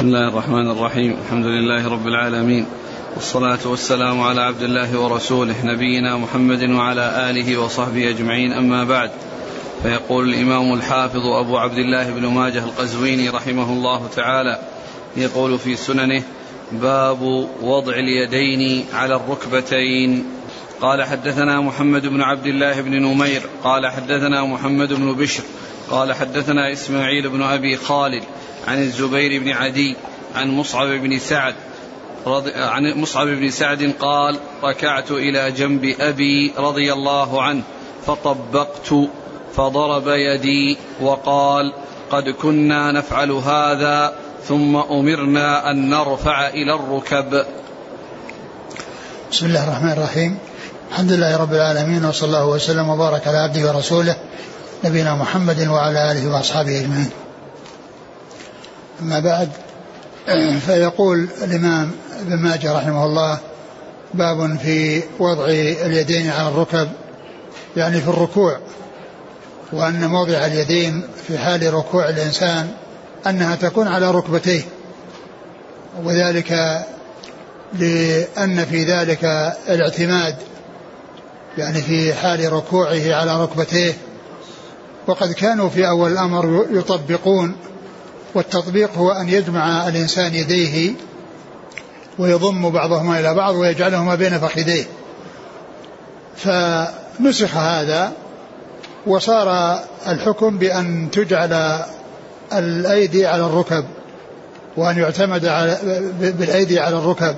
بسم 0.00 0.08
الله 0.08 0.28
الرحمن 0.28 0.70
الرحيم. 0.70 1.16
الحمد 1.24 1.46
لله 1.46 1.88
رب 1.88 2.06
العالمين. 2.06 2.66
والصلاة 3.14 3.58
والسلام 3.64 4.20
على 4.20 4.40
عبد 4.40 4.62
الله 4.62 5.00
ورسوله 5.00 5.54
نبينا 5.64 6.16
محمد 6.16 6.70
وعلى 6.70 7.30
آله 7.30 7.58
وصحبه 7.58 8.10
أجمعين. 8.10 8.52
أما 8.52 8.84
بعد 8.84 9.10
فيقول 9.82 10.28
الإمام 10.28 10.72
الحافظ 10.72 11.26
أبو 11.26 11.58
عبد 11.58 11.78
الله 11.78 12.10
بن 12.10 12.26
ماجه 12.26 12.64
القزويني 12.64 13.28
رحمه 13.28 13.72
الله 13.72 14.08
تعالى 14.16 14.58
يقول 15.16 15.58
في 15.58 15.76
سننه 15.76 16.22
باب 16.72 17.22
وضع 17.62 17.92
اليدين 17.92 18.84
على 18.94 19.14
الركبتين 19.14 20.24
قال 20.80 21.04
حدثنا 21.04 21.60
محمد 21.60 22.06
بن 22.06 22.20
عبد 22.20 22.46
الله 22.46 22.80
بن 22.80 23.02
نمير 23.02 23.42
قال 23.64 23.86
حدثنا 23.86 24.44
محمد 24.44 24.92
بن 24.92 25.12
بشر 25.12 25.42
قال 25.90 26.12
حدثنا 26.12 26.72
إسماعيل 26.72 27.28
بن 27.28 27.42
أبي 27.42 27.76
خالد 27.76 28.24
عن 28.68 28.82
الزبير 28.82 29.42
بن 29.42 29.48
عدي 29.48 29.96
عن 30.36 30.50
مصعب 30.50 30.88
بن 30.88 31.18
سعد 31.18 31.54
رضي 32.26 32.52
عن 32.54 32.92
مصعب 32.96 33.26
بن 33.26 33.50
سعد 33.50 33.92
قال 34.00 34.38
ركعت 34.64 35.10
إلى 35.10 35.50
جنب 35.52 35.94
أبي 36.00 36.52
رضي 36.58 36.92
الله 36.92 37.42
عنه 37.42 37.62
فطبقت 38.06 38.94
فضرب 39.56 40.08
يدي 40.08 40.76
وقال 41.00 41.72
قد 42.10 42.28
كنا 42.28 42.92
نفعل 42.92 43.30
هذا 43.30 44.14
ثم 44.48 44.76
أمرنا 44.76 45.70
أن 45.70 45.90
نرفع 45.90 46.48
إلى 46.48 46.74
الركب. 46.74 47.44
بسم 49.32 49.46
الله 49.46 49.64
الرحمن 49.68 49.92
الرحيم. 49.92 50.38
الحمد 50.90 51.12
لله 51.12 51.36
رب 51.36 51.52
العالمين 51.52 52.04
وصلى 52.04 52.26
الله 52.26 52.46
وسلم 52.46 52.88
وبارك 52.88 53.26
على 53.28 53.38
عبده 53.38 53.68
ورسوله 53.68 54.16
نبينا 54.84 55.14
محمد 55.14 55.68
وعلى 55.68 56.12
آله 56.12 56.34
وأصحابه 56.34 56.80
أجمعين. 56.80 57.10
أما 59.02 59.20
بعد 59.20 59.48
فيقول 60.66 61.28
الإمام 61.42 61.90
ابن 62.20 62.36
ماجه 62.36 62.72
رحمه 62.72 63.04
الله 63.04 63.38
باب 64.14 64.58
في 64.58 65.02
وضع 65.18 65.44
اليدين 65.86 66.30
على 66.30 66.48
الركب 66.48 66.88
يعني 67.76 68.00
في 68.00 68.08
الركوع 68.08 68.58
وأن 69.72 70.06
موضع 70.06 70.46
اليدين 70.46 71.02
في 71.26 71.38
حال 71.38 71.74
ركوع 71.74 72.08
الإنسان 72.08 72.68
أنها 73.26 73.56
تكون 73.56 73.88
على 73.88 74.10
ركبتيه. 74.10 74.62
وذلك 76.04 76.52
لأن 77.72 78.64
في 78.64 78.84
ذلك 78.84 79.24
الاعتماد 79.68 80.36
يعني 81.58 81.82
في 81.82 82.14
حال 82.14 82.52
ركوعه 82.52 83.14
على 83.14 83.42
ركبتيه. 83.42 83.92
وقد 85.06 85.32
كانوا 85.32 85.68
في 85.68 85.88
أول 85.88 86.12
الأمر 86.12 86.66
يطبقون 86.70 87.56
والتطبيق 88.34 88.90
هو 88.96 89.10
أن 89.10 89.28
يجمع 89.28 89.88
الإنسان 89.88 90.34
يديه 90.34 90.92
ويضم 92.18 92.70
بعضهما 92.70 93.20
إلى 93.20 93.34
بعض 93.34 93.54
ويجعلهما 93.54 94.14
بين 94.14 94.38
فخذيه. 94.38 94.84
فنسخ 96.36 97.56
هذا 97.56 98.12
وصار 99.06 99.78
الحكم 100.08 100.58
بأن 100.58 101.08
تجعل 101.12 101.82
الأيدي 102.52 103.26
على 103.26 103.46
الركب 103.46 103.84
وأن 104.76 104.98
يعتمد 104.98 105.46
على 105.46 105.78
بالأيدي 106.20 106.80
على 106.80 106.96
الركب. 106.96 107.36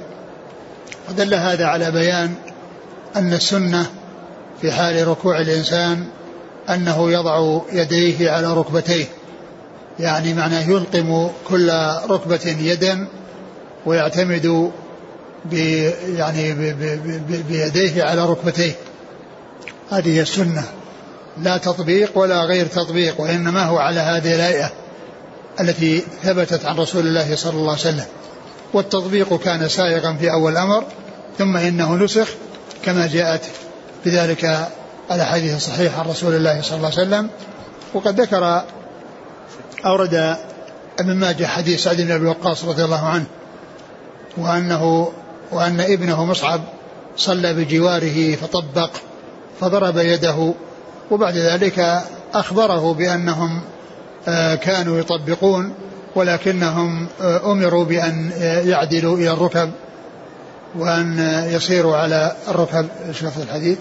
ودل 1.10 1.34
هذا 1.34 1.66
على 1.66 1.90
بيان 1.90 2.34
أن 3.16 3.32
السنة 3.32 3.86
في 4.60 4.72
حال 4.72 5.08
ركوع 5.08 5.40
الإنسان 5.40 6.06
أنه 6.70 7.12
يضع 7.12 7.60
يديه 7.72 8.30
على 8.30 8.54
ركبتيه. 8.54 9.04
يعني 10.03 10.34
معناه 10.34 10.70
يلقم 10.70 11.31
كل 11.48 11.70
ركبة 12.08 12.56
يدا 12.61 13.08
ويعتمد 13.86 14.72
ب 15.44 15.53
يعني 16.17 16.55
بيديه 17.48 18.05
على 18.05 18.27
ركبتيه. 18.27 18.72
هذه 19.91 20.21
السنة. 20.21 20.65
لا 21.43 21.56
تطبيق 21.56 22.19
ولا 22.19 22.43
غير 22.43 22.66
تطبيق 22.66 23.21
وإنما 23.21 23.65
هو 23.65 23.78
على 23.78 24.00
هذه 24.00 24.34
الهيئة 24.34 24.72
التي 25.60 26.03
ثبتت 26.22 26.65
عن 26.65 26.76
رسول 26.76 27.06
الله 27.06 27.37
صلى 27.37 27.53
الله 27.53 27.71
عليه 27.71 27.81
وسلم. 27.81 28.06
والتطبيق 28.75 29.38
كان 29.38 29.69
سائغا 29.69 30.16
في 30.21 30.32
أول 30.32 30.53
الأمر 30.53 30.84
ثم 31.38 31.56
إنه 31.56 31.97
نسخ 31.97 32.28
كما 32.84 33.06
جاءت 33.06 33.43
بذلك 34.05 34.69
الأحاديث 35.12 35.56
الصحيحة 35.56 36.00
عن 36.00 36.06
رسول 36.09 36.34
الله 36.34 36.62
صلى 36.62 36.76
الله 36.76 36.91
عليه 36.99 37.03
وسلم. 37.03 37.28
وقد 37.94 38.21
ذكر 38.21 38.62
أورد 39.87 40.37
ابن 40.98 41.15
ماجه 41.16 41.44
حديث 41.44 41.82
سعد 41.82 42.00
بن 42.00 42.10
أبي 42.10 42.26
وقاص 42.26 42.65
رضي 42.65 42.84
الله 42.84 43.06
عنه 43.06 43.25
وأنه 44.37 45.12
وأن 45.53 45.81
ابنه 45.81 46.25
مصعب 46.25 46.60
صلى 47.16 47.54
بجواره 47.54 48.34
فطبق 48.37 48.91
فضرب 49.60 49.97
يده 49.97 50.54
وبعد 51.10 51.37
ذلك 51.37 52.03
أخبره 52.34 52.94
بأنهم 52.94 53.60
آه، 54.28 54.54
كانوا 54.54 54.98
يطبقون 54.98 55.75
ولكنهم 56.14 57.06
آه، 57.20 57.53
أمروا 57.53 57.84
بأن 57.84 58.32
يعدلوا 58.41 59.16
إلى 59.16 59.32
الركب 59.32 59.70
وأن 60.78 61.19
يصيروا 61.50 61.97
على 61.97 62.37
الركب. 62.49 62.88
شوف 63.12 63.38
الحديث. 63.38 63.78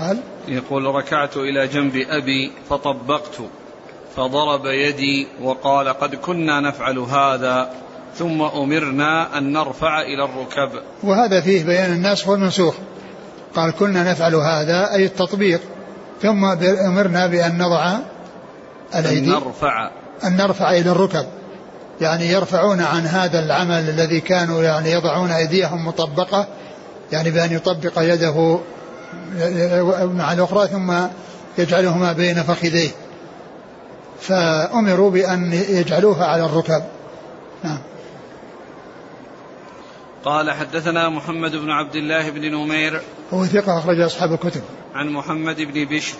قال 0.00 0.18
يقول 0.48 0.84
ركعت 0.84 1.36
إلى 1.36 1.66
جنب 1.66 1.96
أبي 1.96 2.52
فطبقت. 2.70 3.40
فضرب 4.16 4.66
يدي 4.66 5.28
وقال 5.42 5.88
قد 5.88 6.14
كنا 6.14 6.60
نفعل 6.60 6.98
هذا 6.98 7.70
ثم 8.14 8.42
أمرنا 8.42 9.38
أن 9.38 9.52
نرفع 9.52 10.00
إلى 10.00 10.24
الركب. 10.24 10.70
وهذا 11.02 11.40
فيه 11.40 11.64
بيان 11.64 11.92
الناسخ 11.92 12.28
والمنسوخ. 12.28 12.74
قال 13.54 13.70
كنا 13.70 14.10
نفعل 14.10 14.34
هذا 14.34 14.94
أي 14.94 15.04
التطبيق. 15.04 15.60
ثم 16.22 16.44
أمرنا 16.86 17.26
بأن 17.26 17.58
نضع 17.58 17.98
الأيدي. 18.94 19.30
أن 19.30 19.34
نرفع. 19.34 19.90
أن 20.24 20.36
نرفع 20.36 20.70
إلى 20.70 20.90
الركب. 20.90 21.26
يعني 22.00 22.26
يرفعون 22.26 22.80
عن 22.80 23.06
هذا 23.06 23.38
العمل 23.38 23.88
الذي 23.88 24.20
كانوا 24.20 24.62
يعني 24.62 24.90
يضعون 24.92 25.30
أيديهم 25.30 25.86
مطبقة 25.86 26.46
يعني 27.12 27.30
بأن 27.30 27.52
يطبق 27.52 27.92
يده 27.98 28.58
مع 30.04 30.32
الأخرى 30.32 30.66
ثم 30.66 30.92
يجعلهما 31.58 32.12
بين 32.12 32.42
فخذيه. 32.42 32.90
فأمروا 34.20 35.10
بأن 35.10 35.52
يجعلوها 35.52 36.24
على 36.24 36.44
الركب 36.44 36.82
نعم. 37.64 37.78
قال 40.24 40.50
حدثنا 40.50 41.08
محمد 41.08 41.56
بن 41.56 41.70
عبد 41.70 41.96
الله 41.96 42.30
بن 42.30 42.54
نمير. 42.54 43.00
هو 43.32 43.46
ثقة 43.46 43.78
أخرج 43.78 44.00
أصحاب 44.00 44.32
الكتب. 44.32 44.62
عن 44.94 45.08
محمد 45.08 45.56
بن 45.56 45.84
بشر. 45.84 46.16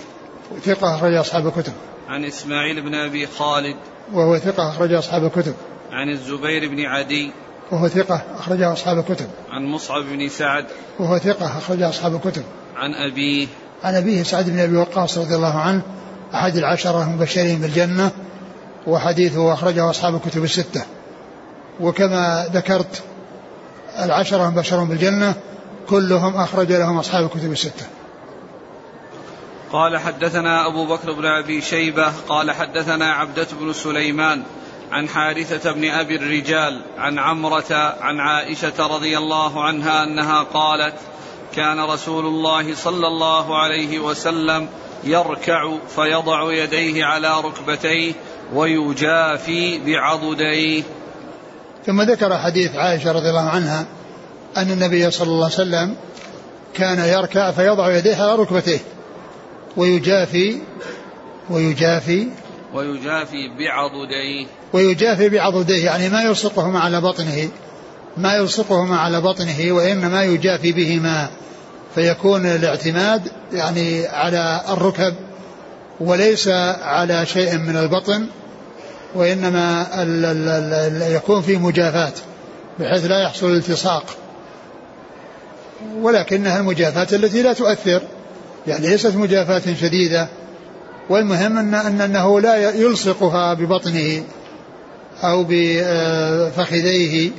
ثقة 0.64 0.94
أخرج 0.94 1.14
أصحاب 1.14 1.46
الكتب. 1.46 1.72
عن 2.08 2.24
إسماعيل 2.24 2.82
بن 2.82 2.94
أبي 2.94 3.26
خالد. 3.26 3.76
وهو 4.12 4.38
ثقة 4.38 4.68
أخرج 4.68 4.92
أصحاب 4.92 5.24
الكتب. 5.24 5.54
عن 5.90 6.10
الزبير 6.10 6.68
بن 6.68 6.80
عدي. 6.80 7.30
وهو 7.70 7.88
ثقة 7.88 8.22
أخرج 8.38 8.62
أصحاب 8.62 8.98
الكتب. 8.98 9.26
عن 9.50 9.66
مصعب 9.66 10.02
بن 10.02 10.28
سعد. 10.28 10.66
وهو 10.98 11.18
ثقة 11.18 11.58
أخرج 11.58 11.82
أصحاب 11.82 12.14
الكتب. 12.14 12.42
عن 12.76 12.94
أبيه. 12.94 13.46
عن 13.84 13.94
أبيه 13.94 14.22
سعد 14.22 14.50
بن 14.50 14.58
أبي 14.58 14.76
وقاص 14.76 15.18
رضي 15.18 15.34
الله 15.34 15.58
عنه. 15.58 15.82
أحد 16.34 16.56
العشرة 16.56 17.02
المبشرين 17.02 17.60
بالجنة 17.60 18.10
وحديثه 18.86 19.52
أخرجه 19.52 19.90
أصحاب 19.90 20.14
الكتب 20.14 20.44
الستة. 20.44 20.84
وكما 21.80 22.46
ذكرت 22.52 23.02
العشرة 23.98 24.48
المبشرون 24.48 24.88
بالجنة 24.88 25.34
كلهم 25.88 26.36
أخرج 26.36 26.72
لهم 26.72 26.98
أصحاب 26.98 27.24
الكتب 27.24 27.52
الستة. 27.52 27.86
قال 29.72 29.98
حدثنا 29.98 30.66
أبو 30.66 30.86
بكر 30.86 31.12
بن 31.12 31.26
أبي 31.26 31.60
شيبة 31.60 32.12
قال 32.28 32.50
حدثنا 32.50 33.12
عبدة 33.12 33.46
بن 33.60 33.72
سليمان 33.72 34.42
عن 34.92 35.08
حارثة 35.08 35.72
بن 35.72 35.90
أبي 35.90 36.16
الرجال 36.16 36.82
عن 36.98 37.18
عمرة 37.18 37.96
عن 38.00 38.20
عائشة 38.20 38.86
رضي 38.86 39.18
الله 39.18 39.64
عنها 39.64 40.04
أنها 40.04 40.42
قالت 40.42 40.94
كان 41.54 41.80
رسول 41.80 42.26
الله 42.26 42.74
صلى 42.74 43.06
الله 43.06 43.58
عليه 43.58 43.98
وسلم 43.98 44.68
يركع 45.04 45.78
فيضع 45.88 46.52
يديه 46.52 47.04
على 47.04 47.40
ركبتيه 47.40 48.12
ويجافي 48.54 49.78
بعضديه. 49.86 50.82
ثم 51.86 52.02
ذكر 52.02 52.38
حديث 52.38 52.74
عائشة 52.74 53.12
رضي 53.12 53.28
الله 53.28 53.50
عنها 53.50 53.86
أن 54.56 54.70
النبي 54.70 55.10
صلى 55.10 55.28
الله 55.28 55.44
عليه 55.44 55.54
وسلم 55.54 55.96
كان 56.74 56.98
يركع 56.98 57.50
فيضع 57.50 57.96
يديه 57.96 58.16
على 58.16 58.34
ركبتيه 58.34 58.80
ويجافي 59.76 60.58
ويجافي 61.50 62.28
ويجافي 62.74 63.48
بعضديه. 63.58 64.46
ويجافي 64.72 65.28
بعضديه 65.28 65.84
يعني 65.84 66.08
ما 66.08 66.22
يلصقهما 66.22 66.80
على 66.80 67.00
بطنه 67.00 67.48
ما 68.16 68.34
يلصقهما 68.34 68.96
على 68.96 69.20
بطنه 69.20 69.72
وإنما 69.72 70.24
يجافي 70.24 70.72
بهما. 70.72 71.30
فيكون 71.96 72.46
الاعتماد 72.46 73.22
يعني 73.52 74.06
على 74.06 74.60
الركب 74.68 75.14
وليس 76.00 76.48
على 76.82 77.26
شيء 77.26 77.58
من 77.58 77.76
البطن 77.76 78.26
وإنما 79.14 79.86
ال 80.02 80.24
ال 80.24 80.48
ال 80.72 81.12
يكون 81.12 81.42
في 81.42 81.56
مجافاة 81.56 82.12
بحيث 82.78 83.06
لا 83.06 83.22
يحصل 83.22 83.50
التصاق 83.50 84.04
ولكنها 86.00 86.60
المجافاة 86.60 87.16
التي 87.16 87.42
لا 87.42 87.52
تؤثر 87.52 88.02
يعني 88.66 88.86
ليست 88.86 89.16
مجافاة 89.16 89.74
شديدة 89.74 90.28
والمهم 91.08 91.58
أن, 91.58 91.74
أن 91.74 92.00
أنه 92.00 92.40
لا 92.40 92.70
يلصقها 92.70 93.54
ببطنه 93.54 94.22
أو 95.22 95.46
بفخذيه 95.48 97.30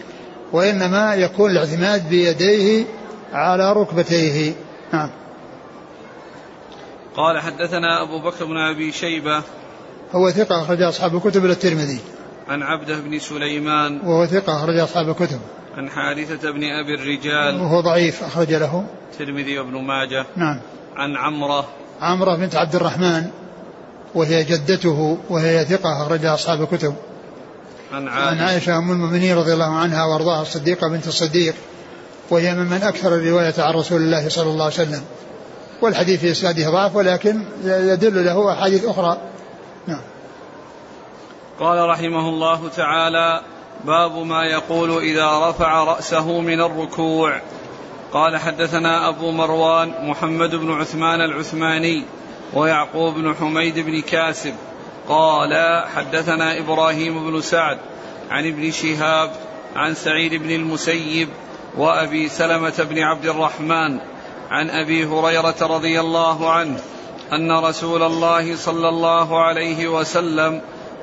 وإنما 0.54 1.16
يكون 1.16 1.52
الاعتماد 1.52 2.10
بيديه 2.10 2.84
على 3.34 3.74
ركبتيه. 3.74 4.54
نعم. 4.94 5.10
قال 7.16 7.40
حدثنا 7.40 8.02
أبو 8.02 8.20
بكر 8.20 8.46
بن 8.46 8.58
أبي 8.58 8.92
شيبة. 8.92 9.44
هو 10.12 10.32
ثقة 10.32 10.62
أخرج 10.62 10.82
أصحاب 10.82 11.16
الكتب 11.16 11.46
إلى 11.46 11.54
الترمذي. 11.54 12.00
عن 12.48 12.64
عبده 12.64 13.00
بن 13.00 13.20
سليمان. 13.20 14.00
وهو 14.06 14.26
ثقة 14.26 14.56
أخرج 14.56 14.78
أصحاب 14.78 15.10
الكتب. 15.10 15.40
عن 15.78 15.90
حارثة 15.90 16.52
بن 16.52 16.64
أبي 16.64 16.96
الرجال. 16.96 17.62
وهو 17.62 17.82
ضعيف 17.82 18.24
أخرج 18.24 18.54
له. 18.54 18.86
الترمذي 19.12 19.60
وابن 19.60 19.82
ماجه. 19.82 20.26
نعم. 20.36 20.60
عن 20.96 21.16
عمرة. 21.16 21.68
عمرة 22.02 22.36
بنت 22.36 22.56
عبد 22.56 22.76
الرحمن. 22.76 23.24
وهي 24.16 24.44
جدته. 24.44 25.18
وهي 25.30 25.66
ثقة 25.66 26.02
أخرج 26.02 26.26
أصحاب 26.26 26.62
الكتب. 26.62 26.96
عن 27.94 28.08
عائشة, 28.08 28.30
عن 28.30 28.40
عائشة 28.40 28.78
أم 28.78 28.92
المؤمنين 28.92 29.38
رضي 29.38 29.54
الله 29.54 29.76
عنها 29.76 30.06
وأرضاها 30.06 30.42
الصديقة 30.42 30.88
بنت 30.88 31.08
الصديق. 31.08 31.56
وهي 32.30 32.56
ممن 32.56 32.84
أكثر 32.84 33.16
الرواية 33.16 33.54
عن 33.58 33.74
رسول 33.74 34.02
الله 34.02 34.30
صلى 34.30 34.50
الله 34.50 34.64
عليه 34.64 34.74
وسلم. 34.74 35.04
والحديث 35.82 36.20
في 36.20 36.32
إسناده 36.32 36.70
ضعف 36.70 36.96
ولكن 36.96 37.42
يدل 37.66 38.26
له 38.26 38.54
أحاديث 38.54 38.86
أخرى. 38.86 39.18
نعم. 39.88 40.02
قال 41.60 41.90
رحمه 41.90 42.30
الله 42.30 42.70
تعالى 42.70 43.42
باب 43.86 44.18
ما 44.18 44.46
يقول 44.46 44.98
إذا 45.04 45.50
رفع 45.50 45.84
رأسه 45.84 46.40
من 46.40 46.62
الركوع. 46.62 47.42
قال 48.14 48.38
حدثنا 48.38 49.10
أبو 49.10 49.32
مروان 49.32 49.94
محمد 50.02 50.56
بن 50.56 50.72
عثمان 50.72 51.22
العثماني 51.22 52.04
ويعقوب 52.54 53.14
بن 53.14 53.36
حميد 53.36 53.80
بن 53.80 54.02
كاسب. 54.02 54.54
قال 55.10 55.84
حدثنا 55.96 56.60
إبراهيم 56.60 57.32
بن 57.32 57.42
سعد 57.42 57.78
عن 58.30 58.48
ابن 58.48 58.72
شهاب 58.72 59.32
عن 59.76 59.96
سعيد 59.96 60.34
بن 60.34 60.52
المسيب 60.52 61.30
وأبي 61.78 62.30
سلمة 62.30 62.74
بن 62.90 63.00
عبد 63.00 63.26
الرحمن 63.26 64.00
عن 64.50 64.70
أبي 64.70 65.06
هريرة 65.06 65.56
رضي 65.62 66.00
الله 66.00 66.52
عنه 66.52 66.80
أن 67.34 67.52
رسول 67.52 68.04
الله 68.04 68.56
صلى 68.56 68.90
الله 68.90 69.44
عليه 69.44 69.88
وسلم 69.88 70.62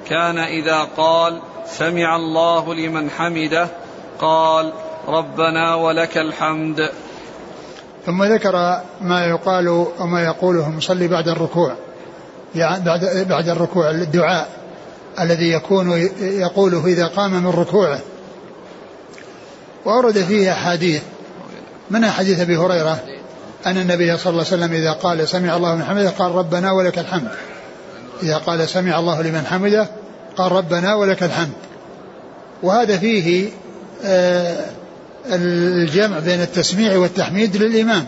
كان 0.08 0.38
إذا 0.38 0.88
قال 0.96 1.40
سمع 1.66 2.16
الله 2.16 2.74
لمن 2.74 3.10
حمده 3.10 3.68
قال 4.18 4.72
ربنا 5.08 5.74
ولك 5.74 6.18
الحمد. 6.18 6.90
ثم 8.06 8.24
ذكر 8.24 8.80
ما 9.00 9.26
يقال 9.26 9.68
وما 9.98 10.24
يقوله 10.24 10.66
المصلي 10.66 11.08
بعد 11.08 11.28
الركوع 11.28 11.74
يعني 12.54 12.84
بعد 12.84 13.26
بعد 13.28 13.48
الركوع 13.48 13.90
الدعاء 13.90 14.48
الذي 15.20 15.52
يكون 15.52 16.08
يقوله 16.20 16.86
إذا 16.86 17.06
قام 17.06 17.30
من 17.30 17.50
ركوعه. 17.50 18.00
وأورد 19.84 20.19
فيه 20.19 20.52
أحاديث. 20.52 21.02
من 21.90 22.10
حديث 22.10 22.40
أبي 22.40 22.56
هريرة؟ 22.56 23.04
أن 23.66 23.78
النبي 23.78 24.16
صلى 24.16 24.31
الله 24.31 24.44
عليه 24.52 24.56
وسلم 24.56 24.72
إذا 24.72 24.92
قال 24.92 25.28
سمع 25.28 25.56
الله 25.56 25.75
لمن 25.75 25.84
حمده 25.84 26.10
قال 26.10 26.32
ربنا 26.32 26.72
ولك 26.72 26.98
الحمد. 26.98 27.28
إذا 28.22 28.36
قال 28.36 28.69
سمع 28.69 28.98
الله 28.98 29.22
لمن 29.22 29.46
حمده 29.46 29.88
قال 30.36 30.52
ربنا 30.52 30.94
ولك 30.94 31.22
الحمد. 31.22 31.52
وهذا 32.62 32.98
فيه 32.98 33.48
آه 34.04 34.64
الجمع 35.26 36.19
بين 36.19 36.42
التسميع 36.42 36.96
والتحميد 36.96 37.56
للإمام. 37.56 38.06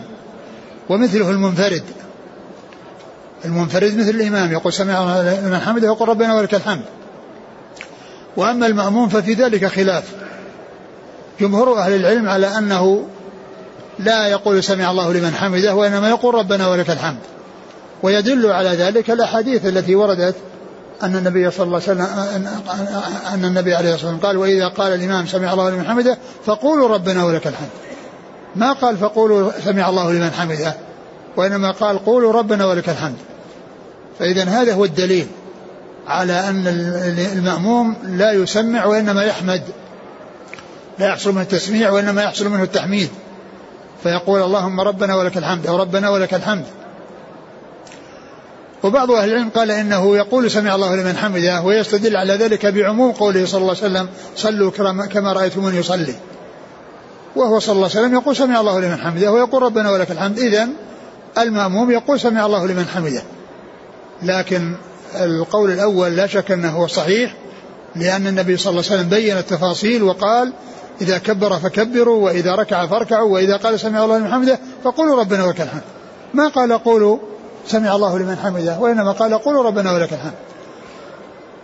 ومثله 0.89 1.29
المنفرد. 1.29 1.83
المنفرد 3.45 3.97
مثل 3.97 4.09
الإمام 4.09 4.51
يقول 4.51 4.73
سمع 4.73 5.03
الله 5.03 5.39
لمن 5.39 5.59
حمده 5.59 5.87
يقول 5.87 6.09
ربنا 6.09 6.35
ولك 6.35 6.55
الحمد. 6.55 6.85
وأما 8.37 8.67
المأموم 8.67 9.09
ففي 9.09 9.33
ذلك 9.33 9.65
خلاف. 9.65 10.03
جمهور 11.39 11.79
أهل 11.79 11.95
العلم 11.95 12.29
على 12.29 12.57
أنه 12.57 13.05
لا 13.99 14.27
يقول 14.27 14.63
سمع 14.63 14.91
الله 14.91 15.13
لمن 15.13 15.33
حمده 15.33 15.75
وإنما 15.75 16.09
يقول 16.09 16.35
ربنا 16.35 16.67
ولك 16.67 16.89
الحمد. 16.89 17.19
ويدل 18.03 18.51
على 18.51 18.69
ذلك 18.69 19.11
الأحاديث 19.11 19.65
التي 19.65 19.95
وردت 19.95 20.35
أن 21.03 21.15
النبي 21.15 21.51
صلى 21.51 21.65
الله 21.65 21.81
عليه 21.87 21.91
وسلم 21.91 22.07
أن 23.33 23.45
النبي 23.45 23.75
عليه 23.75 23.93
الصلاة 23.93 24.11
والسلام 24.11 24.19
قال 24.19 24.37
وإذا 24.37 24.67
قال 24.67 24.93
الإمام 24.93 25.27
سمع 25.27 25.53
الله 25.53 25.69
لمن 25.69 25.85
حمده 25.85 26.17
فقولوا 26.45 26.87
ربنا 26.87 27.25
ولك 27.25 27.47
الحمد. 27.47 27.69
ما 28.55 28.73
قال 28.73 28.97
فقولوا 28.97 29.51
سمع 29.65 29.89
الله 29.89 30.11
لمن 30.11 30.31
حمده 30.31 30.73
وإنما 31.37 31.71
قال 31.71 32.05
قولوا 32.05 32.33
ربنا 32.33 32.65
ولك 32.65 32.89
الحمد. 32.89 33.17
فإذا 34.19 34.43
هذا 34.43 34.73
هو 34.73 34.85
الدليل 34.85 35.27
على 36.07 36.33
أن 36.33 36.67
المأموم 37.33 37.95
لا 38.03 38.31
يسمع 38.31 38.85
وإنما 38.85 39.23
يحمد. 39.23 39.61
لا 40.99 41.07
يحصل 41.07 41.31
منه 41.31 41.41
التسميع 41.41 41.91
وإنما 41.91 42.23
يحصل 42.23 42.49
منه 42.49 42.63
التحميد. 42.63 43.09
فيقول 44.03 44.41
اللهم 44.41 44.81
ربنا 44.81 45.15
ولك 45.15 45.37
الحمد 45.37 45.67
أو 45.67 45.75
ربنا 45.75 46.09
ولك 46.09 46.33
الحمد. 46.33 46.65
وبعض 48.83 49.11
أهل 49.11 49.29
العلم 49.29 49.49
قال 49.49 49.71
إنه 49.71 50.17
يقول 50.17 50.51
سمع 50.51 50.75
الله 50.75 50.95
لمن 50.95 51.17
حمده 51.17 51.61
ويستدل 51.61 52.17
على 52.17 52.33
ذلك 52.33 52.65
بعموم 52.65 53.11
قوله 53.11 53.45
صلى 53.45 53.61
الله 53.61 53.75
عليه 53.81 53.93
وسلم 53.93 54.09
صلوا 54.35 54.71
كما 55.07 55.33
رأيتموني 55.33 55.77
يصلي 55.77 56.15
وهو 57.35 57.59
صلى 57.59 57.75
الله 57.75 57.89
عليه 57.89 57.99
وسلم 57.99 58.13
يقول 58.13 58.35
سمع 58.35 58.59
الله 58.59 58.79
لمن 58.79 58.97
حمده 58.97 59.31
ويقول 59.31 59.63
ربنا 59.63 59.91
ولك 59.91 60.11
الحمد. 60.11 60.39
إذا 60.39 60.67
المأموم 61.37 61.91
يقول 61.91 62.19
سمع 62.19 62.45
الله 62.45 62.67
لمن 62.67 62.85
حمده. 62.85 63.23
لكن 64.23 64.75
القول 65.15 65.71
الأول 65.71 66.15
لا 66.15 66.27
شك 66.27 66.51
أنه 66.51 66.87
صحيح 66.87 67.33
لأن 67.95 68.27
النبي 68.27 68.57
صلى 68.57 68.71
الله 68.71 68.83
عليه 68.83 68.95
وسلم 68.95 69.09
بين 69.09 69.37
التفاصيل 69.37 70.03
وقال 70.03 70.53
إذا 71.01 71.17
كبر 71.17 71.59
فكبروا 71.59 72.25
وإذا 72.25 72.55
ركع 72.55 72.87
فاركعوا 72.87 73.33
وإذا 73.33 73.57
قال 73.57 73.79
سمع 73.79 74.03
الله 74.03 74.17
لمن 74.17 74.31
حمده 74.31 74.59
فقولوا 74.83 75.19
ربنا 75.19 75.45
ولك 75.45 75.61
الحمد. 75.61 75.81
ما 76.33 76.47
قال 76.47 76.83
قولوا 76.83 77.17
سمع 77.67 77.95
الله 77.95 78.17
لمن 78.17 78.35
حمده 78.35 78.79
وإنما 78.79 79.11
قال 79.11 79.33
قولوا 79.33 79.63
ربنا 79.63 79.91
ولك 79.91 80.13
الحمد. 80.13 80.33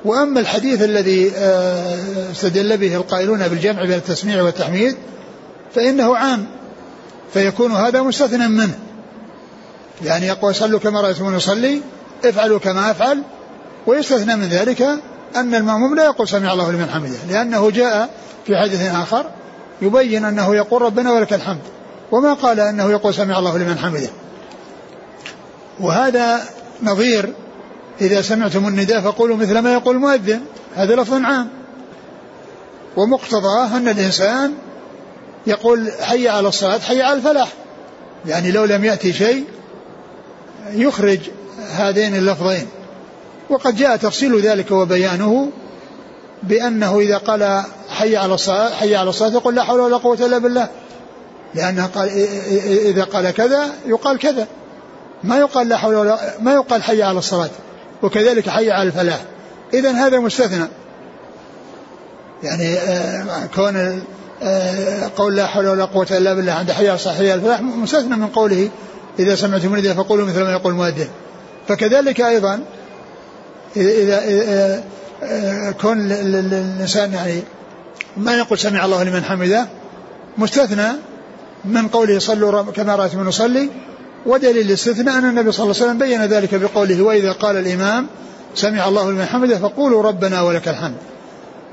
وأما 0.05 0.39
الحديث 0.39 0.81
الذي 0.81 1.31
آه، 1.35 1.97
استدل 2.31 2.77
به 2.77 2.95
القائلون 2.95 3.47
بالجمع 3.47 3.81
بين 3.81 3.97
التسميع 3.97 4.43
والتحميد 4.43 4.95
فإنه 5.75 6.17
عام 6.17 6.45
فيكون 7.33 7.71
هذا 7.71 8.01
مستثنى 8.01 8.47
منه. 8.47 8.79
يعني 10.03 10.27
يقول 10.27 10.55
صلوا 10.55 10.79
كما 10.79 11.01
رأيتموني 11.01 11.37
يصلي 11.37 11.81
افعلوا 12.25 12.59
كما 12.59 12.91
أفعل. 12.91 13.23
ويستثنى 13.87 14.35
من 14.35 14.47
ذلك 14.47 14.81
أن 15.35 15.55
المأموم 15.55 15.95
لا 15.95 16.05
يقول 16.05 16.27
سمع 16.27 16.53
الله 16.53 16.71
لمن 16.71 16.89
حمده 16.89 17.17
لأنه 17.29 17.71
جاء 17.71 18.09
في 18.45 18.57
حديث 18.57 18.81
آخر 18.81 19.25
يبين 19.81 20.25
أنه 20.25 20.55
يقول 20.55 20.81
ربنا 20.81 21.11
ولك 21.11 21.33
الحمد 21.33 21.61
وما 22.11 22.33
قال 22.33 22.59
أنه 22.59 22.91
يقول 22.91 23.13
سمع 23.13 23.39
الله 23.39 23.57
لمن 23.57 23.77
حمده. 23.77 24.09
وهذا 25.79 26.43
نظير 26.83 27.33
إذا 28.01 28.21
سمعتم 28.21 28.67
النداء 28.67 29.01
فقولوا 29.01 29.37
مثل 29.37 29.59
ما 29.59 29.73
يقول 29.73 29.95
المؤذن 29.95 30.41
هذا 30.75 30.95
لفظ 30.95 31.13
عام. 31.13 31.49
ومقتضاه 32.97 33.77
أن 33.77 33.87
الإنسان 33.87 34.53
يقول 35.47 35.91
حي 36.01 36.29
على 36.29 36.47
الصلاة 36.47 36.79
حي 36.79 37.01
على 37.01 37.15
الفلاح. 37.15 37.49
يعني 38.25 38.51
لو 38.51 38.65
لم 38.65 38.85
يأتي 38.85 39.13
شيء 39.13 39.45
يخرج 40.71 41.19
هذين 41.71 42.15
اللفظين. 42.15 42.67
وقد 43.49 43.75
جاء 43.75 43.95
تفصيل 43.95 44.41
ذلك 44.41 44.71
وبيانه 44.71 45.51
بأنه 46.43 46.99
إذا 46.99 47.17
قال 47.17 47.63
حي 47.93 48.17
على 48.17 48.33
الصلاة 48.33 48.69
حي 48.69 48.95
على 48.95 49.09
الصلاة 49.09 49.31
يقول 49.31 49.55
لا 49.55 49.63
حول 49.63 49.79
ولا 49.79 49.97
قوة 49.97 50.25
إلا 50.25 50.37
بالله. 50.37 50.67
لأنه 51.55 51.85
قال 51.85 52.09
إذا 52.85 53.03
قال 53.03 53.31
كذا 53.31 53.69
يقال 53.85 54.19
كذا. 54.19 54.47
ما 55.23 55.37
يقال 55.37 55.69
لا 55.69 55.77
حول 55.77 55.95
ولا 55.95 56.19
ما 56.39 56.53
يقال 56.53 56.83
حي 56.83 57.03
على 57.03 57.19
الصلاة. 57.19 57.49
وكذلك 58.01 58.49
حي 58.49 58.71
على 58.71 58.87
الفلاح. 58.87 59.21
إذا 59.73 59.91
هذا 59.91 60.19
مستثنى. 60.19 60.67
يعني 62.43 62.73
آه، 62.73 63.45
كون 63.55 64.03
آه، 64.43 65.09
قول 65.17 65.35
لا 65.35 65.47
حول 65.47 65.67
ولا 65.67 65.85
قوة 65.85 66.07
إلا 66.11 66.33
بالله 66.33 66.51
عند 66.51 66.71
حي 66.71 66.87
على 66.87 66.95
الصلاة 66.95 67.13
حي 67.13 67.31
على 67.31 67.33
الفلاح 67.33 67.61
مستثنى 67.61 68.15
من 68.15 68.27
قوله 68.27 68.69
إذا 69.19 69.35
سمعتم 69.35 69.73
النداء 69.73 69.93
فقولوا 69.93 70.25
مثل 70.25 70.43
ما 70.43 70.51
يقول 70.51 70.73
المؤذن. 70.73 71.07
فكذلك 71.67 72.21
أيضا 72.21 72.63
إذا 73.75 74.23
آه، 75.23 75.71
كون 75.71 76.11
الإنسان 76.11 77.13
يعني 77.13 77.43
ما 78.17 78.37
يقول 78.37 78.59
سمع 78.59 78.85
الله 78.85 79.03
لمن 79.03 79.23
حمده. 79.23 79.67
مستثنى 80.37 80.87
من 81.65 81.87
قوله 81.87 82.19
صلوا 82.19 82.61
كما 82.61 82.95
رأيتم 82.95 83.27
نصلي 83.27 83.69
ودليل 84.25 84.57
الاستثناء 84.67 85.17
أن 85.17 85.29
النبي 85.29 85.51
صلى 85.51 85.63
الله 85.63 85.75
عليه 85.75 85.85
وسلم 85.85 85.97
بين 85.97 86.25
ذلك 86.25 86.55
بقوله 86.55 87.01
وإذا 87.01 87.31
قال 87.31 87.57
الإمام 87.57 88.07
سمع 88.55 88.87
الله 88.87 89.11
لمن 89.11 89.25
حمده 89.25 89.57
فقولوا 89.57 90.03
ربنا 90.03 90.41
ولك 90.41 90.67
الحمد. 90.67 90.97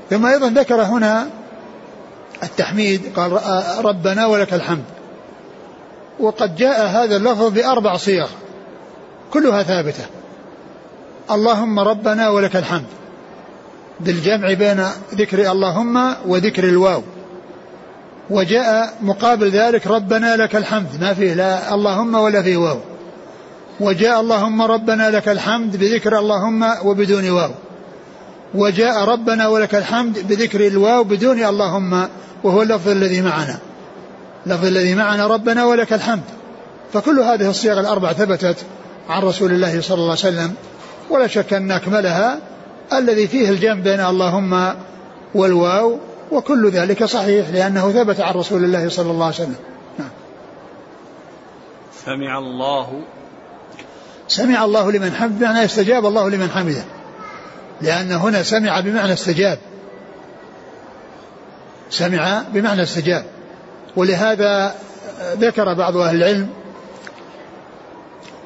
ثم 0.09 0.25
أيضا 0.25 0.49
ذكر 0.49 0.81
هنا 0.81 1.27
التحميد 2.43 3.01
قال 3.15 3.39
ربنا 3.85 4.25
ولك 4.25 4.53
الحمد. 4.53 4.83
وقد 6.19 6.55
جاء 6.55 6.87
هذا 6.87 7.15
اللفظ 7.15 7.53
بأربع 7.53 7.97
صيغ 7.97 8.27
كلها 9.33 9.63
ثابتة. 9.63 10.05
اللهم 11.31 11.79
ربنا 11.79 12.29
ولك 12.29 12.55
الحمد. 12.55 12.85
بالجمع 14.05 14.53
بين 14.53 14.85
ذكر 15.15 15.51
اللهم 15.51 16.15
وذكر 16.25 16.63
الواو. 16.63 17.03
وجاء 18.29 18.93
مقابل 19.01 19.49
ذلك 19.49 19.87
ربنا 19.87 20.35
لك 20.35 20.55
الحمد. 20.55 21.01
ما 21.01 21.13
فيه 21.13 21.33
لا 21.33 21.73
اللهم 21.73 22.15
ولا 22.15 22.41
فيه 22.41 22.57
واو. 22.57 22.77
وجاء 23.79 24.21
اللهم 24.21 24.61
ربنا 24.61 25.09
لك 25.09 25.29
الحمد 25.29 25.77
بذكر 25.77 26.19
اللهم 26.19 26.65
وبدون 26.85 27.29
واو. 27.29 27.51
وجاء 28.55 29.03
ربنا 29.03 29.47
ولك 29.47 29.75
الحمد 29.75 30.27
بذكر 30.27 30.67
الواو 30.67 31.03
بدون 31.03 31.43
اللهم 31.43 32.07
وهو 32.43 32.61
اللفظ 32.61 32.89
الذي 32.89 33.21
معنا. 33.21 33.57
اللفظ 34.45 34.65
الذي 34.65 34.95
معنا 34.95 35.27
ربنا 35.27 35.65
ولك 35.65 35.93
الحمد. 35.93 36.23
فكل 36.93 37.19
هذه 37.19 37.49
الصيغ 37.49 37.79
الأربع 37.79 38.13
ثبتت 38.13 38.57
عن 39.09 39.21
رسول 39.21 39.51
الله 39.51 39.81
صلى 39.81 39.95
الله 39.95 40.09
عليه 40.09 40.19
وسلم 40.19 40.53
ولا 41.09 41.27
شك 41.27 41.53
أن 41.53 41.71
أكملها 41.71 42.39
الذي 42.93 43.27
فيه 43.27 43.49
الجمع 43.49 43.73
بين 43.73 43.99
اللهم 43.99 44.75
والواو 45.35 45.99
وكل 46.31 46.69
ذلك 46.69 47.03
صحيح 47.03 47.49
لأنه 47.49 47.91
ثبت 47.91 48.19
عن 48.19 48.33
رسول 48.33 48.63
الله 48.63 48.89
صلى 48.89 49.11
الله 49.11 49.25
عليه 49.25 49.35
وسلم. 49.35 49.55
نعم. 49.99 50.09
سمع 52.05 52.37
الله. 52.37 53.01
سمع 54.27 54.65
الله 54.65 54.91
لمن 54.91 55.11
حمد 55.11 55.39
بمعنى 55.39 55.65
استجاب 55.65 56.05
الله 56.05 56.29
لمن 56.29 56.49
حمده. 56.49 56.83
لأن 57.81 58.11
هنا 58.11 58.43
سمع 58.43 58.79
بمعنى 58.79 59.13
استجاب. 59.13 59.57
سمع 61.89 62.41
بمعنى 62.53 62.83
استجاب. 62.83 63.25
ولهذا 63.95 64.75
ذكر 65.39 65.73
بعض 65.73 65.97
أهل 65.97 66.15
العلم 66.15 66.49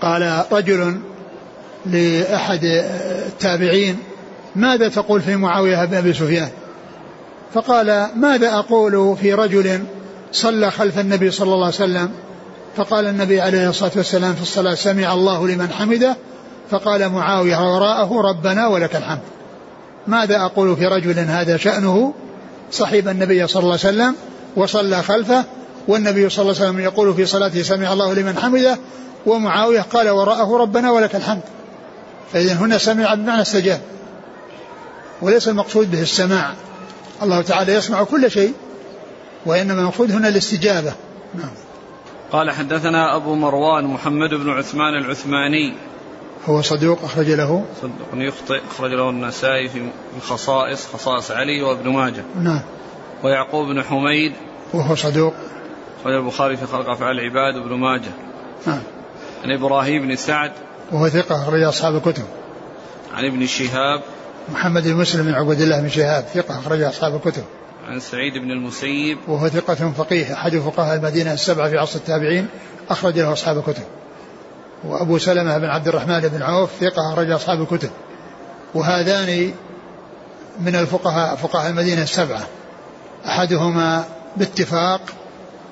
قال 0.02 0.44
رجل 0.52 1.00
لأحد 1.86 2.64
التابعين 2.64 4.00
ماذا 4.56 4.90
تقول 4.90 5.22
في 5.22 5.36
معاوية 5.36 5.86
بن 5.86 5.98
أبي 5.98 6.14
سفيان؟ 6.14 6.50
فقال 7.54 8.08
ماذا 8.16 8.54
أقول 8.54 9.18
في 9.22 9.34
رجل 9.34 9.84
صلى 10.32 10.72
خلف 10.72 11.00
النبي 11.00 11.32
صلى 11.32 11.54
الله 11.54 11.66
عليه 11.66 11.76
وسلم؟ 11.76 12.12
فقال 12.78 13.08
النبي 13.08 13.42
عليه 13.42 13.70
الصلاة 13.70 13.92
والسلام 13.96 14.34
في 14.34 14.42
الصلاة 14.42 14.76
سمع 14.76 15.14
الله 15.14 15.48
لمن 15.48 15.72
حمده؟ 15.72 16.16
فقال 16.72 17.10
معاوية 17.10 17.76
وراءه 17.76 18.22
ربنا 18.22 18.68
ولك 18.68 18.96
الحمد. 18.96 19.20
ماذا 20.08 20.42
أقول 20.42 20.76
في 20.76 20.86
رجل 20.86 21.20
هذا 21.20 21.58
شأنه؟ 21.58 22.14
صحب 22.72 23.08
النبي 23.08 23.48
صلى 23.48 23.64
الله 23.64 23.80
عليه 23.84 23.96
وسلم 23.96 24.16
وصلى 24.56 25.04
خلفه 25.04 25.44
والنبي 25.88 26.30
صلى 26.30 26.42
الله 26.44 26.56
عليه 26.56 26.70
وسلم 26.70 26.80
يقول 26.80 27.14
في 27.14 27.26
صلاته 27.26 27.62
سمع 27.62 27.94
الله 27.94 28.14
لمن 28.14 28.38
حمده؟ 28.38 28.78
ومعاوية 29.26 29.82
قال 29.82 30.10
وراءه 30.10 30.58
ربنا 30.58 30.92
ولك 30.92 31.16
الحمد. 31.16 31.42
فإذا 32.34 32.54
هنا 32.54 32.78
سمع 32.78 33.14
بمعنى 33.14 33.42
استجاب. 33.42 33.80
وليس 35.22 35.48
المقصود 35.48 35.92
به 35.92 36.02
السماع. 36.02 36.54
الله 37.24 37.42
تعالى 37.42 37.74
يسمع 37.74 38.04
كل 38.04 38.32
شيء 38.32 38.54
وإنما 39.46 39.82
المقصود 39.82 40.12
هنا 40.12 40.28
الاستجابة. 40.28 40.94
نعم. 41.36 41.52
قال 42.32 42.52
حدثنا 42.52 43.16
أبو 43.16 43.36
مروان 43.36 43.84
محمد 43.84 44.30
بن 44.30 44.50
عثمان 44.50 44.98
العثماني. 44.98 45.74
هو 46.46 46.62
صدوق 46.62 47.04
أخرج 47.04 47.32
له. 47.32 47.66
صدوق 47.82 48.08
يخطئ 48.14 48.62
أخرج 48.72 48.92
له 48.92 49.10
النسائي 49.10 49.70
في 49.70 49.90
الخصائص 50.18 50.88
خصائص 50.94 51.32
علي 51.32 51.62
وابن 51.62 51.90
ماجه. 51.90 52.24
نعم. 52.42 52.62
ويعقوب 53.24 53.68
بن 53.68 53.84
حميد. 53.84 54.34
وهو 54.74 54.96
صدوق. 54.96 55.34
أخرج 56.02 56.14
البخاري 56.14 56.58
في 56.58 56.66
خلق 56.66 56.90
أفعال 56.90 57.20
العباد 57.20 57.56
وابن 57.56 57.76
ماجه. 57.76 58.12
نعم. 58.68 58.82
عن 59.44 59.52
إبراهيم 59.52 60.08
بن 60.08 60.16
سعد. 60.16 60.52
وهو 60.92 61.10
ثقة 61.10 61.44
أخرج 61.44 61.62
أصحاب 61.62 61.96
الكتب. 61.96 62.26
عن 63.14 63.26
ابن 63.26 63.46
شهاب. 63.46 64.02
محمد 64.50 64.84
بن 64.84 64.94
مسلم 64.94 65.26
بن 65.26 65.34
عبد 65.34 65.62
الله 65.62 65.82
بن 65.82 65.90
شهاب 65.90 66.26
ثقة 66.34 66.60
أخرج 66.60 66.82
أصحاب 66.82 67.16
الكتب. 67.16 67.44
عن 67.88 68.00
سعيد 68.00 68.38
بن 68.38 68.52
المسيب. 68.52 69.18
وهو 69.28 69.50
ثقة 69.50 69.92
فقيه 69.98 70.34
أحد 70.34 70.58
فقهاء 70.58 70.96
المدينة 70.96 71.34
السبعة 71.34 71.70
في 71.70 71.78
عصر 71.78 72.00
التابعين 72.00 72.48
أخرج 72.90 73.20
له 73.20 73.34
أصحاب 73.34 73.58
الكتب. 73.58 73.84
وأبو 74.84 75.18
سلمة 75.18 75.58
بن 75.58 75.66
عبد 75.66 75.88
الرحمن 75.88 76.20
بن 76.20 76.42
عوف 76.42 76.70
ثقة 76.80 77.14
أخرج 77.14 77.32
أصحاب 77.32 77.62
الكتب. 77.62 77.90
وهذان 78.74 79.52
من 80.60 80.76
الفقهاء 80.76 81.36
فقهاء 81.36 81.70
المدينة 81.70 82.04
السبعة. 82.04 82.48
أحدهما 83.26 84.06
باتفاق 84.38 85.02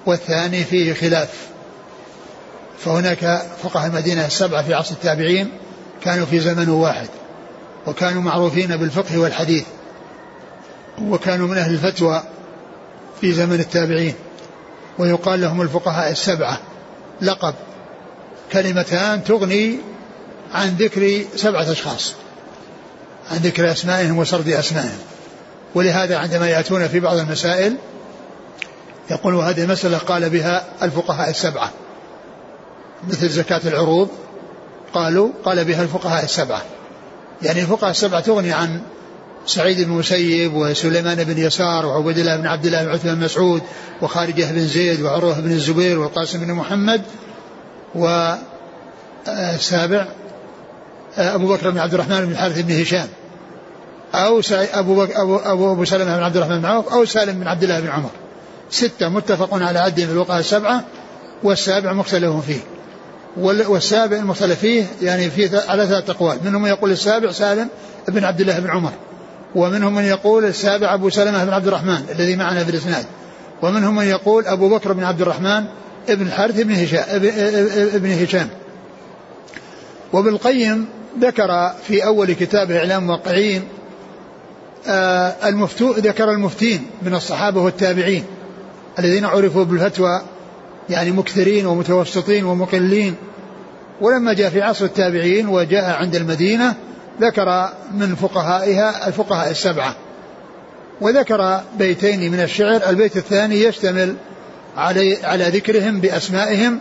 والثاني 0.06 0.63
فيه 0.63 0.94
خلاف. 0.94 1.48
فهناك 2.80 3.42
فقهاء 3.63 3.88
المدينة 3.88 4.25
السبعة 4.25 4.63
في 4.63 4.74
عصر 4.74 4.96
التابعين 4.96 5.51
كانوا 6.03 6.25
في 6.25 6.39
زمن 6.39 6.70
واحد. 6.70 7.08
وكانوا 7.88 8.22
معروفين 8.22 8.78
بالفقه 8.78 9.18
والحديث 9.18 9.63
وكانوا 11.02 11.48
من 11.48 11.58
أهل 11.58 11.74
الفتوى 11.74 12.24
في 13.22 13.34
زمن 13.34 13.60
التابعين 13.60 14.13
ويقال 15.00 15.42
لهم 15.42 15.62
الفقهاء 15.62 16.12
السبعة 16.12 16.60
لقب 17.22 17.54
كلمتان 18.52 19.24
تغني 19.24 19.78
عن 20.54 20.70
ذكر 20.70 21.25
سبعة 21.36 21.72
أشخاص 21.72 22.13
عن 23.32 23.38
ذكر 23.38 23.72
أسمائهم 23.72 24.18
وسرد 24.18 24.50
أسمائهم. 24.50 25.00
ولهذا 25.75 26.18
عندما 26.18 26.50
يأتون 26.50 26.88
في 26.88 27.00
بعض 27.00 27.18
المسائل 27.18 27.75
يقول 29.12 29.36
هذه 29.36 29.63
المسألة 29.63 29.98
قال 29.98 30.30
بها 30.30 30.66
الفقهاء 30.82 31.30
السبعة. 31.30 31.72
مثل 33.08 33.30
زكاة 33.30 33.62
العروض 33.66 34.10
قالوا 34.94 35.30
قال 35.46 35.66
بها 35.66 35.84
الفقهاء 35.84 36.24
السبعة. 36.24 36.62
يعني 37.42 37.62
الفقهاء 37.62 37.92
السبعة 37.92 38.20
تغني 38.20 38.52
عن 38.52 38.82
سعيد 39.46 39.82
بن 39.82 39.92
المسيب 39.92 40.54
وسليمان 40.54 41.24
بن 41.24 41.38
يسار 41.38 41.86
وعبد 41.86 42.18
الله 42.18 42.36
بن 42.36 42.48
عبد 42.48 42.66
الله 42.66 42.84
بن 42.84 42.90
عثمان 42.90 43.16
بن 43.16 43.25
مسعود 43.25 43.62
وخارجة 44.02 44.52
بن 44.52 44.68
زيد 44.68 45.02
وعروة 45.02 45.40
بن 45.40 45.52
الزبير 45.52 46.00
والقاسم 46.00 46.40
بن 46.40 46.54
محمد 46.54 47.02
والسابع 47.96 50.08
أبو 51.18 51.48
بكر 51.48 51.70
بن 51.70 51.80
عبد 51.80 51.94
الرحمن 51.94 52.25
بن 52.25 52.32
الحارث 52.32 52.60
بن 52.60 52.82
هشام 52.82 53.08
أو 54.13 54.42
أبو, 54.52 54.96
بك 54.96 55.12
أبو, 55.12 55.36
أبو, 55.36 55.72
أبو 55.72 55.86
سلمة 55.86 56.18
بن 56.18 56.24
عبد 56.24 56.38
الرحمن 56.38 56.60
بن 56.60 56.66
عوف 56.66 56.94
أو 56.94 57.06
سالم 57.06 57.40
بن 57.40 57.48
عبد 57.48 57.63
الله 57.63 57.80
بن 57.80 57.88
عمر. 57.88 58.10
ستة 58.70 59.10
متفق 59.10 59.54
على 59.54 59.80
عدهم 59.80 60.12
الوقاية 60.12 60.40
السبعة 60.40 60.84
والسابع 61.44 61.94
مختلف 61.94 62.46
فيه. 62.46 62.60
والسابع 63.38 64.18
المختلف 64.18 64.60
فيه 64.60 64.86
يعني 65.02 65.30
في 65.30 65.58
على 65.68 65.88
ثلاث 65.88 66.10
أقوال. 66.10 66.38
منهم 66.46 66.62
من 66.62 66.70
يقول 66.70 66.92
السابع 66.92 67.32
سالم 67.32 67.68
بن 68.08 68.24
عبد 68.24 68.42
الله 68.42 68.60
بن 68.60 68.70
عمر 68.70 68.92
ومنهم 69.56 69.96
من 69.96 70.04
يقول 70.04 70.46
السابع 70.46 70.94
أبو 70.94 71.10
سلمة 71.10 71.46
بن 71.46 71.54
عبد 71.54 71.68
الرحمن 71.68 72.04
الذي 72.12 72.36
معنا 72.36 72.63
في 72.63 72.70
الإسناد 72.70 73.06
ومنهم 73.62 73.96
من 73.96 74.06
يقول 74.06 74.48
أبو 74.48 74.70
بكر 74.70 74.94
بن 74.94 75.04
عبد 75.04 75.22
الرحمن 75.22 75.66
ابن 76.10 76.28
الحارث 76.28 76.62
بن 76.62 76.75
هشام 76.75 77.04
ابن 77.96 78.24
هشام. 78.24 78.50
وابن 80.13 80.30
القيم 80.30 80.86
ذكر 81.20 81.72
في 81.88 82.06
أول 82.06 82.34
كتابه 82.34 82.78
إعلام 82.78 83.02
الموقعين 83.02 83.63
آه، 84.88 85.36
المفتو 85.46 85.92
ذكر 85.92 86.32
المفتين 86.32 86.86
من 87.02 87.13
الصحابة 87.13 87.62
والتابعين 87.62 88.24
الذين 89.00 89.25
عرفوا 89.25 89.63
بالفتوى 89.63 90.22
يعني 90.90 91.12
مكثرين 91.12 91.66
ومتوسطين 91.66 92.46
ومقلين. 92.46 93.16
ولما 94.02 94.34
جاء 94.34 94.50
في 94.50 94.62
عصر 94.62 94.86
التابعين 94.86 95.48
وجاء 95.48 95.96
عند 96.02 96.16
المدينة 96.16 96.75
ذكر 97.22 97.70
من 97.92 98.16
فقهائها 98.16 99.08
الفقهاء 99.08 99.52
السبعة. 99.52 99.96
وذكر 101.02 101.62
بيتين 101.78 102.32
من 102.32 102.40
الشعر 102.40 102.82
البيت 102.90 103.18
الثاني 103.18 103.63
يشتمل 103.63 104.16
علي 104.78 105.18
على 105.24 105.44
ذكرهم 105.44 106.00
بأسمائهم 106.00 106.80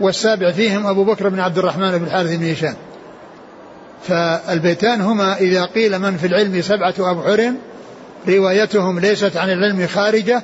والسابع 0.00 0.52
فيهم 0.52 0.86
أبو 0.86 1.04
بكر 1.04 1.28
بن 1.28 1.40
عبد 1.40 1.58
الرحمن 1.58 1.98
بن 1.98 2.04
الحارث 2.04 2.36
بن 2.36 2.50
هشام. 2.50 2.74
فالبيتان 4.08 5.00
هما 5.00 5.36
إذا 5.36 5.64
قيل 5.64 5.98
من 5.98 6.16
في 6.16 6.26
العلم 6.26 6.62
سبعة 6.62 6.94
أبحر 6.98 7.52
روايتهم 8.28 9.00
ليست 9.00 9.36
عن 9.36 9.50
العلم 9.50 9.86
خارجة 9.86 10.42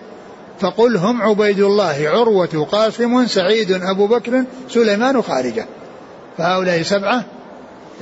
فقل 0.60 0.96
هم 0.96 1.22
عبيد 1.22 1.60
الله 1.60 2.08
عروة 2.08 2.68
قاسم 2.72 3.26
سعيد 3.26 3.72
أبو 3.72 4.06
بكر 4.06 4.44
سليمان 4.68 5.22
خارجة. 5.22 5.66
فهؤلاء 6.38 6.82
سبعة. 6.82 7.24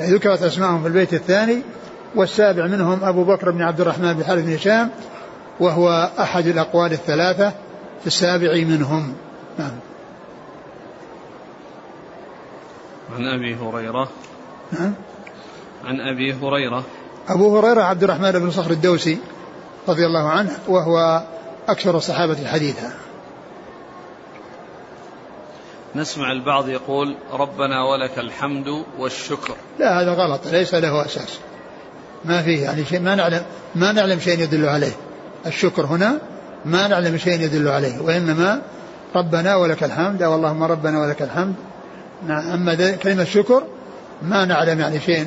ذكرت 0.00 0.42
أسماءهم 0.42 0.83
في 0.83 0.88
البيت 0.88 1.14
الثاني 1.14 1.62
والسابع 2.14 2.66
منهم 2.66 3.04
أبو 3.04 3.25
بكر 3.25 3.50
بن 3.50 3.62
عبد 3.62 3.80
الرحمن 3.80 4.12
بن 4.12 4.25
حارث 4.25 4.45
بن 4.45 4.54
هشام 4.54 4.90
وهو 5.61 6.11
أحد 6.19 6.47
الأقوال 6.47 6.92
الثلاثة. 6.92 7.52
في 8.00 8.07
السابع 8.07 8.52
منهم. 8.52 9.14
نعم. 9.59 9.73
عن 13.16 13.26
أبي 13.26 13.54
هريرة. 13.54 14.09
نعم. 14.73 14.92
عن 15.85 16.00
أبي 16.00 16.33
هريرة. 16.33 16.85
أبو 17.28 17.59
هريرة 17.59 17.83
عبد 17.83 18.04
الرحمن 18.04 18.33
بن 18.33 18.50
صخر 18.50 18.71
الدوسي 18.71 19.19
رضي 19.88 20.07
الله 20.07 20.28
عنه 20.28 20.50
وهو 20.69 21.23
أكثر 21.70 21.96
الصحابة 21.96 22.46
حديثا. 22.46 22.92
نسمع 25.94 26.32
البعض 26.32 26.68
يقول 26.68 27.16
ربنا 27.32 27.84
ولك 27.84 28.18
الحمد 28.18 28.66
والشكر. 28.98 29.54
لا 29.78 30.02
هذا 30.02 30.12
غلط 30.12 30.46
ليس 30.46 30.74
له 30.74 31.04
أساس. 31.04 31.38
ما 32.24 32.42
فيه 32.42 32.62
يعني 32.64 32.84
شيء 32.84 33.00
ما 33.00 33.14
نعلم 33.14 33.42
ما 33.74 33.92
نعلم 33.92 34.20
شيء 34.20 34.40
يدل 34.40 34.66
عليه. 34.66 34.92
الشكر 35.46 35.86
هنا 35.86 36.18
ما 36.64 36.88
نعلم 36.88 37.16
شيء 37.16 37.40
يدل 37.40 37.68
عليه 37.68 38.00
وإنما 38.00 38.62
ربنا 39.16 39.56
ولك 39.56 39.84
الحمد 39.84 40.22
أو 40.22 40.34
اللهم 40.34 40.62
ربنا 40.62 41.00
ولك 41.00 41.22
الحمد. 41.22 41.54
أما 42.28 42.90
كلمة 42.90 43.24
شكر 43.24 43.62
ما 44.22 44.44
نعلم 44.44 44.80
يعني 44.80 45.00
شيء 45.00 45.26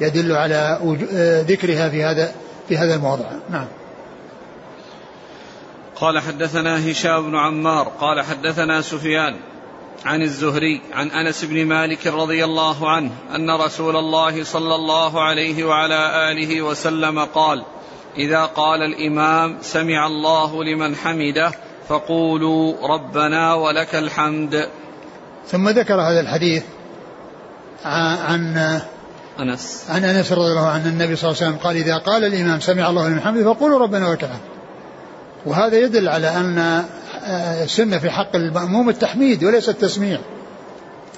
يدل 0.00 0.32
على 0.32 0.78
ذكرها 1.48 1.88
في 1.88 2.04
هذا 2.04 2.32
في 2.68 2.78
هذا 2.78 2.94
الموضع 2.94 3.24
نعم. 3.50 3.66
قال 6.00 6.18
حدثنا 6.18 6.90
هشام 6.90 7.30
بن 7.30 7.36
عمار 7.36 7.88
قال 8.00 8.20
حدثنا 8.20 8.80
سفيان 8.80 9.36
عن 10.04 10.22
الزهري 10.22 10.80
عن 10.92 11.10
أنس 11.10 11.44
بن 11.44 11.66
مالك 11.66 12.06
رضي 12.06 12.44
الله 12.44 12.90
عنه 12.90 13.10
أن 13.34 13.50
رسول 13.50 13.96
الله 13.96 14.44
صلى 14.44 14.74
الله 14.74 15.22
عليه 15.22 15.64
وعلى 15.64 16.32
آله 16.32 16.62
وسلم 16.62 17.18
قال 17.18 17.62
إذا 18.18 18.44
قال 18.44 18.82
الإمام 18.82 19.58
سمع 19.60 20.06
الله 20.06 20.64
لمن 20.64 20.96
حمده 20.96 21.52
فقولوا 21.88 22.88
ربنا 22.88 23.54
ولك 23.54 23.94
الحمد. 23.94 24.68
ثم 25.46 25.68
ذكر 25.68 25.94
هذا 25.94 26.20
الحديث 26.20 26.62
عن 27.84 28.56
أنس. 29.40 29.86
عن 29.90 30.04
أنس 30.04 30.32
رضي 30.32 30.50
الله 30.50 30.68
عنه 30.68 30.88
النبي 30.88 31.16
صلى 31.16 31.30
الله 31.30 31.42
عليه 31.42 31.50
وسلم 31.50 31.64
قال 31.64 31.76
إذا 31.76 31.98
قال 31.98 32.24
الإمام 32.24 32.60
سمع 32.60 32.90
الله 32.90 33.08
لمن 33.08 33.20
حمده 33.20 33.54
فقولوا 33.54 33.78
ربنا 33.78 34.08
ولك 34.08 34.24
الحمد. 34.24 34.55
وهذا 35.46 35.76
يدل 35.76 36.08
على 36.08 36.28
أن 36.28 36.84
السنة 37.62 37.98
في 37.98 38.10
حق 38.10 38.36
المأموم 38.36 38.88
التحميد 38.88 39.44
وليس 39.44 39.68
التسميع. 39.68 40.18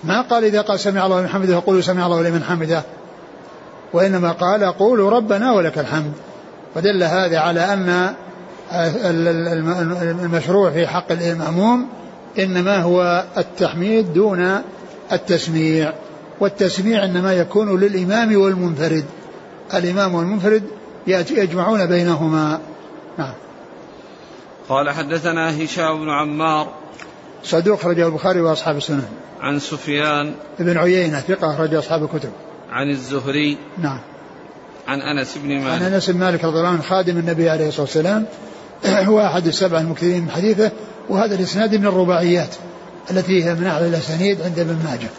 ما 0.04 0.20
قال 0.20 0.44
إذا 0.44 0.60
قال 0.60 0.80
سمع 0.80 1.06
الله 1.06 1.20
لمن 1.20 1.28
حمده 1.28 1.60
فقولوا 1.60 1.80
سمع 1.80 2.06
الله 2.06 2.22
لمن 2.22 2.44
حمده. 2.44 2.82
وإنما 3.92 4.32
قال 4.32 4.64
قولوا 4.64 5.10
ربنا 5.10 5.52
ولك 5.52 5.78
الحمد. 5.78 6.12
ودل 6.76 7.02
هذا 7.02 7.38
على 7.38 7.60
أن 7.60 8.14
المشروع 10.24 10.70
في 10.70 10.86
حق 10.86 11.12
المأموم 11.12 11.88
إنما 12.38 12.76
هو 12.82 13.24
التحميد 13.38 14.12
دون 14.12 14.62
التسميع. 15.12 15.92
والتسميع 16.40 17.04
إنما 17.04 17.32
يكون 17.32 17.80
للإمام 17.80 18.36
والمنفرد. 18.40 19.04
الإمام 19.74 20.14
والمنفرد 20.14 20.62
يجمعون 21.06 21.86
بينهما. 21.86 22.60
نعم. 23.18 23.34
قال 24.68 24.90
حدثنا 24.90 25.64
هشام 25.64 26.00
بن 26.00 26.10
عمار 26.10 26.68
صدوق 27.44 27.80
خرجه 27.80 28.06
البخاري 28.06 28.40
وأصحاب 28.40 28.76
السنن. 28.76 29.08
عن 29.40 29.58
سفيان 29.58 30.34
بن 30.58 30.76
عيينة 30.76 31.20
ثقة 31.20 31.56
خرج 31.56 31.74
أصحاب 31.74 32.04
الكتب. 32.04 32.30
عن 32.70 32.90
الزهري 32.90 33.58
نعم. 33.78 34.00
عن 34.88 35.00
أنس 35.00 35.38
بن 35.38 35.48
مالك. 35.48 35.82
عن 35.82 35.92
أنس 35.92 36.10
بن 36.10 36.18
مالك 36.18 36.44
رضي 36.44 36.58
الله 36.58 36.68
عنه 36.68 36.82
خادم 36.82 37.18
النبي 37.18 37.50
عليه 37.50 37.68
الصلاة 37.68 37.82
والسلام 37.82 38.26
هو 39.10 39.20
أحد 39.20 39.46
السبع 39.46 39.80
المكثرين 39.80 40.22
من 40.22 40.30
حديثه 40.30 40.70
وهذا 41.08 41.34
الإسناد 41.34 41.74
من 41.74 41.86
الرباعيات 41.86 42.54
التي 43.10 43.44
هي 43.44 43.54
من 43.54 43.66
أعلى 43.66 43.86
الأسانيد 43.86 44.42
عند 44.42 44.58
ابن 44.58 44.78
ماجه. 44.84 45.10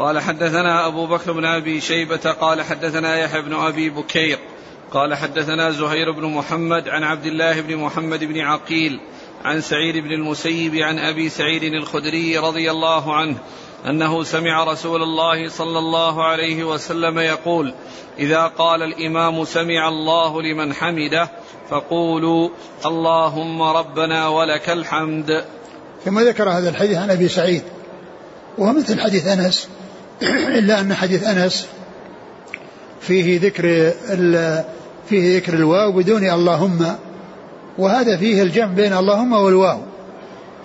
قال 0.00 0.18
حدثنا 0.18 0.86
أبو 0.86 1.06
بكر 1.06 1.32
بن 1.32 1.44
أبي 1.44 1.80
شيبة 1.80 2.32
قال 2.40 2.62
حدثنا 2.62 3.16
يحيى 3.16 3.42
بن 3.42 3.54
أبي 3.54 3.90
بكير 3.90 4.38
قال 4.92 5.14
حدثنا 5.14 5.70
زهير 5.70 6.12
بن 6.12 6.24
محمد 6.24 6.88
عن 6.88 7.04
عبد 7.04 7.26
الله 7.26 7.60
بن 7.60 7.76
محمد 7.76 8.24
بن 8.24 8.40
عقيل 8.40 9.00
عن 9.44 9.60
سعيد 9.60 9.96
بن 9.96 10.12
المسيب 10.12 10.74
عن 10.74 10.98
أبي 10.98 11.28
سعيد 11.28 11.62
الخدري 11.62 12.38
رضي 12.38 12.70
الله 12.70 13.14
عنه 13.14 13.36
أنه 13.86 14.22
سمع 14.24 14.64
رسول 14.64 15.02
الله 15.02 15.48
صلى 15.48 15.78
الله 15.78 16.24
عليه 16.24 16.64
وسلم 16.64 17.18
يقول 17.18 17.74
إذا 18.18 18.46
قال 18.46 18.82
الإمام 18.82 19.44
سمع 19.44 19.88
الله 19.88 20.42
لمن 20.42 20.74
حمده 20.74 21.30
فقولوا 21.70 22.48
اللهم 22.86 23.62
ربنا 23.62 24.28
ولك 24.28 24.70
الحمد. 24.70 25.44
ثم 26.04 26.20
ذكر 26.20 26.48
هذا 26.48 26.70
الحديث 26.70 26.98
عن 26.98 27.10
أبي 27.10 27.28
سعيد 27.28 27.62
وهو 28.58 28.72
مثل 28.72 29.00
حديث 29.00 29.26
أنس 29.26 29.68
إلا 30.58 30.80
أن 30.80 30.94
حديث 30.94 31.24
أنس 31.24 31.66
فيه 33.00 33.40
ذكر 33.40 33.92
فيه 35.08 35.36
ذكر 35.36 35.54
الواو 35.54 35.92
بدون 35.92 36.30
اللهم 36.30 36.94
وهذا 37.78 38.16
فيه 38.16 38.42
الجمع 38.42 38.72
بين 38.72 38.92
اللهم 38.92 39.32
والواو 39.32 39.80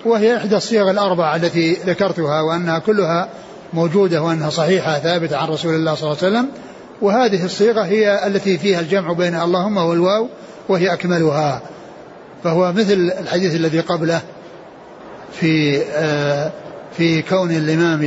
وهي 0.06 0.38
إحدى 0.38 0.56
الصيغ 0.56 0.92
الأربعة 0.92 1.36
التي 1.36 1.74
ذكرتها 1.74 2.42
وأنها 2.42 2.80
كلها 2.80 3.30
موجودة 3.74 4.22
وأنها 4.24 4.50
صحيحة 4.50 5.00
ثابتة 5.00 5.38
عن 5.38 5.48
رسول 5.48 5.76
الله 5.76 5.96
صلى 5.96 6.12
الله 6.12 6.24
عليه 6.24 6.38
وسلم 6.38 6.50
وهذه 7.02 7.46
الصيغة 7.46 7.82
هي 7.82 8.28
التي 8.28 8.58
فيها 8.58 8.80
الجمع 8.80 9.14
بين 9.14 9.36
اللهم 9.36 9.78
والواو 9.78 10.28
وهي 10.70 10.94
أكملها 10.94 11.62
فهو 12.44 12.72
مثل 12.72 13.12
الحديث 13.20 13.56
الذي 13.56 13.80
قبله 13.80 14.22
في 15.40 15.82
آه 15.82 16.52
في 16.98 17.22
كون 17.22 17.52
الإمام 17.52 18.00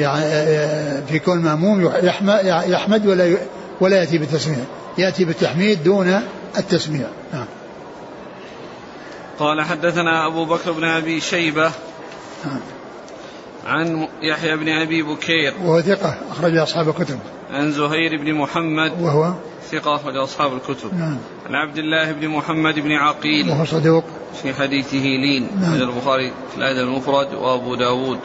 في 1.07 1.19
كون 1.19 1.39
المأموم 1.39 1.93
يحمد 2.67 3.07
ولا 3.07 3.37
ولا 3.81 3.97
يأتي 3.97 4.19
بالتسميع. 4.19 4.59
يأتي 4.99 5.25
بالتحميد 5.25 5.85
دون 5.85 6.23
التسميع. 6.59 7.07
نعم. 7.33 7.47
قال 9.39 9.63
حدثنا 9.63 10.27
أبو 10.27 10.45
بكر 10.45 10.73
بن 10.73 10.85
أبي 10.85 11.21
شيبة 11.21 11.71
نعم. 12.45 12.61
عن 13.67 14.09
يحيى 14.23 14.57
بن 14.57 14.69
أبي 14.69 15.03
بكير. 15.03 15.55
وهو 15.65 15.81
ثقة 15.81 16.19
أخرج 16.31 16.57
أصحاب 16.57 16.89
الكتب. 16.89 17.19
عن 17.51 17.73
زهير 17.73 18.17
بن 18.23 18.35
محمد 18.35 18.93
وهو؟ 19.01 19.33
ثقة 19.71 19.95
أخرج 19.95 20.17
أصحاب 20.17 20.53
الكتب. 20.53 20.95
نعم. 20.95 21.17
عن 21.47 21.55
عبد 21.55 21.79
الله 21.79 22.13
بن 22.13 22.29
محمد 22.29 22.75
بن 22.75 22.93
عقيل 22.93 23.51
وهو 23.51 23.65
صدوق. 23.65 24.05
في 24.43 24.55
حديثه 24.55 25.03
لين. 25.03 25.49
نعم. 25.61 25.75
البخاري 25.75 26.33
في 26.53 26.59
الأدب 26.59 26.89
المفرد 26.89 27.35
وأبو 27.35 27.75
داود. 27.75 28.19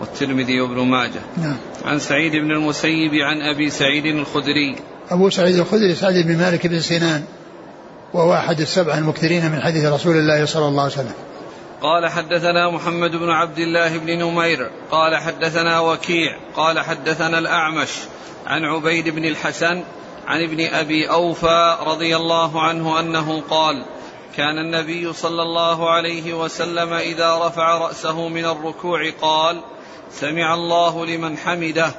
والترمذي 0.00 0.60
وابن 0.60 0.80
ماجه. 0.80 1.20
نعم. 1.36 1.56
عن 1.84 1.98
سعيد 1.98 2.32
بن 2.32 2.50
المسيب 2.50 3.14
عن 3.14 3.42
أبي 3.42 3.70
سعيد 3.70 4.06
الخدري. 4.06 4.76
أبو 5.10 5.30
سعيد 5.30 5.56
الخدري 5.56 5.94
سعد 5.94 6.14
بن 6.14 6.38
مالك 6.38 6.66
بن 6.66 6.80
سنان 6.80 7.24
وهو 8.14 8.34
أحد 8.34 8.60
السبعة 8.60 8.98
المكثرين 8.98 9.52
من 9.52 9.60
حديث 9.60 9.84
رسول 9.84 10.16
الله 10.16 10.44
صلى 10.44 10.68
الله 10.68 10.82
عليه 10.82 10.92
وسلم. 10.92 11.14
قال 11.82 12.08
حدثنا 12.08 12.70
محمد 12.70 13.10
بن 13.10 13.30
عبد 13.30 13.58
الله 13.58 13.98
بن 13.98 14.18
نمير. 14.18 14.70
قال 14.90 15.16
حدثنا 15.16 15.80
وكيع. 15.80 16.38
قال 16.56 16.80
حدثنا 16.80 17.38
الأعمش 17.38 17.90
عن 18.46 18.64
عبيد 18.64 19.08
بن 19.08 19.24
الحسن 19.24 19.82
عن 20.26 20.42
ابن 20.42 20.66
أبي 20.66 21.10
أوفى 21.10 21.76
رضي 21.86 22.16
الله 22.16 22.62
عنه 22.62 23.00
أنه 23.00 23.42
قال 23.50 23.84
كان 24.36 24.58
النبي 24.58 25.12
صلى 25.12 25.42
الله 25.42 25.90
عليه 25.90 26.34
وسلم 26.34 26.92
إذا 26.92 27.46
رفع 27.46 27.78
رأسه 27.78 28.28
من 28.28 28.44
الركوع 28.44 29.10
قال 29.20 29.62
سمع 30.12 30.54
الله 30.54 31.06
لمن 31.06 31.36
حمده. 31.36 31.90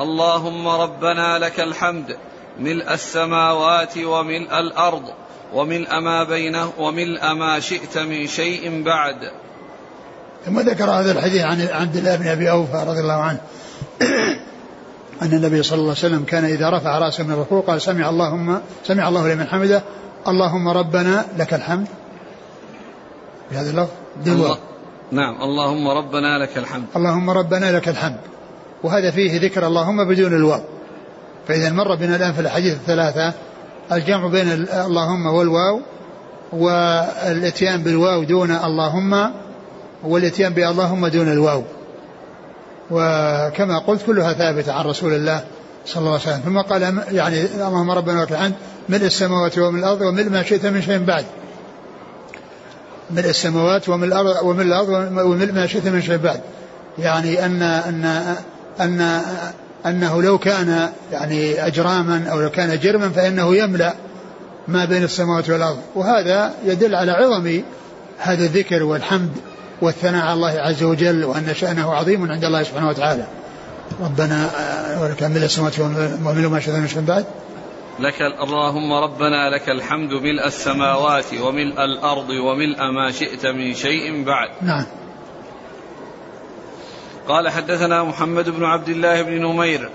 اللهم 0.00 0.68
ربنا 0.68 1.38
لك 1.38 1.60
الحمد. 1.60 2.16
ملء 2.60 2.92
السماوات 2.92 3.98
وملء 3.98 4.58
الأرض. 4.58 5.02
وملء 5.54 6.00
ما 6.00 6.24
بينه 6.24 6.72
وملء 6.78 7.34
ما 7.34 7.60
شئت 7.60 7.98
من 7.98 8.26
شيء 8.26 8.82
بعد. 8.82 9.30
ثم 10.46 10.60
ذكر 10.60 10.90
هذا 10.90 11.12
الحديث 11.12 11.42
عن 11.42 11.68
عبد 11.72 11.96
الله 11.96 12.16
بن 12.16 12.26
أبي 12.26 12.50
أوفى 12.50 12.84
رضي 12.86 13.00
الله 13.00 13.22
عنه. 13.22 13.40
أن 15.22 15.32
النبي 15.32 15.62
صلى 15.62 15.78
الله 15.78 15.94
عليه 15.96 16.06
وسلم 16.06 16.24
كان 16.24 16.44
إذا 16.44 16.70
رفع 16.70 16.98
رأسه 16.98 17.24
من 17.24 17.32
الركوع 17.32 17.60
قال 17.60 17.82
سمع 17.82 18.08
اللهم 18.08 18.60
سمع 18.84 19.08
الله 19.08 19.34
لمن 19.34 19.46
حمده. 19.46 19.82
اللهم 20.28 20.68
ربنا 20.68 21.26
لك 21.38 21.54
الحمد. 21.54 21.86
بهذا 23.50 23.70
اللفظ. 23.70 24.58
نعم. 25.12 25.42
اللهم 25.42 25.88
ربنا 25.88 26.38
لك 26.38 26.58
الحمد. 26.58 26.84
اللهم 26.96 27.30
ربنا 27.30 27.72
لك 27.72 27.88
الحمد. 27.88 28.18
وهذا 28.82 29.10
فيه 29.10 29.40
ذكر 29.40 29.66
اللهم 29.66 30.08
بدون 30.08 30.34
الواو. 30.34 30.60
فإذا 31.48 31.70
مر 31.70 31.94
بنا 31.94 32.16
الآن 32.16 32.32
في 32.32 32.40
الحديث 32.40 32.74
الثلاثة 32.74 33.32
الجمع 33.92 34.26
بين 34.26 34.66
اللهم 34.72 35.26
والواو 35.26 35.80
والإتيان 36.52 37.82
بالواو 37.82 38.24
دون 38.24 38.50
اللهم 38.50 39.30
والإتيان 40.02 40.52
باللهم 40.52 41.06
دون 41.06 41.32
الواو. 41.32 41.62
وكما 42.90 43.78
قلت 43.78 44.06
كلها 44.06 44.32
ثابتة 44.32 44.72
عن 44.72 44.84
رسول 44.84 45.12
الله 45.12 45.44
صلى 45.86 46.00
الله 46.00 46.10
عليه 46.10 46.22
وسلم. 46.22 46.40
ثم 46.44 46.58
قال 46.60 46.82
يعني 47.12 47.44
اللهم 47.44 47.90
ربنا 47.90 48.20
لك 48.22 48.32
الحمد 48.32 48.54
ملء 48.88 49.06
السماوات 49.06 49.58
وملء 49.58 49.78
الأرض 49.78 50.00
وملء 50.00 50.30
ما 50.30 50.42
شئت 50.42 50.66
من 50.66 50.82
شيء 50.82 50.98
بعد. 50.98 51.24
ملء 53.12 53.28
السماوات 53.28 53.88
وملء 53.88 54.06
الأرض 54.06 54.42
وملء 54.42 54.66
الأرض 54.66 54.88
وملء 55.26 55.52
ما 55.52 55.66
شئت 55.66 55.86
من 55.86 56.02
شيء 56.02 56.16
بعد. 56.16 56.40
يعني 56.98 57.46
أن 57.46 57.62
أن 57.62 58.04
أن 58.80 59.20
أنه 59.86 60.22
لو 60.22 60.38
كان 60.38 60.88
يعني 61.12 61.66
أجراما 61.66 62.24
أو 62.32 62.40
لو 62.40 62.50
كان 62.50 62.78
جرما 62.78 63.08
فإنه 63.08 63.56
يملأ 63.56 63.94
ما 64.68 64.84
بين 64.84 65.04
السماوات 65.04 65.50
والأرض. 65.50 65.78
وهذا 65.94 66.54
يدل 66.64 66.94
على 66.94 67.12
عظم 67.12 67.62
هذا 68.18 68.44
الذكر 68.44 68.82
والحمد 68.82 69.30
والثناء 69.82 70.24
على 70.24 70.34
الله 70.34 70.60
عز 70.60 70.82
وجل 70.82 71.24
وأن 71.24 71.54
شأنه 71.54 71.94
عظيم 71.94 72.30
عند 72.30 72.44
الله 72.44 72.62
سبحانه 72.62 72.88
وتعالى. 72.88 73.24
ربنا 74.00 74.50
آه، 74.60 75.02
ولك 75.02 75.22
ملء 75.22 75.44
السماوات 75.44 75.78
وملء 76.24 76.48
ما 76.48 76.60
شئت 76.60 76.74
من 76.74 76.88
شيء 76.88 77.00
بعد. 77.00 77.24
لك 77.98 78.22
اللهم 78.22 78.92
ربنا 78.92 79.50
لك 79.50 79.68
الحمد 79.68 80.12
ملء 80.12 80.46
السماوات 80.46 81.34
وملء 81.40 81.84
الأرض 81.84 82.30
وملء 82.30 82.90
ما 82.90 83.10
شئت 83.10 83.46
من 83.46 83.74
شيء 83.74 84.24
بعد. 84.24 84.50
نعم. 84.62 84.86
قال 87.28 87.48
حدثنا 87.48 88.04
محمد 88.04 88.48
بن 88.48 88.64
عبد 88.64 88.88
الله 88.88 89.22
بن 89.22 89.32
نمير. 89.32 89.90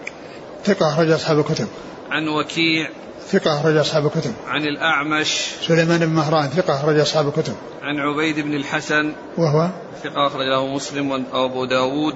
ثقة 0.63 0.93
أخرج 0.93 1.12
أصحاب 1.12 1.39
الكتب. 1.39 1.67
عن 2.12 2.27
وكيع. 2.27 2.89
ثقة 3.27 3.60
أخرج 3.60 3.77
أصحاب 3.77 4.05
الكتب. 4.05 4.33
عن 4.47 4.62
الأعمش. 4.62 5.27
سليمان 5.62 5.99
بن 5.99 6.13
مهران 6.13 6.49
ثقة 6.49 6.75
أخرج 6.75 6.99
أصحاب 6.99 7.27
الكتب. 7.27 7.55
عن 7.81 7.99
عبيد 7.99 8.39
بن 8.39 8.53
الحسن. 8.53 9.13
وهو؟ 9.38 9.69
ثقة 10.03 10.27
أخرج 10.27 10.45
له 10.47 10.67
مسلم 10.67 11.12
وأبو 11.12 11.65
داود 11.65 12.15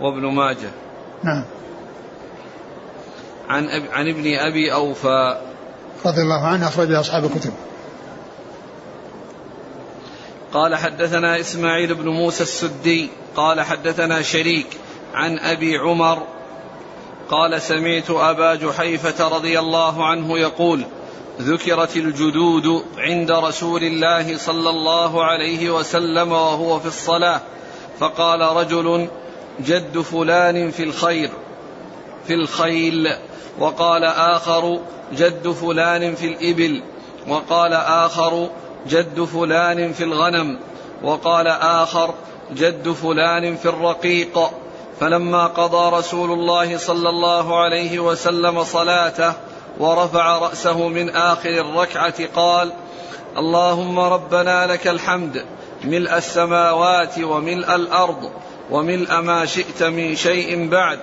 وابن 0.00 0.26
ماجه. 0.26 0.70
نعم. 1.24 1.44
عن 3.48 3.68
أب... 3.68 3.82
عن 3.92 4.08
ابن 4.08 4.34
أبي 4.34 4.72
أوفى. 4.72 5.40
رضي 6.06 6.22
الله 6.22 6.46
عنه 6.46 6.68
اخرج 6.68 6.92
أصحاب 6.92 7.24
الكتب. 7.24 7.52
قال 10.52 10.74
حدثنا 10.74 11.40
إسماعيل 11.40 11.94
بن 11.94 12.08
موسى 12.08 12.42
السدي 12.42 13.08
قال 13.36 13.60
حدثنا 13.60 14.22
شريك 14.22 14.66
عن 15.14 15.38
أبي 15.38 15.78
عمر 15.78 16.22
قال 17.30 17.62
سمعت 17.62 18.10
أبا 18.10 18.54
جحيفة 18.54 19.28
رضي 19.28 19.58
الله 19.58 20.06
عنه 20.06 20.38
يقول 20.38 20.84
ذكرت 21.40 21.96
الجدود 21.96 22.84
عند 22.98 23.30
رسول 23.30 23.84
الله 23.84 24.38
صلى 24.38 24.70
الله 24.70 25.24
عليه 25.24 25.70
وسلم 25.70 26.32
وهو 26.32 26.80
في 26.80 26.86
الصلاة 26.86 27.40
فقال 27.98 28.40
رجل 28.40 29.08
جد 29.60 29.98
فلان 29.98 30.70
في 30.70 30.82
الخير 30.82 31.30
في 32.26 32.34
الخيل. 32.34 33.16
وقال 33.58 34.04
آخر 34.04 34.80
جد 35.12 35.48
فلان 35.48 36.14
في 36.14 36.26
الإبل 36.26 36.82
وقال 37.28 37.72
آخر 37.72 38.48
جد 38.86 39.24
فلان 39.24 39.92
في 39.92 40.04
الغنم 40.04 40.58
وقال 41.02 41.46
آخر 41.46 42.14
جد 42.52 42.92
فلان 42.92 43.56
في 43.56 43.68
الرقيق. 43.68 44.50
فلما 45.00 45.46
قضى 45.46 45.96
رسول 45.96 46.30
الله 46.30 46.78
صلى 46.78 47.08
الله 47.08 47.62
عليه 47.62 47.98
وسلم 47.98 48.64
صلاته 48.64 49.32
ورفع 49.78 50.38
رأسه 50.38 50.88
من 50.88 51.10
آخر 51.10 51.50
الركعة 51.50 52.26
قال 52.26 52.72
اللهم 53.36 53.98
ربنا 53.98 54.66
لك 54.66 54.88
الحمد 54.88 55.44
ملء 55.84 56.16
السماوات 56.16 57.18
وملء 57.18 57.74
الأرض 57.74 58.30
وملء 58.70 59.20
ما 59.20 59.46
شئت 59.46 59.82
من 59.82 60.16
شيء 60.16 60.68
بعد. 60.68 60.98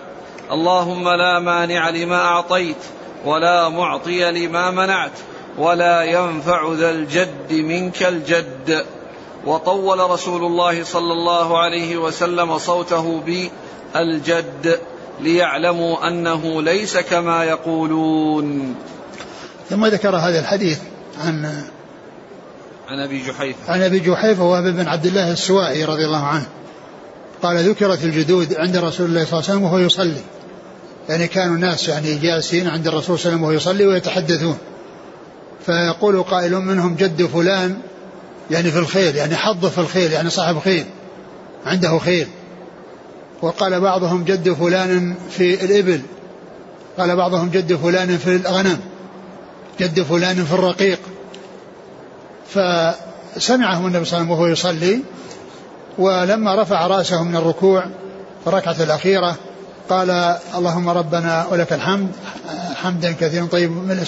اللهم 0.52 1.10
لا 1.10 1.40
مانع 1.40 1.90
لما 1.90 2.22
أعطيت 2.26 2.78
ولا 3.26 3.70
معطي 3.70 4.32
لما 4.32 4.72
منعت 4.72 5.12
ولا 5.58 6.04
ينفع 6.04 6.74
ذا 6.74 6.90
الجد 6.90 7.54
منك 7.54 8.04
الجد. 8.04 8.86
وطول 9.46 10.00
رسول 10.00 10.44
الله 10.44 10.84
صلى 10.84 11.14
الله 11.14 11.60
عليه 11.60 11.98
وسلم 11.98 12.58
صوته 12.58 13.22
بالجد 13.96 14.80
ليعلموا 15.22 16.08
أنه 16.08 16.62
ليس 16.62 16.98
كما 16.98 17.44
يقولون. 17.44 18.76
ثم 19.70 19.86
ذكر 19.86 20.16
هذا 20.16 20.40
الحديث 20.40 20.80
عن 21.26 21.64
عن 22.90 23.00
أبي 23.00 23.24
جحيفة. 23.24 23.74
عن 23.74 23.82
أبي 23.82 24.00
جحيفة 24.00 24.44
وهب 24.44 24.64
بن 24.64 24.88
عبد 24.88 25.06
الله 25.06 25.32
السوائي 25.32 25.86
رضي 25.86 26.06
الله 26.06 26.24
عنه. 26.24 26.46
قال 27.44 27.70
ذكرت 27.70 28.04
الجدود 28.04 28.56
عند 28.56 28.78
رسول 28.78 29.06
الله 29.06 29.26
صلى 29.26 29.40
الله 29.40 29.50
عليه 29.50 29.54
وسلم 29.54 29.64
وهو 29.64 29.78
يصلي. 29.78 30.22
يعني 31.10 31.28
كانوا 31.28 31.56
الناس 31.56 31.88
يعني 31.88 32.16
جالسين 32.16 32.68
عند 32.68 32.88
الرسول 32.88 33.20
صلى 33.20 33.34
الله 33.34 33.48
عليه 33.48 33.58
وسلم 33.58 33.72
وهو 33.72 33.82
يصلي 33.82 33.86
ويتحدثون. 33.86 34.58
فيقول 35.66 36.24
قائل 36.24 36.56
منهم 36.56 36.96
جد 36.96 37.26
فلان 37.26 37.78
يعني 38.52 38.72
في 38.72 38.80
الخيل 38.80 39.16
يعني 39.16 39.36
حظ 39.36 39.66
في 39.66 39.78
الخيل 39.78 40.12
يعني 40.12 40.30
صاحب 40.30 40.60
خيل 40.60 40.86
عنده 41.66 41.98
خيل. 41.98 42.28
وقال 43.42 43.80
بعضهم 43.80 44.24
جد 44.24 44.54
فلان 44.54 45.16
في 45.30 45.66
الإبل. 45.66 46.02
قال 46.98 47.16
بعضهم 47.16 47.50
جد 47.50 47.76
فلان 47.76 48.18
في 48.18 48.36
الغنم. 48.36 48.80
جد 49.80 50.02
فلان 50.02 50.46
في 50.46 50.54
الرقيق. 50.54 51.00
فسمعهم 52.50 53.88
النبي 53.88 54.06
صلى 54.06 54.22
الله 54.22 54.32
عليه 54.32 54.32
وسلم 54.32 54.32
وهو 54.32 54.48
يصلي 54.48 55.00
ولما 55.98 56.62
رفع 56.62 56.88
رأسه 56.88 57.24
من 57.24 57.36
الركوع 57.36 57.86
في 58.44 58.48
الركعة 58.48 58.76
الأخيرة 58.84 59.36
قال 59.90 60.10
اللهم 60.56 60.90
ربنا 60.90 61.48
ولك 61.52 61.74
الحمد 61.74 62.12
حمدا 62.76 63.12
كثيرا 63.12 63.46
طيب 63.46 63.72
من 63.72 64.06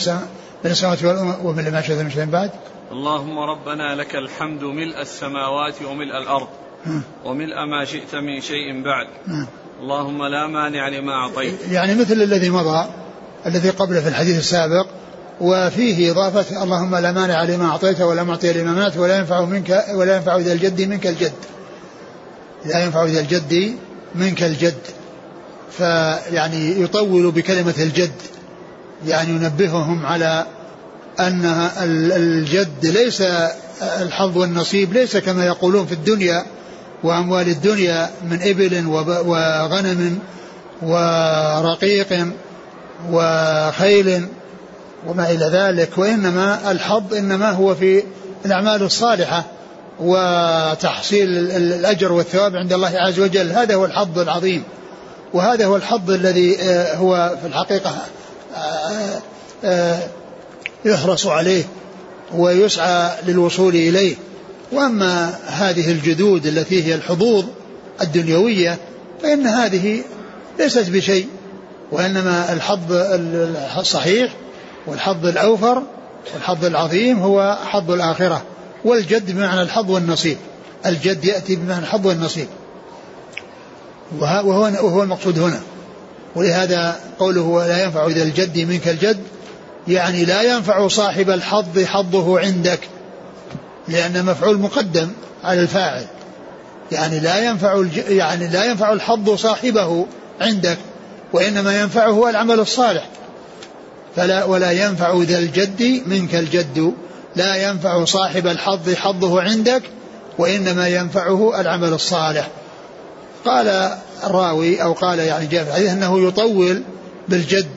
السماوات 0.65 1.03
ومن 1.43 1.71
ما 1.71 1.81
شئت 1.81 1.99
من 1.99 2.11
شيء 2.11 2.25
بعد. 2.25 2.51
اللهم 2.91 3.39
ربنا 3.39 3.95
لك 3.95 4.15
الحمد 4.15 4.63
ملء 4.63 5.01
السماوات 5.01 5.75
وملء 5.89 6.17
الأرض 6.17 6.47
وملء 7.25 7.65
ما 7.65 7.85
شئت 7.85 8.15
من 8.15 8.41
شيء 8.41 8.83
بعد. 8.83 9.07
اللهم 9.81 10.23
لا 10.25 10.47
مانع 10.47 10.89
لما 10.89 11.13
أعطيت. 11.13 11.53
يعني 11.71 11.95
مثل 11.95 12.13
الذي 12.13 12.49
مضى 12.49 12.85
الذي 13.45 13.69
قبله 13.69 14.01
في 14.01 14.09
الحديث 14.09 14.37
السابق 14.37 14.87
وفيه 15.41 16.11
إضافة 16.11 16.63
اللهم 16.63 16.95
لا 16.95 17.11
مانع 17.11 17.43
لما 17.43 17.65
أعطيت 17.65 18.01
ولا 18.01 18.23
معطي 18.23 18.53
لما 18.53 18.71
منعت 18.71 18.97
ولا 18.97 19.17
ينفع 19.17 19.45
منك 19.45 19.85
ولا 19.93 20.15
ينفع 20.15 20.37
ذا 20.37 20.53
الجد 20.53 20.81
منك 20.81 21.07
الجد. 21.07 21.33
لا 22.65 22.85
ينفع 22.85 23.05
ذا 23.05 23.19
الجد 23.19 23.75
منك 24.15 24.43
الجد. 24.43 24.81
فيعني 25.77 26.81
يطول 26.81 27.31
بكلمة 27.31 27.73
الجد. 27.79 28.11
يعني 29.07 29.29
ينبههم 29.29 30.05
على 30.05 30.45
أن 31.19 31.69
الجد 31.81 32.85
ليس 32.85 33.23
الحظ 33.81 34.37
والنصيب 34.37 34.93
ليس 34.93 35.17
كما 35.17 35.45
يقولون 35.45 35.85
في 35.85 35.91
الدنيا 35.91 36.45
وأموال 37.03 37.49
الدنيا 37.49 38.09
من 38.29 38.39
إبل 38.41 38.87
وغنم 39.25 40.19
ورقيق 40.81 42.27
وخيل 43.11 44.27
وما 45.07 45.31
إلى 45.31 45.45
ذلك 45.45 45.97
وإنما 45.97 46.71
الحظ 46.71 47.13
إنما 47.13 47.51
هو 47.51 47.75
في 47.75 48.03
الأعمال 48.45 48.83
الصالحة. 48.83 49.45
وتحصيل 49.99 51.27
الأجر 51.51 52.11
والثواب 52.11 52.55
عند 52.55 52.73
الله 52.73 52.91
عز 52.97 53.19
وجل. 53.19 53.51
هذا 53.51 53.75
هو 53.75 53.85
الحظ 53.85 54.19
العظيم. 54.19 54.63
وهذا 55.33 55.65
هو 55.65 55.75
الحظ 55.75 56.11
الذي 56.11 56.59
آه، 56.59 56.95
هو 56.95 57.37
في 57.41 57.47
الحقيقة 57.47 57.95
آه، 58.55 59.21
آه، 59.63 59.99
يحرص 60.85 61.27
عليه 61.27 61.63
ويسعى 62.33 63.11
للوصول 63.27 63.75
إليه. 63.75 64.15
وأما 64.71 65.33
هذه 65.45 65.91
الجدود 65.91 66.45
التي 66.45 66.83
هي 66.83 66.95
الحظوظ 66.95 67.45
الدنيوية 68.01 68.77
فإن 69.23 69.47
هذه 69.47 70.01
ليست 70.59 70.89
بشيء 70.89 71.27
وإنما 71.91 72.53
الحظ 72.53 72.91
الصحيح 73.77 74.33
والحظ 74.87 75.25
الأوفر 75.25 75.83
والحظ 76.33 76.65
العظيم 76.65 77.19
هو 77.19 77.57
حظ 77.65 77.91
الآخرة. 77.91 78.41
والجد 78.85 79.31
بمعنى 79.31 79.61
الحظ 79.61 79.91
والنصيب. 79.91 80.37
الجد 80.85 81.25
يأتي 81.25 81.55
بمعنى 81.55 81.79
الحظ 81.79 82.07
والنصيب. 82.07 82.47
وهو, 84.19 84.61
وهو 84.61 85.03
المقصود 85.03 85.39
هنا. 85.39 85.61
ولهذا 86.35 86.99
قوله 87.19 87.67
لا 87.67 87.83
ينفع 87.83 88.07
ذا 88.07 88.23
الجد 88.23 88.59
منك 88.59 88.87
الجد 88.87 89.17
يعني 89.87 90.25
لا 90.25 90.41
ينفع 90.41 90.87
صاحب 90.87 91.29
الحظ 91.29 91.79
حظه 91.83 92.39
عندك 92.39 92.79
لأن 93.87 94.25
مفعول 94.25 94.59
مقدم 94.59 95.11
على 95.43 95.61
الفاعل. 95.61 96.05
يعني 96.91 97.19
لا 97.19 97.45
ينفع 97.45 97.83
يعني 98.09 98.47
لا 98.47 98.65
ينفع 98.65 98.93
الحظ 98.93 99.29
صاحبه 99.29 100.07
عندك 100.41 100.77
وإنما 101.33 101.81
ينفعه 101.81 102.29
العمل 102.29 102.59
الصالح. 102.59 103.09
فلا 104.15 104.43
ولا 104.43 104.71
ينفع 104.71 105.17
ذا 105.21 105.39
الجد 105.39 106.01
منك 106.05 106.35
الجد 106.35 106.93
لا 107.35 107.69
ينفع 107.69 108.05
صاحب 108.05 108.47
الحظ 108.47 108.93
حظه 108.93 109.41
عندك 109.41 109.83
وإنما 110.37 110.87
ينفعه 110.87 111.61
العمل 111.61 111.93
الصالح. 111.93 112.47
قال 113.45 113.97
الراوي 114.23 114.83
أو 114.83 114.93
قال 114.93 115.19
يعني 115.19 115.47
في 115.47 115.61
الحديث 115.61 115.91
أنه 115.91 116.27
يطول 116.27 116.81
بالجد 117.27 117.67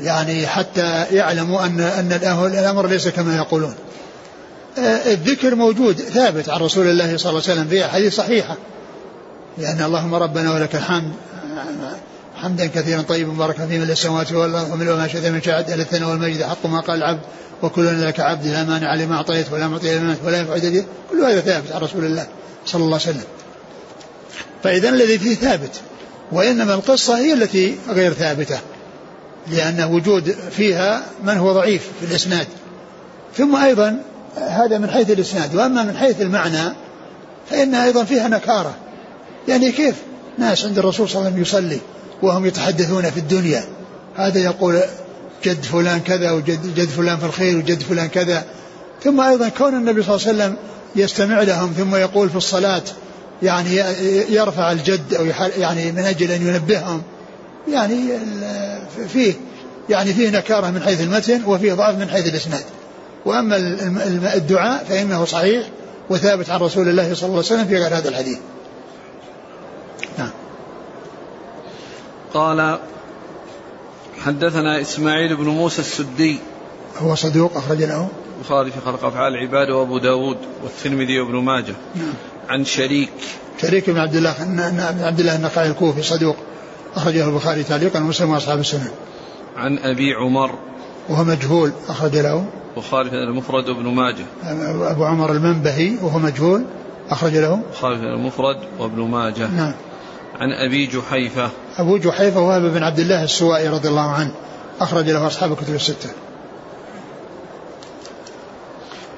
يعني 0.00 0.46
حتى 0.46 1.04
يعلموا 1.10 1.64
أن 1.64 1.80
أن 1.80 2.12
الأمر 2.58 2.86
ليس 2.86 3.08
كما 3.08 3.36
يقولون. 3.36 3.74
آه، 4.78 5.12
الذكر 5.12 5.54
موجود 5.54 5.96
ثابت 6.00 6.48
عن 6.48 6.60
رسول 6.60 6.86
الله 6.86 7.16
صلى 7.16 7.30
الله 7.30 7.42
عليه 7.42 7.52
وسلم 7.52 7.68
في 7.68 7.84
أحاديث 7.84 8.16
صحيحة. 8.16 8.56
لأن 9.58 9.82
اللهم 9.82 10.14
ربنا 10.14 10.54
ولك 10.54 10.74
الحمد. 10.74 11.12
حمدا 12.44 12.66
كثيرا 12.66 13.02
طيبا 13.02 13.32
مباركا 13.32 13.66
فيه 13.66 13.78
من 13.78 13.90
السماوات 13.90 14.32
والأرض 14.32 14.72
ومن 14.72 14.86
ما 14.86 15.08
شئت 15.08 15.26
من 15.26 15.40
إلى 15.46 15.82
الثناء 15.82 16.10
والمجد. 16.10 16.42
حق 16.42 16.66
ما 16.66 16.80
قال 16.80 16.96
العبد 16.96 17.20
وكلنا 17.62 18.06
لك 18.06 18.20
عبد 18.20 18.46
لا 18.46 18.64
مانع 18.64 18.94
لما 18.94 19.16
أعطيت 19.16 19.52
ولا 19.52 19.68
معطي 19.68 19.98
لما 19.98 20.16
ولا 20.24 20.38
ينفع 20.38 20.56
يده 20.56 20.84
كل 21.10 21.20
هذا 21.20 21.40
ثابت 21.40 21.72
عن 21.72 21.80
رسول 21.80 22.04
الله 22.04 22.26
صلى 22.66 22.84
الله 22.84 22.98
عليه 23.00 23.10
وسلم. 23.10 23.24
فإذا 24.62 24.88
الذي 24.88 25.18
فيه 25.18 25.34
ثابت 25.34 25.80
وإنما 26.32 26.74
القصة 26.74 27.18
هي 27.18 27.32
التي 27.32 27.76
غير 27.88 28.12
ثابتة 28.12 28.58
لأن 29.50 29.82
وجود 29.82 30.36
فيها 30.50 31.02
من 31.24 31.36
هو 31.36 31.52
ضعيف 31.52 31.82
في 32.00 32.06
الإسناد. 32.06 32.46
ثم 33.36 33.56
أيضا 33.56 34.02
هذا 34.36 34.78
من 34.78 34.90
حيث 34.90 35.10
الإسناد 35.10 35.54
وأما 35.54 35.82
من 35.82 35.96
حيث 35.96 36.20
المعنى 36.20 36.74
فانها 37.50 37.84
أيضا 37.84 38.04
فيها 38.04 38.28
نكارة. 38.28 38.74
يعني 39.48 39.72
كيف 39.72 39.94
ناس 40.38 40.64
عند 40.64 40.78
الرسول 40.78 41.08
صلى 41.08 41.18
الله 41.18 41.32
عليه 41.32 41.42
وسلم 41.42 41.42
يصلي؟ 41.42 41.80
وهم 42.22 42.46
يتحدثون 42.46 43.10
في 43.10 43.20
الدنيا. 43.20 43.64
هذا 44.16 44.38
يقول 44.38 44.80
جد 45.44 45.64
فلان 45.64 46.00
كذا 46.00 46.30
وجد 46.30 46.74
جد 46.74 46.88
فلان 46.88 47.18
في 47.18 47.26
الخير 47.26 47.56
وجد 47.56 47.82
فلان 47.82 48.06
كذا. 48.06 48.44
ثم 49.04 49.20
أيضا 49.20 49.48
كون 49.48 49.74
النبي 49.74 50.02
صلى 50.02 50.16
الله 50.16 50.28
عليه 50.28 50.38
وسلم 50.38 50.56
يستمع 50.96 51.42
لهم 51.42 51.72
ثم 51.72 51.96
يقول 51.96 52.30
في 52.30 52.36
الصلاة 52.36 52.82
يعني 53.42 53.76
يرفع 54.30 54.72
الجد 54.72 55.14
أو 55.14 55.26
يعني 55.58 55.92
من 55.92 55.98
أجل 55.98 56.30
أن 56.30 56.48
ينبههم. 56.48 57.02
يعني 57.72 57.96
فيه 59.12 59.32
يعني 59.90 60.14
فيه 60.14 60.30
نكارة 60.30 60.70
من 60.70 60.82
حيث 60.82 61.00
المتن 61.00 61.44
وفيه 61.46 61.74
ضعف 61.74 61.98
من 61.98 62.08
حيث 62.08 62.26
الإسناد. 62.28 62.64
وأما 63.26 63.56
الدعاء 64.34 64.84
فإنه 64.88 65.24
صحيح 65.24 65.68
وثابت 66.10 66.50
عن 66.50 66.60
رسول 66.60 66.88
الله 66.88 67.14
صلى 67.14 67.26
الله 67.26 67.36
عليه 67.36 67.38
وسلم 67.38 67.64
في 67.64 67.76
غير 67.76 67.96
هذا 67.96 68.08
الحديث. 68.08 68.38
قال 72.34 72.78
حدثنا 74.24 74.80
إسماعيل 74.80 75.36
بن 75.36 75.44
موسى 75.44 75.80
السدي. 75.80 76.38
هو 76.98 77.14
صدوق 77.14 77.56
أخرج 77.56 77.82
له 77.82 78.08
البخاري 78.38 78.70
في 78.70 78.80
خلق 78.80 79.04
أفعال 79.04 79.34
العباد 79.34 79.70
وأبو 79.70 79.98
داود 79.98 80.36
والترمذي 80.62 81.20
وابن 81.20 81.34
ماجه. 81.36 81.74
نعم. 81.94 82.12
عن 82.48 82.64
شريك. 82.64 83.12
شريك 83.62 83.90
بن 83.90 83.98
عبد 83.98 84.16
الله 84.16 84.34
بن 84.44 84.80
عبد 85.04 85.20
الله 85.20 85.36
النقاعي 85.36 85.68
الكوفي 85.68 86.02
صدوق 86.02 86.36
أخرجه 86.96 87.28
البخاري 87.28 87.62
تعليقا 87.62 88.00
ومسلم 88.00 88.30
وأصحاب 88.30 88.60
السنن 88.60 88.90
عن 89.56 89.78
أبي 89.78 90.14
عمر. 90.14 90.50
وهو 91.08 91.24
مجهول 91.24 91.72
أخرج 91.88 92.16
له 92.16 92.46
البخاري 92.76 93.10
في 93.10 93.16
المفرد 93.16 93.68
وابن 93.68 93.86
ماجه. 93.88 94.24
أبو 94.90 95.04
عمر 95.04 95.32
المنبهي 95.32 95.96
وهو 96.02 96.18
مجهول 96.18 96.64
أخرج 97.10 97.36
له 97.36 97.54
البخاري 97.54 97.98
في 97.98 98.04
المفرد 98.04 98.56
وابن 98.78 99.02
ماجه. 99.02 99.46
نعم. 99.46 99.74
عن 100.40 100.52
أبي 100.52 100.86
جحيفة. 100.86 101.50
أبو 101.78 101.96
جحيفة 101.96 102.40
وهب 102.40 102.62
بن 102.62 102.82
عبد 102.82 102.98
الله 102.98 103.24
السوائي 103.24 103.68
رضي 103.68 103.88
الله 103.88 104.10
عنه. 104.10 104.30
أخرج 104.80 105.10
له 105.10 105.26
أصحاب 105.26 105.52
الكتب 105.52 105.74
الستة. 105.74 106.10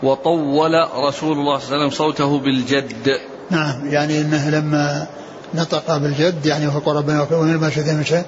وطول 0.02 0.72
رسول 0.94 1.38
الله 1.38 1.59
صلى 1.59 1.66
الله 1.66 1.76
عليه 1.76 1.87
وسلم 1.87 1.90
صوته 1.90 2.38
بالجد. 2.38 3.18
نعم 3.50 3.88
يعني 3.88 4.20
إنه 4.20 4.50
لما 4.50 5.07
نطق 5.55 5.96
بالجد 5.96 6.46
يعني 6.46 6.66
وهو 6.66 6.92
ربنا 6.92 7.26
ومن 7.33 7.57
ما 7.57 7.70
شئت 7.70 7.88
من 7.88 8.05
شيء 8.05 8.24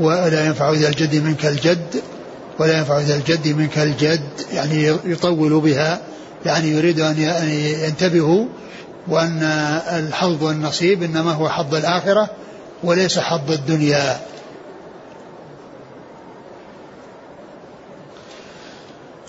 ولا 0.00 0.46
ينفع 0.46 0.70
اذا 0.70 0.88
الجد 0.88 1.14
منك 1.14 1.46
الجد 1.46 2.02
ولا 2.58 2.78
ينفع 2.78 2.98
اذا 2.98 3.14
الجد 3.14 3.48
منك 3.48 3.78
الجد. 3.78 4.30
يعني 4.52 4.86
يطول 5.04 5.60
بها 5.60 6.00
يعني 6.46 6.68
يريد 6.68 7.00
أن 7.00 7.48
ينتبهوا 7.86 8.46
وأن 9.08 9.42
الحظ 9.98 10.42
والنصيب 10.42 11.02
إنما 11.02 11.32
هو 11.32 11.48
حظ 11.48 11.74
الآخرة 11.74 12.30
وليس 12.84 13.18
حظ 13.18 13.50
الدنيا. 13.50 14.20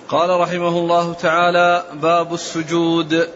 قال 0.09 0.39
رحمه 0.39 0.67
الله 0.67 1.13
تعالى 1.13 1.83
باب 1.93 2.33
السجود. 2.33 3.27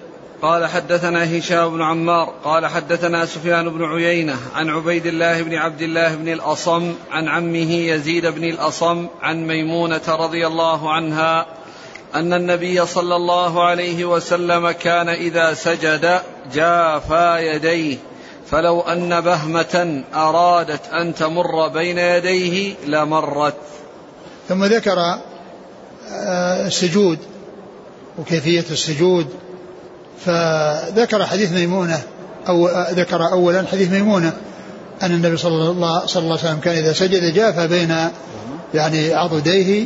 قال 0.41 0.65
حدثنا 0.65 1.37
هشام 1.37 1.69
بن 1.69 1.81
عمار. 1.81 2.33
قال 2.43 2.67
حدثنا 2.67 3.25
سفيان 3.25 3.69
بن 3.69 3.83
عيينة 3.83 4.37
عن 4.55 4.69
عبيد 4.69 5.05
الله 5.05 5.41
بن 5.41 5.55
عبد 5.55 5.81
الله 5.81 6.15
بن 6.15 6.27
الأصم 6.27 6.93
عن 7.11 7.27
عمه 7.27 7.71
يزيد 7.71 8.25
بن 8.25 8.43
الأصم 8.43 9.07
عن 9.21 9.47
ميمونة 9.47 10.01
رضي 10.07 10.47
الله 10.47 10.93
عنها 10.93 11.45
أن 12.15 12.33
النبي 12.33 12.85
صلى 12.85 13.15
الله 13.15 13.63
عليه 13.63 14.05
وسلم 14.05 14.71
كان 14.71 15.09
إذا 15.09 15.53
سجد 15.53 16.19
جافا 16.53 17.39
يديه 17.39 17.97
فلو 18.51 18.81
أن 18.81 19.21
بهمة 19.21 20.03
أرادت 20.15 20.89
أن 20.93 21.15
تمر 21.15 21.67
بين 21.67 21.97
يديه 21.97 22.73
لمرت. 22.87 23.55
ثم 24.49 24.65
ذكر 24.65 24.99
آه، 26.11 26.67
السجود 26.67 27.19
وكيفية 28.17 28.65
السجود 28.71 29.27
فذكر 30.25 31.25
حديث 31.25 31.51
ميمونة 31.51 32.03
أو 32.47 32.67
آه، 32.67 32.91
ذكر 32.91 33.31
أولا 33.31 33.67
حديث 33.71 33.91
ميمونة 33.91 34.33
أن 35.03 35.11
النبي 35.11 35.37
صلى 35.37 35.69
الله, 35.69 36.05
صلى 36.05 36.23
الله 36.23 36.37
عليه 36.37 36.47
وسلم 36.47 36.59
كان 36.59 36.77
إذا 36.77 36.93
سجد 36.93 37.33
جاف 37.33 37.59
بين 37.59 37.95
يعني 38.73 39.13
عضديه 39.13 39.85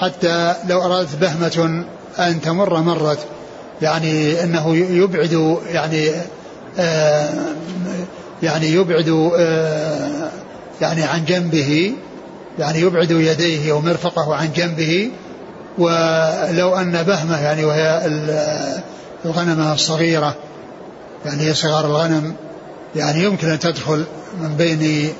حتى 0.00 0.54
لو 0.68 0.82
أرادت 0.82 1.16
بهمة 1.20 1.84
أن 2.18 2.40
تمر 2.40 2.80
مرت 2.80 3.18
يعني 3.82 4.42
أنه 4.44 4.76
يبعد 4.76 5.58
يعني 5.72 6.10
آه 6.78 7.30
يعني 8.42 8.66
يبعد 8.66 9.32
آه 9.38 10.30
يعني 10.80 11.02
عن 11.02 11.24
جنبه 11.24 11.92
يعني 12.58 12.80
يبعد 12.80 13.10
يديه 13.10 13.72
ومرفقه 13.72 14.34
عن 14.34 14.52
جنبه. 14.52 15.10
ولو 15.78 16.76
أن 16.76 17.02
بهمة 17.02 17.40
يعني 17.40 17.64
وهي 17.64 18.06
الغنمة 19.24 19.72
الصغيرة 19.72 20.34
يعني 21.26 21.42
هي 21.42 21.54
صغار 21.54 21.86
الغنم 21.86 22.34
يعني 22.96 23.24
يمكن 23.24 23.48
أن 23.48 23.58
تدخل 23.58 24.04
من 24.40 24.56
بين 24.56 25.12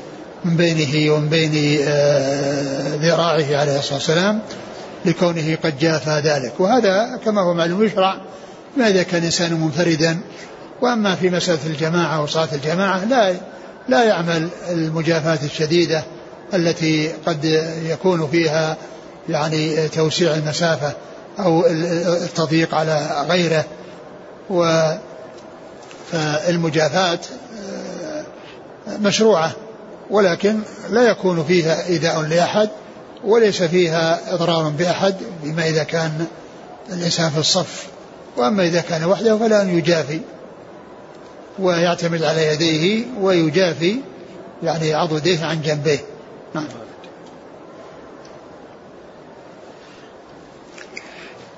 من 0.44 0.56
بينه 0.56 1.12
ومن 1.12 1.28
بين 1.28 1.78
آه، 1.82 2.96
ذراعه 2.96 3.56
عليه 3.56 3.78
الصلاة 3.78 3.94
والسلام. 3.94 4.40
لكونه 5.04 5.58
قد 5.64 5.78
جاف 5.78 6.08
ذلك 6.08 6.52
وهذا 6.58 7.20
كما 7.24 7.40
هو 7.40 7.54
معلوم 7.54 7.84
يشرع 7.84 8.16
ما 8.76 8.88
إذا 8.88 9.02
كان 9.02 9.24
إنسان 9.24 9.54
منفردا. 9.54 10.18
وأما 10.80 11.14
في 11.14 11.30
مسألة 11.30 11.66
الجماعة 11.66 12.22
وصلاة 12.22 12.48
الجماعة 12.52 13.04
لا 13.04 13.34
لا 13.88 14.04
يعمل 14.04 14.48
المجافاة 14.70 15.38
الشديدة 15.44 16.02
التي 16.54 17.12
قد 17.26 17.44
يكون 17.84 18.28
فيها 18.28 18.76
يعني 19.28 19.88
توسيع 19.88 20.34
المسافة 20.34 20.92
أو 21.38 21.66
التضييق 21.66 22.74
على 22.74 23.24
غيره. 23.28 23.64
و 24.50 24.92
فالمجافاة 26.12 27.18
آه، 27.68 28.24
مشروعة. 29.00 29.52
ولكن 30.10 30.58
لا 30.90 31.02
يكون 31.02 31.44
فيها 31.44 31.86
إيذاء 31.86 32.20
لأحد. 32.20 32.68
وليس 33.24 33.62
فيها 33.62 34.34
إضرار 34.34 34.68
بأحد 34.68 35.14
بما 35.42 35.68
إذا 35.68 35.82
كان 35.82 36.26
الإنسان 36.92 37.30
في 37.30 37.38
الصف. 37.38 37.86
وأما 38.36 38.62
إذا 38.62 38.80
كان 38.80 39.04
وحده 39.04 39.38
فلا 39.38 39.62
أن 39.62 39.78
يجافي 39.78 40.20
ويعتمد 41.58 42.22
على 42.22 42.46
يديه 42.46 43.04
ويجافي 43.20 44.00
يعني 44.62 44.94
عضديه 44.94 45.44
عن 45.44 45.62
جنبيه. 45.62 46.00
نعم. 46.54 46.66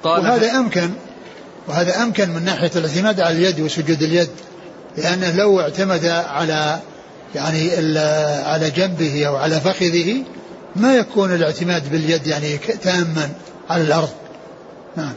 قال 0.03 0.21
وهذا 0.23 0.51
أمكن 0.59 0.91
وهذا 1.69 2.03
أمكن 2.03 2.31
من 2.31 2.45
ناحية 2.45 2.71
الاعتماد 2.77 3.21
على 3.21 3.37
اليد 3.37 3.61
وسجود 3.61 4.03
اليد 4.03 4.29
لأنه 4.97 5.37
لو 5.37 5.61
اعتمد 5.61 6.05
على 6.07 6.81
يعني 7.35 7.71
على 8.47 8.71
جنبه 8.71 9.27
أو 9.27 9.37
على 9.37 9.61
فخذه 9.61 10.23
ما 10.77 10.95
يكون 10.95 11.35
الاعتماد 11.35 11.91
باليد 11.91 12.27
يعني 12.27 12.57
تاما 12.59 13.29
على 13.71 13.83
الأرض. 13.83 14.09
نعم. 14.97 15.13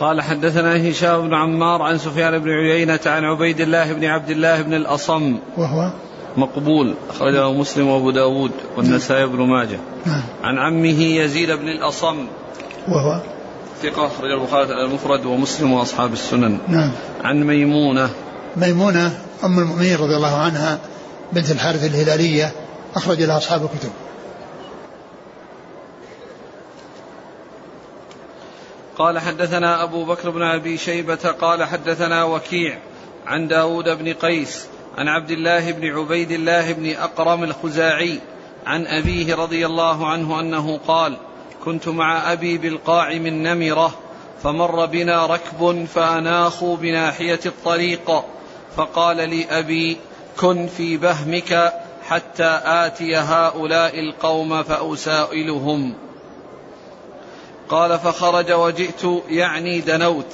قال 0.00 0.20
حدثنا 0.20 0.90
هشام 0.90 1.28
بن 1.28 1.34
عمار 1.34 1.82
عن 1.82 1.98
سفيان 1.98 2.38
بن 2.38 2.50
عيينة 2.50 3.00
عن 3.06 3.24
عبيد 3.24 3.60
الله 3.60 3.92
بن 3.92 4.04
عبد 4.04 4.30
الله 4.30 4.62
بن 4.62 4.74
الأصم. 4.74 5.36
وهو؟ 5.56 5.90
مقبول 6.36 6.94
أخرجه 7.10 7.52
مسلم 7.52 7.88
وأبو 7.88 8.10
داود 8.10 8.50
والنسائي 8.76 9.26
بن 9.26 9.38
ماجه. 9.38 9.78
نعم. 10.06 10.22
عن 10.42 10.58
عمه 10.58 11.02
يزيد 11.02 11.50
بن 11.50 11.68
الأصم. 11.68 12.26
وهو؟ 12.88 13.20
ثقة 13.82 14.06
أخرج 14.06 14.30
البخاري 14.30 14.84
المفرد 14.84 15.26
ومسلم 15.26 15.72
وأصحاب 15.72 16.12
السنن. 16.12 16.58
نعم. 16.68 16.90
عن 17.24 17.42
ميمونة. 17.42 18.10
ميمونة 18.56 19.18
أم 19.44 19.58
المؤمنين 19.58 19.96
رضي 19.96 20.16
الله 20.16 20.36
عنها 20.36 20.78
بنت 21.32 21.50
الحارث 21.50 21.84
الهلالية 21.84 22.52
أخرج 22.96 23.22
لها 23.22 23.36
أصحاب 23.36 23.64
الكتب. 23.64 23.92
قال 28.98 29.18
حدثنا 29.18 29.82
أبو 29.82 30.04
بكر 30.04 30.30
بن 30.30 30.42
أبي 30.42 30.78
شيبة 30.78 31.14
قال 31.14 31.64
حدثنا 31.64 32.24
وكيع 32.24 32.78
عن 33.26 33.48
داود 33.48 33.88
بن 33.88 34.12
قيس 34.12 34.66
عن 34.98 35.08
عبد 35.08 35.30
الله 35.30 35.72
بن 35.72 35.98
عبيد 35.98 36.30
الله 36.30 36.72
بن 36.72 36.94
أقرم 36.94 37.44
الخزاعي 37.44 38.20
عن 38.66 38.86
أبيه 38.86 39.34
رضي 39.34 39.66
الله 39.66 40.06
عنه 40.06 40.40
أنه 40.40 40.78
قال 40.86 41.16
كنت 41.64 41.88
مع 41.88 42.32
أبي 42.32 42.58
بالقاع 42.58 43.14
من 43.14 43.42
نمرة 43.42 43.94
فمر 44.42 44.86
بنا 44.86 45.26
ركب 45.26 45.86
فأناخوا 45.94 46.76
بناحية 46.76 47.40
الطريق 47.46 48.24
فقال 48.76 49.16
لي 49.16 49.46
أبي 49.50 49.96
كن 50.40 50.66
في 50.66 50.96
بهمك 50.96 51.72
حتى 52.08 52.60
آتي 52.64 53.16
هؤلاء 53.16 54.00
القوم 54.00 54.62
فأسائلهم 54.62 55.94
قال 57.68 57.98
فخرج 57.98 58.52
وجئت 58.52 59.02
يعني 59.28 59.80
دنوت. 59.80 60.32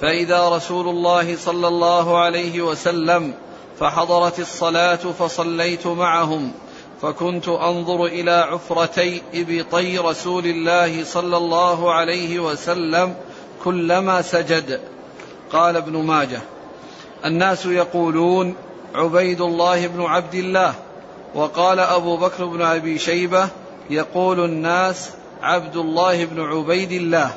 فإذا 0.00 0.48
رسول 0.48 0.88
الله 0.88 1.36
صلى 1.36 1.68
الله 1.68 2.18
عليه 2.18 2.62
وسلم 2.62 3.34
فحضرت 3.80 4.40
الصلاة 4.40 4.96
فصليت 4.96 5.86
معهم 5.86 6.52
فكنت 7.02 7.48
أنظر 7.48 8.04
إلى 8.04 8.30
عفرتي 8.30 9.22
إبطي 9.34 9.98
رسول 9.98 10.46
الله 10.46 11.04
صلى 11.04 11.36
الله 11.36 11.92
عليه 11.92 12.40
وسلم 12.40 13.14
كلما 13.64 14.22
سجد. 14.22 14.80
قال 15.52 15.76
ابن 15.76 15.96
ماجه 15.96 16.40
الناس 17.24 17.66
يقولون 17.66 18.54
عبيد 18.94 19.40
الله 19.40 19.86
بن 19.86 20.02
عبد 20.02 20.34
الله. 20.34 20.74
وقال 21.34 21.80
أبو 21.80 22.16
بكر 22.16 22.46
بن 22.46 22.62
أبي 22.62 22.98
شيبة 22.98 23.48
يقول 23.90 24.44
الناس 24.44 25.10
عبد 25.42 25.76
الله 25.76 26.24
بن 26.24 26.40
عبيد 26.40 26.92
الله. 26.92 27.30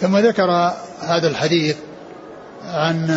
ثم 0.00 0.16
ذكر 0.16 0.50
هذا 1.00 1.28
الحديث 1.28 1.76
عن 2.64 3.10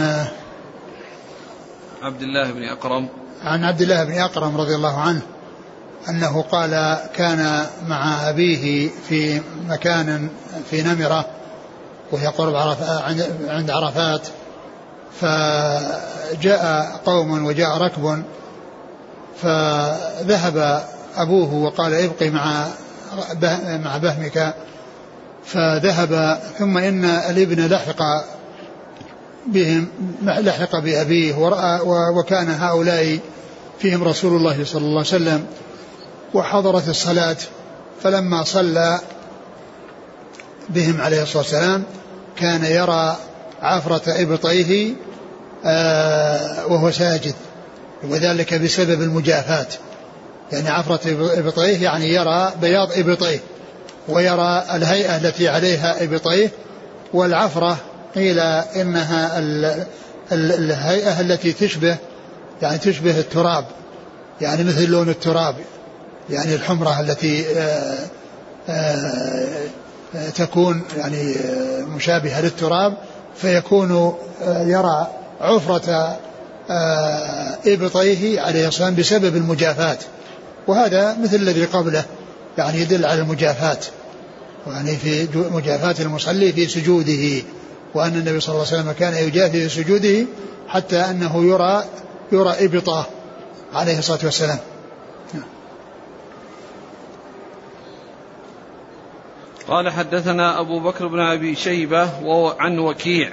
عبد 2.01 2.21
الله 2.21 2.51
بن 2.51 2.63
أكرم. 2.63 3.09
عن 3.43 3.63
عبد 3.63 3.81
الله 3.81 4.03
بن 4.03 4.19
أقرم 4.19 4.57
رضي 4.57 4.75
الله 4.75 4.99
عنه 4.99 5.21
أنه 6.09 6.41
قال 6.41 6.97
كان 7.15 7.65
مع 7.87 8.29
أبيه 8.29 8.89
في 9.09 9.41
مكان 9.67 10.29
في 10.69 10.81
نمرة 10.81 11.25
وهي 12.11 12.27
قرب 12.27 12.55
عند 13.47 13.69
عرفات 13.69 14.27
فجاء 15.21 16.91
قوم 17.05 17.45
وجاء 17.45 17.77
ركب 17.77 18.23
فذهب 19.41 20.83
أبوه 21.15 21.53
وقال 21.53 21.93
ابقي 21.93 22.29
مع 22.29 22.67
مع 23.83 23.97
بهمك. 23.97 24.55
فذهب 25.45 26.41
ثم 26.59 26.77
إن 26.77 27.05
الابن 27.05 27.67
لحق 27.67 28.01
بهم 29.47 29.87
لحق 30.21 30.79
بأبيه 30.79 31.35
ورأى 31.35 31.79
وكان 32.15 32.49
هؤلاء 32.49 33.19
فيهم 33.79 34.03
رسول 34.03 34.35
الله 34.35 34.65
صلى 34.65 34.81
الله 34.81 34.97
عليه 34.97 34.99
وسلم. 34.99 35.45
وحضرت 36.33 36.89
الصلاة 36.89 37.37
فلما 38.03 38.43
صلى 38.43 38.99
بهم 40.69 41.01
عليه 41.01 41.23
الصلاة 41.23 41.43
والسلام 41.43 41.83
كان 42.37 42.65
يرى 42.65 43.17
عفرة 43.61 44.01
إبطيه 44.07 44.93
آه، 45.65 46.65
وهو 46.67 46.91
ساجد. 46.91 47.35
وذلك 48.03 48.53
بسبب 48.53 49.01
المجافاة 49.01 49.67
يعني 50.51 50.69
عفرة 50.69 50.99
إبطيه 51.39 51.83
يعني 51.83 52.13
يرى 52.13 52.53
بياض 52.61 52.89
إبطيه 52.97 53.39
ويرى 54.07 54.65
الهيئة 54.73 55.17
التي 55.17 55.49
عليها 55.49 56.03
إبطيه 56.03 56.51
والعفرة 57.13 57.77
قيل 58.15 58.39
إنها 58.39 59.39
الهيئة 60.31 61.19
التي 61.21 61.53
تشبه 61.53 61.97
يعني 62.61 62.77
تشبه 62.77 63.19
التراب 63.19 63.65
يعني 64.41 64.63
مثل 64.63 64.89
لون 64.89 65.09
التراب 65.09 65.55
يعني 66.29 66.55
الحمرة 66.55 66.99
التي 66.99 67.45
آآ 67.57 67.97
آه، 68.69 68.71
آآ 68.71 69.67
آه، 70.15 70.29
تكون 70.29 70.81
يعني 70.97 71.35
آه، 71.35 71.81
مشابهة 71.81 72.41
للتراب 72.41 72.97
فيكون 73.35 74.15
يرى 74.47 75.07
عفرة 75.41 76.17
إبطيه 77.65 78.41
عليه 78.41 78.67
الصلاة 78.67 78.89
والسلام 78.89 78.95
بسبب 78.95 79.35
المجافاة 79.35 79.97
وهذا 80.67 81.17
مثل 81.23 81.35
الذي 81.35 81.65
قبله 81.65 82.05
يعني 82.57 82.81
يدل 82.81 83.05
على 83.05 83.21
المجافاة 83.21 83.79
يعني 84.67 84.95
في 84.95 85.27
مجافاة 85.35 85.95
المصلي 85.99 86.53
في 86.53 86.67
سجوده. 86.67 87.43
وأن 87.93 88.15
النبي 88.15 88.39
صلى 88.39 88.55
الله 88.55 88.67
عليه 88.67 88.81
وسلم 88.81 88.91
كان 88.91 89.13
يجافي 89.13 89.69
في 89.69 89.83
سجوده 89.83 90.25
حتى 90.67 90.99
أنه 90.99 91.45
يرى 91.45 91.83
يرى 92.31 92.55
إبطاه 92.65 93.05
عليه 93.73 93.99
الصلاة 93.99 94.19
والسلام. 94.23 94.57
قال 99.67 99.89
حدثنا 99.89 100.59
أبو 100.59 100.79
بكر 100.79 101.07
بن 101.07 101.19
أبي 101.19 101.55
شيبة 101.55 102.09
عن 102.59 102.79
وكيع. 102.79 103.31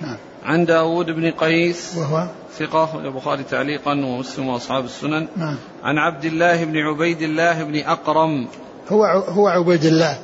نعم. 0.00 0.16
عن 0.44 0.64
داود 0.64 1.06
بن 1.06 1.30
قيس. 1.30 1.96
وهو 1.96 2.26
ثقة 2.58 2.98
البخاري 2.98 3.42
تعليقا 3.42 3.92
ومسلم 3.92 4.48
وأصحاب 4.48 4.84
السنن. 4.84 5.28
نعم. 5.36 5.56
عن 5.82 5.98
عبد 5.98 6.24
الله 6.24 6.64
بن 6.64 6.78
عبيد 6.78 7.22
الله 7.22 7.62
بن 7.62 7.76
أقرم. 7.76 8.48
هو 8.92 9.04
هو 9.04 9.48
عبيد 9.48 9.84
الله 9.84 10.18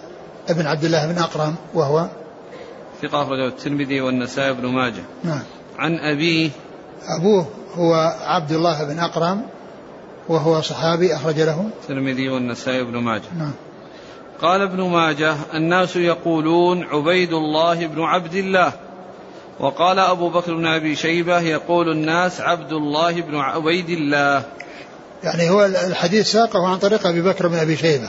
ابن 0.48 0.66
عبد 0.66 0.84
الله 0.84 1.12
بن 1.12 1.18
أقرم 1.18 1.54
وهو 1.74 2.08
ثقة 3.02 3.22
أخرجه 3.22 3.46
الترمذي 3.46 4.00
والنسائي 4.00 4.52
بن 4.52 4.66
ماجه. 4.66 5.02
نعم. 5.24 5.42
عن 5.78 5.98
أبيه. 5.98 6.50
أبوه 7.18 7.46
هو 7.74 7.94
عبد 8.20 8.52
الله 8.52 8.84
بن 8.84 8.98
أقرم 8.98 9.42
وهو 10.28 10.60
صحابي 10.60 11.14
أخرج 11.14 11.40
له. 11.40 11.70
الترمذي 11.82 12.28
والنسائي 12.28 12.84
بن 12.84 12.96
ماجه. 12.96 13.30
نعم. 13.38 13.52
قال 14.42 14.62
ابن 14.62 14.82
ماجه 14.82 15.34
الناس 15.54 15.96
يقولون 15.96 16.84
عبيد 16.84 17.32
الله 17.32 17.86
بن 17.86 18.02
عبد 18.02 18.34
الله. 18.34 18.72
وقال 19.60 19.98
أبو 19.98 20.30
بكر 20.30 20.54
بن 20.54 20.66
أبي 20.66 20.96
شيبة 20.96 21.40
يقول 21.40 21.92
الناس 21.92 22.40
عبد 22.40 22.72
الله 22.72 23.20
بن 23.20 23.36
عبيد 23.36 23.90
الله. 23.90 24.42
يعني 25.24 25.50
هو 25.50 25.64
الحديث 25.64 26.32
ساقه 26.32 26.66
عن 26.66 26.78
طريق 26.78 27.06
أبي 27.06 27.22
بكر 27.22 27.48
بن 27.48 27.58
أبي 27.58 27.76
شيبة. 27.76 28.08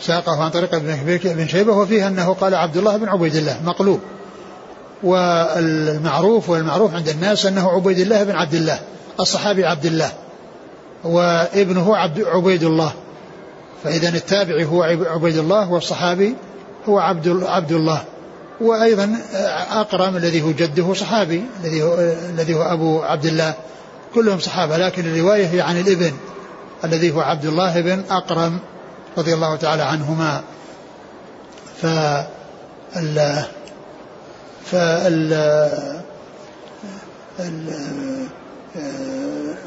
ساقه 0.00 0.44
عن 0.44 0.50
طريق 0.50 0.74
ابن 0.74 1.48
شيبة 1.48 1.72
وفيه 1.72 2.08
أنه 2.08 2.34
قال 2.34 2.54
عبد 2.54 2.76
الله 2.76 2.96
بن 2.96 3.08
عبيد 3.08 3.36
الله 3.36 3.60
مقلوب. 3.64 4.00
والمعروف 5.02 6.50
والمعروف 6.50 6.94
عند 6.94 7.08
الناس 7.08 7.46
أنه 7.46 7.68
عبيد 7.68 7.98
الله 7.98 8.24
بن 8.24 8.34
عبد 8.34 8.54
الله 8.54 8.80
الصحابي 9.20 9.64
عبد 9.64 9.86
الله 9.86 10.12
وابنه 11.04 11.96
عبد 11.96 12.24
عبيد 12.24 12.62
الله. 12.62 12.92
فإذا 13.84 14.08
التابعي 14.08 14.64
هو 14.64 14.82
عبيد 14.82 15.36
الله 15.38 15.72
والصحابي 15.72 16.34
هو 16.88 16.98
عبد 16.98 17.42
عبد 17.42 17.72
الله. 17.72 18.04
وأيضا 18.60 19.16
أقرم 19.70 20.16
الذي 20.16 20.42
هو 20.42 20.50
جده 20.50 20.94
صحابي 20.94 21.44
الذي 21.64 21.82
هو 21.82 21.94
الذي 22.34 22.54
هو 22.54 22.62
أبو 22.62 23.02
عبد 23.02 23.26
الله. 23.26 23.54
كلهم 24.14 24.38
صحابة 24.38 24.76
لكن 24.76 25.06
الرواية 25.06 25.46
هي 25.46 25.60
عن 25.60 25.80
الإبن 25.80 26.12
الذي 26.84 27.10
هو 27.10 27.20
عبد 27.20 27.44
الله 27.44 27.80
بن 27.80 28.04
أقرم 28.10 28.58
رضي 29.18 29.34
الله 29.34 29.56
تعالى 29.56 29.82
عنهما. 29.82 30.42
ف 31.82 31.86
فال 34.64 35.70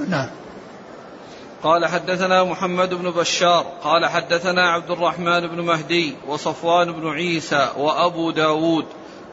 نعم. 0.10 0.28
قال 1.63 1.86
حدثنا 1.86 2.43
محمد 2.43 2.93
بن 2.93 3.12
بشار 3.12 3.65
قال 3.84 4.06
حدثنا 4.06 4.71
عبد 4.71 4.91
الرحمن 4.91 5.47
بن 5.47 5.62
مهدي 5.62 6.15
وصفوان 6.28 6.91
بن 6.91 7.10
عيسى 7.10 7.69
وأبو 7.78 8.32
داود. 8.32 8.86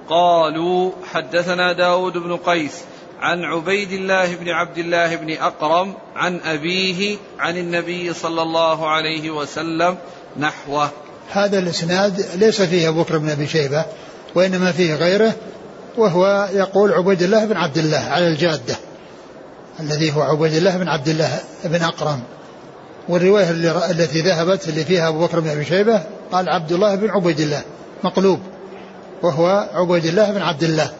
قالوا 0.08 0.92
حدثنا 1.12 1.72
داود 1.72 2.12
بن 2.12 2.37
قيس 2.37 2.72
عن 3.20 3.44
عبيد 3.44 3.92
الله 3.92 4.35
بن 4.35 4.48
عبد 4.48 4.78
الله 4.78 5.16
بن 5.16 5.33
أقرم 5.33 5.94
عن 6.16 6.40
أبيه 6.44 7.16
عن 7.38 7.56
النبي 7.56 8.14
صلى 8.14 8.42
الله 8.42 8.88
عليه 8.88 9.31
وسلم 9.31 9.96
نحوه. 10.38 10.90
هذا 11.33 11.58
الإسناد 11.58 12.26
ليس 12.35 12.62
فيه 12.62 12.88
أبو 12.88 13.02
بكر 13.02 13.18
بن 13.18 13.31
أبي 13.31 13.46
شيبة 13.46 13.85
وإنما 14.35 14.72
فيه 14.72 14.94
غيره 14.94 15.33
وهو 15.96 16.48
يقول 16.52 16.92
عبيد 16.92 17.22
الله 17.22 17.44
بن 17.44 17.56
عبد 17.56 17.78
الله 17.78 17.98
على 17.98 18.28
الجادة. 18.28 18.89
الذي 19.81 20.16
هو 20.16 20.22
عبيد 20.22 20.54
الله 20.54 20.76
بن 20.76 20.88
عبد 20.88 21.08
الله 21.08 21.40
بن 21.64 21.83
أقرم. 21.83 22.20
والرواية 23.08 23.50
التي 23.90 24.20
ذهبت 24.20 24.68
اللي 24.68 24.85
فيها 24.85 25.08
أبو 25.08 25.26
بكر 25.26 25.40
بن 25.40 25.48
أبي 25.48 25.64
شيبة 25.64 26.02
قال 26.33 26.48
عبد 26.48 26.72
الله 26.72 26.94
بن 26.94 27.10
عبيد 27.10 27.40
الله 27.40 27.62
مقلوب 28.04 28.40
وهو 29.22 29.68
عبيد 29.74 30.04
الله 30.04 30.33
بن 30.33 30.42
عبد 30.42 30.62
الله. 30.62 30.90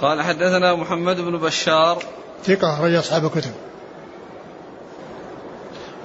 قال 0.00 0.22
حدثنا 0.22 0.74
محمد 0.74 1.16
بن 1.16 1.38
بشار. 1.38 2.02
ثقة 2.44 2.84
رجل 2.84 2.98
أصحاب 2.98 3.24
الكتب. 3.24 3.52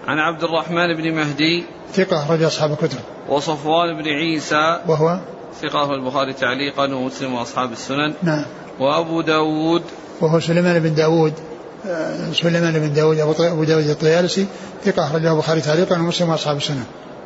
عن 0.08 0.18
عبد 0.20 0.44
الرحمن 0.44 0.96
بن 0.98 1.16
مهدي. 1.16 1.64
ثقة 1.94 2.24
أخرج 2.24 2.44
أصحاب 2.44 2.72
الكتب. 2.72 3.00
وصفوان 3.30 4.02
بن 4.02 4.08
عيسى. 4.08 4.80
وهو؟ 4.88 5.20
ثقة 5.62 5.94
البخاري 5.96 6.34
تعليقا 6.34 6.94
ومسلم 6.94 7.34
وأصحاب 7.34 7.72
السنن. 7.72 8.14
نعم. 8.24 8.46
وأبو 8.80 9.22
داود. 9.22 9.84
وهو 10.22 10.40
سليمان 10.40 10.80
بن 10.80 10.96
داود 10.96 11.34
آه، 11.88 12.32
سليمان 12.32 12.80
بن 12.80 12.94
داود 12.94 13.20
أبو 13.20 13.64
داود 13.64 13.88
الطيالسي 13.88 14.48
ثقة 14.86 15.08
أخرجه 15.08 15.32
البخاري 15.32 15.62
تعليقا 15.62 15.96
ومسلم 15.96 16.30
وأصحاب 16.30 16.58
السنن 16.58 16.84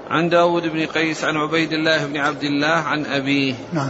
عن 0.10 0.30
داود 0.30 0.64
بن 0.64 0.86
قيس 0.86 1.24
عن 1.24 1.38
عبيد 1.38 1.74
الله 1.74 2.06
بن 2.06 2.18
عبد 2.18 2.44
الله 2.44 2.68
عن 2.68 3.06
أبيه. 3.06 3.54
نعم. 3.74 3.90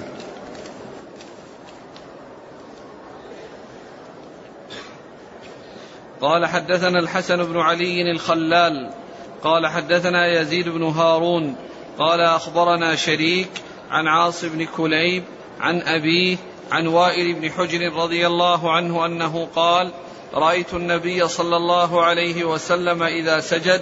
قال 6.21 6.45
حدثنا 6.45 6.99
الحسن 6.99 7.43
بن 7.43 7.59
علي 7.59 8.11
الخلال. 8.11 8.89
قال 9.43 9.67
حدثنا 9.67 10.41
يزيد 10.41 10.69
بن 10.69 10.83
هارون. 10.83 11.55
قال 11.99 12.21
أخبرنا 12.21 12.95
شريك 12.95 13.49
عن 13.91 14.07
عاص 14.07 14.45
بن 14.45 14.65
كليب 14.65 15.23
عن 15.59 15.81
أبيه 15.81 16.37
عن 16.71 16.87
وائل 16.87 17.33
بن 17.33 17.51
حجر 17.51 17.93
رضي 17.93 18.27
الله 18.27 18.71
عنه 18.71 19.05
أنه 19.05 19.47
قال 19.55 19.91
رأيت 20.33 20.73
النبي 20.73 21.27
صلى 21.27 21.57
الله 21.57 22.03
عليه 22.03 22.43
وسلم 22.43 23.03
إذا 23.03 23.39
سجد 23.39 23.81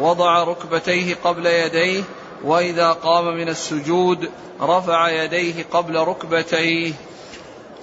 وضع 0.00 0.44
ركبتيه 0.44 1.14
قبل 1.24 1.46
يديه 1.46 2.02
وإذا 2.44 2.92
قام 2.92 3.24
من 3.24 3.48
السجود 3.48 4.28
رفع 4.60 5.24
يديه 5.24 5.66
قبل 5.72 5.96
ركبتيه. 5.96 6.92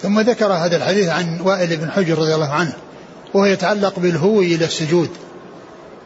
ثم 0.02 0.20
ذكر 0.20 0.54
هذا 0.54 0.78
الحديث 0.78 1.08
عن 1.08 1.42
وائل 1.42 1.78
بن 1.78 1.92
حجر 1.92 2.18
رضي 2.18 2.36
الله 2.36 2.50
عنه 2.50 2.74
وهو 3.34 3.46
يتعلق 3.46 4.00
بالهو 4.00 4.40
إلى 4.40 4.66
السجود. 4.66 5.10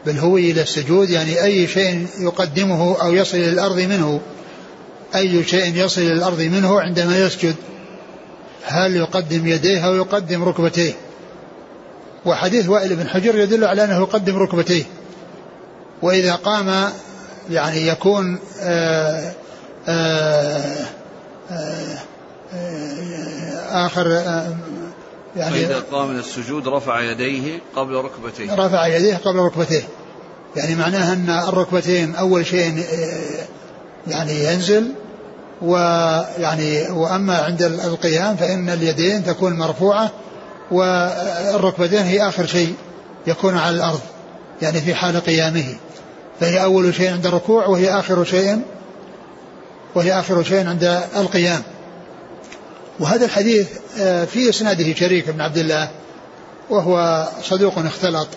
بالهو 0.06 0.36
إلى 0.36 0.62
السجود 0.62 1.10
يعني 1.10 1.44
أي 1.44 1.66
شيء 1.66 2.06
يقدمه 2.18 3.02
أو 3.02 3.14
يصل 3.14 3.36
إلى 3.36 3.48
الأرض 3.48 3.80
منه 3.80 4.20
أي 5.14 5.44
شيء 5.44 5.76
يصل 5.76 6.00
إلى 6.00 6.12
الأرض 6.12 6.40
منه 6.40 6.80
عندما 6.80 7.18
يسجد. 7.18 7.54
هل 8.64 8.96
يقدم 8.96 9.46
يديه 9.46 9.86
أو 9.86 9.94
يقدم 9.94 10.44
ركبتيه؟ 10.44 10.92
وحديث 12.24 12.68
وائل 12.68 12.96
بن 12.96 13.08
حجر 13.08 13.38
يدل 13.38 13.64
على 13.64 13.84
أنه 13.84 14.00
يقدم 14.00 14.36
ركبتيه. 14.36 14.84
وإذا 16.02 16.34
قام 16.34 16.92
يعني 17.50 17.86
يكون 17.86 18.38
آآ 18.60 19.32
آه، 19.88 19.90
آآ 19.90 20.74
آه، 21.50 21.98
آه، 22.54 23.86
آخر 23.86 24.08
يعني 25.36 25.54
فإذا 25.54 25.82
قام 25.92 26.08
من 26.08 26.18
السجود 26.18 26.68
رفع 26.68 27.00
يديه 27.00 27.60
قبل 27.76 27.94
ركبتيه. 27.94 28.54
رفع 28.54 28.86
يديه 28.86 29.16
قبل 29.16 29.38
ركبتيه. 29.38 29.82
يعني 30.56 30.74
معناها 30.74 31.12
أن 31.12 31.30
الركبتين 31.48 32.14
أول 32.14 32.46
شيء 32.46 32.84
يعني 34.06 34.44
ينزل 34.44 34.92
ويعني 35.62 36.90
وأما 36.90 37.38
عند 37.38 37.62
القيام 37.62 38.36
فإن 38.36 38.70
اليدين 38.70 39.24
تكون 39.24 39.52
مرفوعة 39.52 40.10
والركبتين 40.70 42.02
هي 42.02 42.28
آخر 42.28 42.46
شيء 42.46 42.74
يكون 43.26 43.58
على 43.58 43.76
الأرض 43.76 44.00
يعني 44.62 44.80
في 44.80 44.94
حال 44.94 45.20
قيامه. 45.20 45.74
فهي 46.40 46.62
أول 46.62 46.94
شيء 46.94 47.12
عند 47.12 47.26
الركوع 47.26 47.66
وهي 47.66 47.98
آخر 47.98 48.24
شيء 48.24 48.62
وهي 49.94 50.18
آخر 50.18 50.42
شيء 50.42 50.68
عند 50.68 51.02
القيام. 51.16 51.62
وهذا 53.00 53.24
الحديث 53.24 53.68
آه، 53.98 54.24
في 54.24 54.48
إسناده 54.48 54.94
شريك 54.94 55.30
بن 55.30 55.40
عبد 55.40 55.58
الله 55.58 55.88
وهو 56.70 57.28
صدوق 57.42 57.78
اختلط 57.78 58.28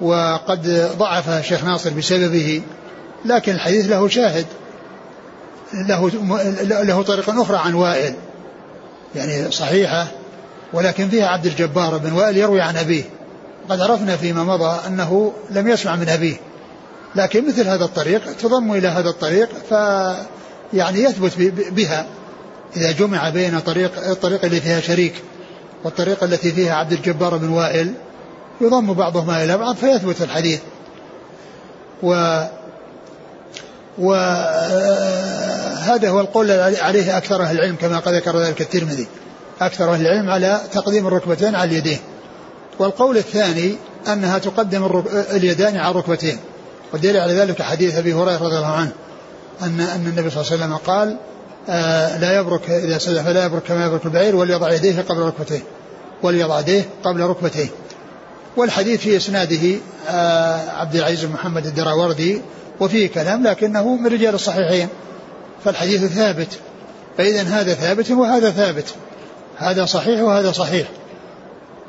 وقد 0.00 0.90
ضعفه 0.98 1.38
الشيخ 1.38 1.64
ناصر 1.64 1.90
بسببه 1.90 2.62
لكن 3.24 3.52
الحديث 3.52 3.86
له 3.90 4.08
شاهد. 4.08 4.46
له 5.74 6.10
له 6.82 7.02
طريق 7.02 7.30
أخرى 7.30 7.56
عن 7.56 7.74
وائل 7.74 8.14
يعني 9.14 9.50
صحيحة 9.50 10.06
ولكن 10.72 11.08
فيها 11.08 11.26
عبد 11.26 11.46
الجبار 11.46 11.98
بن 11.98 12.12
وائل 12.12 12.36
يروي 12.36 12.60
عن 12.60 12.76
أبيه. 12.76 13.04
قد 13.68 13.80
عرفنا 13.80 14.16
فيما 14.16 14.44
مضى 14.44 14.80
أنه 14.86 15.32
لم 15.50 15.68
يسمع 15.68 15.96
من 15.96 16.08
أبيه. 16.08 16.36
لكن 17.14 17.48
مثل 17.48 17.68
هذا 17.68 17.84
الطريق 17.84 18.36
تضم 18.36 18.72
إلى 18.72 18.88
هذا 18.88 19.08
الطريق 19.08 19.48
ف 19.70 19.72
يعني 20.72 21.02
يثبت 21.02 21.32
بها. 21.70 22.06
إذا 22.76 22.92
جمع 22.92 23.28
بين 23.28 23.60
طريق 23.60 24.08
الطريق 24.08 24.44
اللي 24.44 24.60
فيها 24.60 24.80
شريك 24.80 25.14
والطريقة 25.84 26.24
التي 26.24 26.52
فيها 26.52 26.74
عبد 26.74 26.92
الجبار 26.92 27.36
بن 27.36 27.48
وائل 27.48 27.94
يضم 28.60 28.92
بعضهما 28.92 29.44
إلى 29.44 29.58
بعض 29.58 29.76
فيثبت 29.76 30.22
الحديث. 30.22 30.60
و 33.98 34.12
وهذا 35.74 36.08
هو 36.10 36.20
القول 36.20 36.50
عليه 36.50 37.16
أكثر 37.16 37.42
أهل 37.42 37.56
العلم 37.56 37.76
كما 37.76 37.98
قد 37.98 38.14
ذكر 38.14 38.38
ذلك 38.38 38.60
الترمذي. 38.60 39.06
أكثر 39.60 39.94
أهل 39.94 40.06
العلم 40.06 40.30
على 40.30 40.60
تقديم 40.72 41.06
الركبتين 41.06 41.54
على 41.54 41.70
اليدين. 41.70 41.98
والقول 42.78 43.16
الثاني 43.16 43.76
أنها 44.08 44.38
تقدم 44.38 45.02
اليدان 45.30 45.76
على 45.76 45.90
الركبتين. 45.90 46.38
والدليل 46.92 47.16
على 47.16 47.32
ذلك 47.32 47.62
حديث 47.62 47.96
أبي 47.96 48.14
هريرة 48.14 48.44
رضي 48.44 48.56
الله 48.56 48.72
عنه 48.72 48.92
أن 49.62 49.80
أن 49.80 50.06
النبي 50.06 50.30
صلى 50.30 50.42
الله 50.42 50.52
عليه 50.52 50.64
وسلم 50.64 50.76
قال 50.76 51.16
آه 51.68 52.18
لا 52.18 52.36
يبرك 52.36 52.70
إذا 52.70 52.98
سجد 52.98 53.22
فلا 53.22 53.44
يبرك 53.44 53.62
كما 53.62 53.86
يبرك 53.86 54.04
البعير 54.04 54.36
وليضع 54.36 54.72
يديه 54.72 55.00
قبل 55.00 55.20
ركبتيه 55.20 55.62
وليضع 56.22 56.60
يديه 56.60 56.84
قبل 57.04 57.20
ركبتيه. 57.20 57.66
والحديث 58.56 59.00
في 59.00 59.16
إسناده 59.16 59.76
آه 60.08 60.70
عبد 60.70 60.96
العزيز 60.96 61.24
بن 61.24 61.32
محمد 61.32 61.66
الدراوردي 61.66 62.42
وفيه 62.80 63.08
كلام 63.08 63.46
لكنه 63.46 63.96
من 63.96 64.06
رجال 64.06 64.34
الصحيحين. 64.34 64.88
فالحديث 65.64 66.04
ثابت. 66.04 66.48
فإذا 67.18 67.42
هذا 67.42 67.74
ثابت 67.74 68.10
وهذا 68.10 68.50
ثابت. 68.50 68.94
هذا 69.56 69.84
صحيح 69.84 70.22
وهذا 70.22 70.52
صحيح. 70.52 70.88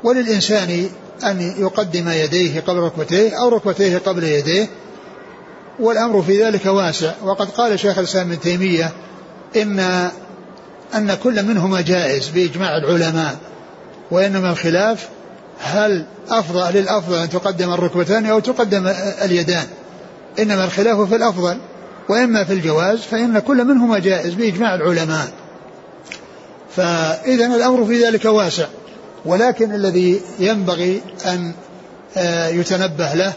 وللإنسان 0.04 0.90
أن 1.24 1.54
يقدم 1.58 2.08
يديه 2.08 2.60
قبل 2.60 2.78
ركبتيه 2.78 3.40
أو 3.40 3.48
ركبتيه 3.48 3.98
قبل 3.98 4.24
يديه. 4.24 4.68
والأمر 5.80 6.22
في 6.22 6.44
ذلك 6.44 6.66
واسع. 6.66 7.12
وقد 7.22 7.50
قال 7.50 7.80
شيخ 7.80 7.98
الإسلام 7.98 8.32
ابن 8.32 8.40
تيمية 8.40 8.92
إن 9.56 10.10
أن 10.94 11.14
كل 11.14 11.42
منهما 11.42 11.80
جائز 11.80 12.28
بإجماع 12.28 12.76
العلماء 12.76 13.36
وإنما 14.10 14.50
الخلاف 14.50 15.08
هل 15.60 16.04
أفضل 16.28 16.74
للأفضل 16.74 17.16
أن 17.16 17.28
تقدم 17.28 17.72
الركبتان 17.72 18.26
أو 18.26 18.40
تقدم 18.40 18.86
اليدان؟ 19.24 19.66
إنما 20.38 20.64
الخلاف 20.64 21.00
في 21.00 21.16
الأفضل. 21.16 21.58
وإما 22.08 22.44
في 22.44 22.52
الجواز 22.52 22.98
فإن 22.98 23.38
كل 23.38 23.64
منهما 23.64 23.98
جائز 23.98 24.34
بإجماع 24.34 24.74
العلماء. 24.74 25.28
فإذا 26.76 27.46
الأمر 27.46 27.84
في 27.84 28.04
ذلك 28.04 28.24
واسع 28.24 28.66
ولكن 29.24 29.74
الذي 29.74 30.20
ينبغي 30.38 31.00
أن 31.26 31.52
آه، 32.16 32.48
يتنبه 32.48 33.14
له 33.14 33.32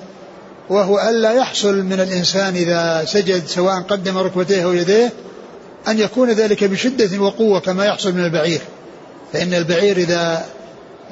وهو 0.70 1.00
ألا 1.10 1.34
يحصل 1.34 1.84
من 1.84 2.00
الإنسان 2.00 2.56
إذا 2.56 3.06
سجد 3.06 3.46
سواء 3.48 3.82
قدم 3.82 4.18
ركبتيه 4.18 4.64
أو 4.64 4.74
يديه 4.74 5.12
أن 5.88 6.00
يكون 6.00 6.30
ذلك 6.32 6.64
بشدة 6.64 7.22
وقوة 7.22 7.60
كما 7.60 7.86
يحصل 7.86 8.14
من 8.14 8.26
البعير. 8.26 8.62
فإن 9.34 9.54
البعير 9.54 9.98
إذا 9.98 10.46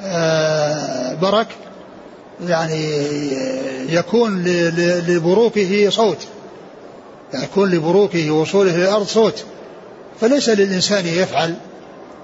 آه، 0.02 1.14
برك 1.14 1.46
يعني 2.48 2.92
يكون 3.88 4.44
لبروكه 5.08 5.90
صوت. 5.90 6.26
يكون 7.34 7.70
لبروكه 7.70 8.30
وصوله 8.30 8.74
إلى 8.74 8.84
الأرض 8.84 9.06
صوت. 9.06 9.44
فليس 10.20 10.48
للإنسان 10.48 11.06
يفعل 11.06 11.54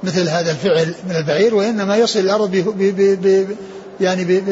مثل 0.03 0.29
هذا 0.29 0.51
الفعل 0.51 0.95
من 1.09 1.17
البعير 1.17 1.55
وإنما 1.55 1.97
يصل 1.97 2.21
الأرض 2.21 2.51
ب 2.51 2.79
ب 3.23 3.57
يعني 4.01 4.43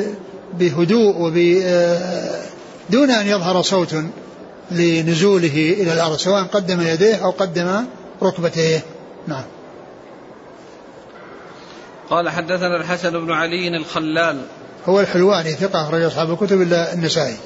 بهدوء 0.59 1.17
وب 1.19 1.37
آه، 1.65 2.43
دون 2.91 3.11
أن 3.11 3.27
يظهر 3.27 3.63
صوت 3.63 3.95
لنزوله 4.71 5.75
إلى 5.81 5.93
الأرض 5.93 6.17
سواء 6.17 6.43
قدم 6.43 6.81
يديه 6.81 7.17
أو 7.25 7.31
قدم 7.31 7.85
ركبتيه. 8.23 8.81
نعم. 9.29 9.45
قال 12.11 12.29
حدثنا 12.29 12.77
الحسن 12.77 13.11
بن 13.11 13.33
علي 13.33 13.77
الخلال. 13.77 14.41
هو 14.87 15.01
الحلواني 15.01 15.53
ثقة 15.53 15.83
أخرج 15.83 16.03
أصحاب 16.03 16.31
الكتب 16.31 16.63
إلا 16.63 16.95
النسائي. 16.95 17.37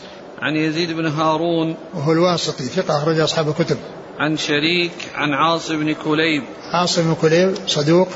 عن 0.41 0.57
يزيد 0.57 0.93
بن 0.93 1.07
هارون 1.07 1.77
وهو 1.95 2.13
الواسطي 2.13 2.65
ثقة 2.65 2.99
أخرج 2.99 3.19
أصحاب 3.19 3.49
الكتب. 3.49 3.77
عن 4.19 4.37
شريك 4.37 4.93
عن 5.15 5.33
عاصم 5.33 5.85
بن 5.85 5.95
كليب. 5.95 6.43
عاصم 6.73 7.03
بن 7.03 7.15
كليب 7.15 7.55
صدوق. 7.67 8.09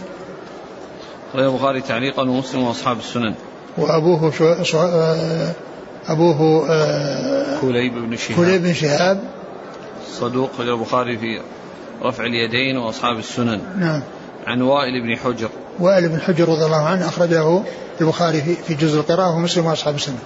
أخرج 1.31 1.45
البخاري 1.45 1.81
تعليقا 1.81 2.23
ومسلم 2.23 2.62
وأصحاب 2.62 2.99
السنن. 2.99 3.35
وأبوه 3.79 4.31
شو... 4.31 4.62
شو... 4.62 4.79
آه، 4.79 5.53
أبوه 6.07 6.66
آه، 6.71 7.61
كليب 7.61 7.95
بن 7.95 8.16
شهاب. 8.16 8.37
كليب 8.37 8.62
بن 8.62 8.75
شهاب. 8.75 9.21
صدوق 10.12 10.51
أخرج 10.55 10.68
البخاري 10.68 11.18
في 11.18 11.41
رفع 12.03 12.25
اليدين 12.25 12.77
وأصحاب 12.77 13.18
السنن. 13.18 13.61
نعم. 13.79 14.03
عن 14.47 14.62
وائل 14.62 15.03
بن 15.03 15.16
حجر. 15.16 15.49
وائل 15.79 16.09
بن 16.09 16.21
حجر 16.21 16.49
رضي 16.49 16.64
الله 16.64 16.85
عنه 16.85 17.09
أخرجه 17.09 17.62
البخاري 18.01 18.41
في 18.41 18.75
جزء 18.75 19.01
القراءة 19.01 19.37
ومسلم 19.37 19.66
وأصحاب 19.66 19.95
السنن 19.95 20.18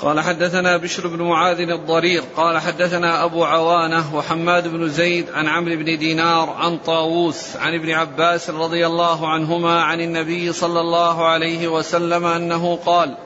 قال 0.00 0.20
حدثنا 0.20 0.76
بشر 0.76 1.06
بن 1.06 1.22
معاذ 1.22 1.60
الضرير 1.60 2.22
قال 2.36 2.58
حدثنا 2.58 3.24
أبو 3.24 3.44
عوانة 3.44 4.16
وحماد 4.16 4.68
بن 4.68 4.88
زيد 4.88 5.30
عن 5.30 5.48
عمرو 5.48 5.76
بن 5.76 5.98
دينار 5.98 6.50
عن 6.50 6.78
طاووس 6.78 7.56
عن 7.56 7.74
ابن 7.74 7.90
عباس 7.90 8.50
رضي 8.50 8.86
الله 8.86 9.28
عنهما 9.28 9.82
عن 9.82 10.00
النبي 10.00 10.52
صلى 10.52 10.80
الله 10.80 11.26
عليه 11.26 11.68
وسلم 11.68 12.26
أنه 12.26 12.78
قال 12.86 13.16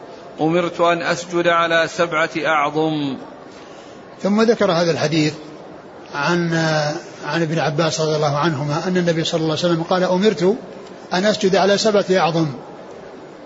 أمرت 0.41 0.81
أن 0.81 1.03
أسجد 1.03 1.49
على 1.49 1.89
سبعة 1.89 2.31
أعظم. 2.47 3.17
ثم 4.23 4.43
ذكر 4.43 4.73
هذا 4.73 4.91
الحديث 4.91 5.35
عن 6.15 6.53
عن 7.25 7.43
ابن 7.43 7.59
عباس 7.59 8.01
رضي 8.01 8.17
الله 8.17 8.39
عنهما 8.39 8.89
أن 8.89 8.97
النبي 8.97 9.25
صلى 9.25 9.41
الله 9.41 9.57
عليه 9.57 9.67
وسلم 9.67 9.83
قال 9.83 10.05
أمرت 10.05 10.57
أن 11.13 11.25
أسجد 11.25 11.57
على 11.57 11.79
سبعة 11.79 12.07
أعظم. 12.11 12.49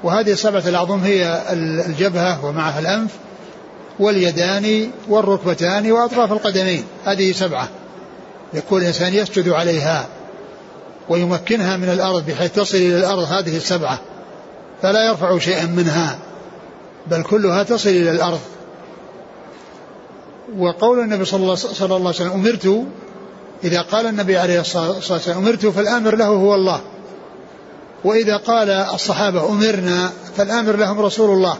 وهذه 0.02 0.32
السبعة 0.32 0.62
الأعظم 0.68 0.98
هي 0.98 1.42
الجبهة 1.86 2.44
ومعها 2.44 2.78
الأنف 2.78 3.10
واليدان 3.98 4.90
والركبتان 5.08 5.92
وأطراف 5.92 6.32
القدمين. 6.32 6.84
هذه 7.04 7.32
سبعة. 7.32 7.68
يكون 8.54 8.82
الإنسان 8.82 9.14
يسجد 9.14 9.48
عليها 9.48 10.06
ويمكنها 11.08 11.76
من 11.76 11.88
الأرض 11.88 12.26
بحيث 12.26 12.52
تصل 12.52 12.76
إلى 12.76 12.98
الأرض 12.98 13.22
هذه 13.22 13.56
السبعة. 13.56 13.98
فلا 14.82 15.06
يرفع 15.06 15.38
شيئا 15.38 15.66
منها 15.66 16.18
بل 17.06 17.22
كلها 17.22 17.62
تصل 17.62 17.88
إلى 17.90 18.10
الأرض. 18.10 18.40
وقول 20.58 21.00
النبي 21.00 21.24
صلى 21.24 21.42
الله, 21.42 21.54
صلى 21.54 21.96
الله 21.96 21.96
عليه 21.96 22.08
وسلم 22.08 22.32
أمرت. 22.32 22.84
إذا 23.64 23.80
قال 23.80 24.06
النبي 24.06 24.36
عليه 24.38 24.60
الصلاة 24.60 24.94
والسلام 25.10 25.38
أمرت 25.38 25.66
فالآمر 25.66 26.16
له 26.16 26.26
هو 26.26 26.54
الله. 26.54 26.80
وإذا 28.04 28.36
قال 28.36 28.70
الصحابة 28.70 29.48
أمرنا 29.48 30.10
فالآمر 30.36 30.76
لهم 30.76 31.00
رسول 31.00 31.30
الله 31.30 31.56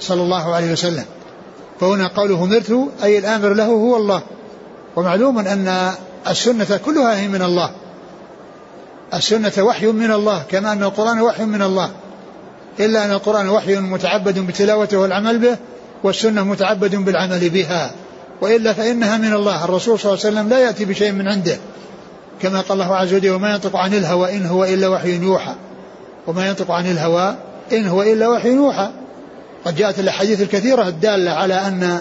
صلى 0.00 0.22
الله 0.22 0.54
عليه 0.54 0.72
وسلم. 0.72 1.04
فهنا 1.80 2.06
قوله 2.06 2.44
أمرت 2.44 2.88
أي 3.02 3.18
الآمر 3.18 3.54
له 3.54 3.64
هو 3.66 3.96
الله. 3.96 4.22
ومعلوم 4.96 5.38
أن 5.38 5.92
السنة 6.28 6.80
كلها 6.84 7.20
هي 7.20 7.28
من 7.28 7.42
الله. 7.42 7.70
السنة 9.14 9.52
وحي 9.58 9.86
من 9.86 10.10
الله 10.10 10.42
كما 10.50 10.72
أن 10.72 10.82
القرآن 10.82 11.20
وحي 11.20 11.44
من 11.44 11.62
الله. 11.62 11.90
إلا 12.80 13.04
أن 13.04 13.10
القرآن 13.10 13.48
وحي 13.48 13.76
متعبد 13.76 14.38
بتلاوته 14.38 14.98
والعمل 14.98 15.38
به 15.38 15.56
والسنة 16.04 16.44
متعبد 16.44 16.94
بالعمل 16.94 17.50
بها. 17.50 17.90
وإلا 18.40 18.72
فإنها 18.72 19.16
من 19.16 19.32
الله. 19.32 19.64
الرسول 19.64 19.98
صلى 19.98 20.12
الله 20.12 20.26
عليه 20.26 20.34
وسلم 20.36 20.48
لا 20.48 20.58
يأتي 20.58 20.84
بشيء 20.84 21.12
من 21.12 21.28
عنده. 21.28 21.58
كما 22.42 22.60
قال 22.60 22.82
الله 22.82 22.96
عز 22.96 23.14
وجل 23.14 23.30
وما 23.30 23.50
ينطق 23.50 23.76
عن 23.76 23.94
الهوى 23.94 24.36
إن 24.36 24.46
هو 24.46 24.64
إلا 24.64 24.88
وحي 24.88 25.22
يوحى. 25.22 25.54
وما 26.30 26.48
ينطق 26.48 26.70
عن 26.70 26.86
الهوى 26.86 27.34
إن 27.72 27.86
هو 27.86 28.02
إلا 28.02 28.28
وحي 28.28 28.48
يوحى. 28.48 28.90
قد 29.64 29.76
جاءت 29.76 29.98
الأحاديث 29.98 30.40
الكثيرة 30.42 30.88
الدالة 30.88 31.30
على 31.30 31.54
أن 31.54 32.00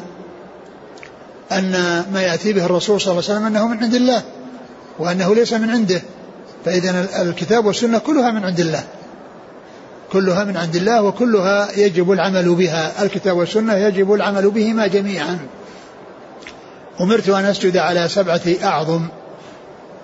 أن 1.51 1.71
ما 2.13 2.21
يأتي 2.21 2.53
به 2.53 2.65
الرسول 2.65 3.01
صلى 3.01 3.11
الله 3.11 3.23
عليه 3.30 3.34
وسلم 3.34 3.45
أنه 3.45 3.67
من 3.67 3.84
عند 3.84 3.93
الله 3.93 4.21
وأنه 4.99 5.36
ليس 5.36 5.53
من 5.53 5.69
عنده. 5.69 6.01
فإذا 6.65 7.07
الكتاب 7.21 7.65
والسنة 7.65 7.97
كلها 7.97 8.32
من 8.32 8.43
عند 8.43 8.59
الله. 8.59 8.84
كلها 10.11 10.43
من 10.43 10.57
عند 10.57 10.75
الله 10.75 11.01
وكلها 11.01 11.71
يجب 11.77 12.11
العمل 12.11 12.55
بها. 12.55 13.03
الكتاب 13.03 13.38
والسنة 13.38 13.73
يجب 13.73 14.13
العمل 14.13 14.49
بهما 14.49 14.88
جميعا. 14.88 15.39
أمرت 17.01 17.30
أن 17.30 17.45
أسجد 17.45 17.77
على 17.77 18.09
سبعة 18.09 18.41
أعظم. 18.63 19.07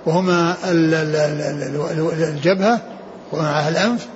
وهما 0.05 0.55
الجبهة 2.33 2.81
ومعها 3.31 3.69
الأنف. 3.69 4.07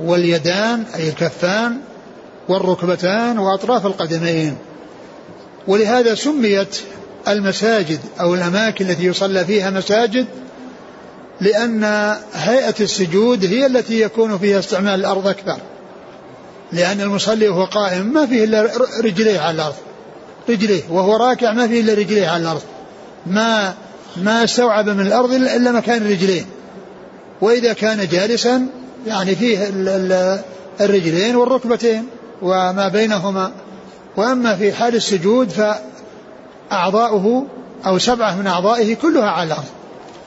واليدان 0.00 0.84
أي 0.94 1.08
الكفان 1.08 1.78
والركبتان 2.48 3.38
وأطراف 3.38 3.86
القدمين. 3.86 4.56
ولهذا 5.68 6.14
سميت 6.14 6.80
المساجد 7.28 8.00
أو 8.20 8.34
الأماكن 8.34 8.90
التي 8.90 9.04
يصلى 9.04 9.44
فيها 9.44 9.70
مساجد 9.70 10.26
لأن 11.40 11.84
هيئة 12.34 12.74
السجود 12.80 13.44
هي 13.44 13.66
التي 13.66 14.00
يكون 14.00 14.38
فيها 14.38 14.58
استعمال 14.58 14.94
الأرض 15.00 15.26
أكثر. 15.26 15.58
لأن 16.72 17.00
المصلي 17.00 17.48
وهو 17.48 17.64
قائم 17.64 18.12
ما 18.12 18.26
فيه 18.26 18.44
إلا 18.44 18.70
رجليه 19.04 19.40
على 19.40 19.54
الأرض. 19.54 19.74
رجليه 20.48 20.82
وهو 20.90 21.16
راكع 21.16 21.52
ما 21.52 21.68
فيه 21.68 21.80
إلا 21.80 21.94
رجليه 21.94 22.28
على 22.28 22.42
الأرض. 22.42 22.62
ما 23.26 23.74
ما 24.16 24.44
استوعب 24.44 24.88
من 24.88 25.06
الأرض 25.06 25.32
إلا 25.32 25.72
مكان 25.72 26.02
الرجلين 26.02 26.46
وإذا 27.40 27.72
كان 27.72 28.08
جالسا 28.08 28.66
يعني 29.06 29.36
فيه 29.36 29.68
الرجلين 30.80 31.36
والركبتين 31.36 32.06
وما 32.42 32.88
بينهما. 32.88 33.52
وأما 34.16 34.56
في 34.56 34.72
حال 34.72 34.94
السجود 34.94 35.48
فأعضاؤه 36.70 37.46
أو 37.86 37.98
سبعة 37.98 38.36
من 38.36 38.46
أعضائه 38.46 38.94
كلها 38.94 39.30
على 39.30 39.46
الأرض. 39.46 39.64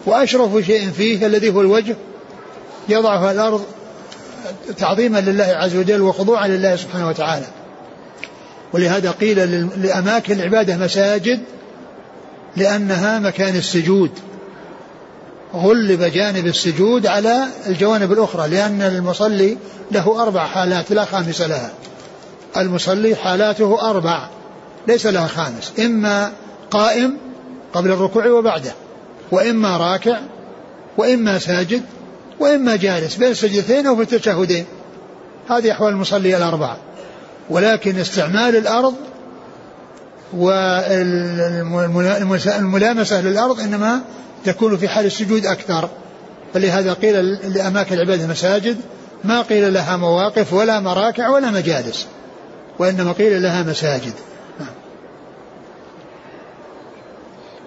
وأشرف 0.06 0.66
شيء 0.66 0.92
فيه 0.92 1.26
الذي 1.26 1.50
هو 1.50 1.62
الوجه 1.62 1.96
يضعه 2.90 3.32
الأرض 3.32 3.66
تعظيما 4.78 5.22
لله 5.22 5.44
عز 5.44 5.76
وجل 5.76 6.02
وخضوعا 6.02 6.48
لله 6.48 6.76
سبحانه 6.76 7.08
وتعالى. 7.08 7.46
ولهذا 8.74 9.12
قيل 9.12 9.70
لأماكن 9.82 10.34
العبادة 10.34 10.78
مساجد 10.78 11.40
لأنها 12.58 13.20
مكان 13.20 13.56
السجود. 13.56 14.12
غلب 15.54 16.04
جانب 16.04 16.48
السجود 16.48 17.08
على 17.08 17.44
الجوانب 17.68 18.12
الأخرى 18.12 18.48
لأن 18.48 18.82
المصلي 18.82 19.58
له 19.92 20.22
أربع 20.22 20.46
حالات 20.46 20.92
لا 20.92 21.06
خامس 21.06 21.42
لها. 21.42 21.72
المصلي 22.58 23.16
حالاته 23.16 23.90
أربع 23.90 24.28
ليس 24.88 25.06
لها 25.06 25.28
خامس 25.28 25.72
إما 25.80 26.32
قائم 26.72 27.18
قبل 27.74 27.92
الركوع 27.92 28.28
وبعده 28.28 28.72
وإما 29.32 29.78
راكع 29.78 30.20
وإما 30.98 31.40
ساجد 31.40 31.84
وإما 32.40 32.76
جالس 32.76 33.16
بين 33.16 33.32
السجدتين 33.32 33.88
أو 33.88 33.96
في 33.96 34.02
التشهدين. 34.02 34.66
هذه 35.50 35.72
أحوال 35.72 35.94
المصلي 35.94 36.38
الأربعة 36.38 36.78
ولكن 37.50 38.00
استعمال 38.00 38.56
الأرض 38.56 38.94
والملامسة 40.34 43.22
للأرض 43.22 43.60
إنما 43.60 44.02
تكون 44.46 44.78
في 44.78 44.88
حال 44.88 45.06
السجود 45.06 45.46
أكثر. 45.46 45.90
فلهذا 46.54 46.94
قيل 46.94 47.26
لأماكن 47.54 47.96
العبادة 47.96 48.28
مساجد 48.28 48.78
ما 49.24 49.42
قيل 49.42 49.74
لها 49.74 49.98
مواقف 49.98 50.54
ولا 50.54 50.80
مراكع 50.80 51.30
ولا 51.30 51.52
مجالس 51.52 52.08
وإنما 52.80 53.12
قيل 53.12 53.44
لها 53.44 53.64
مساجد. 53.64 54.14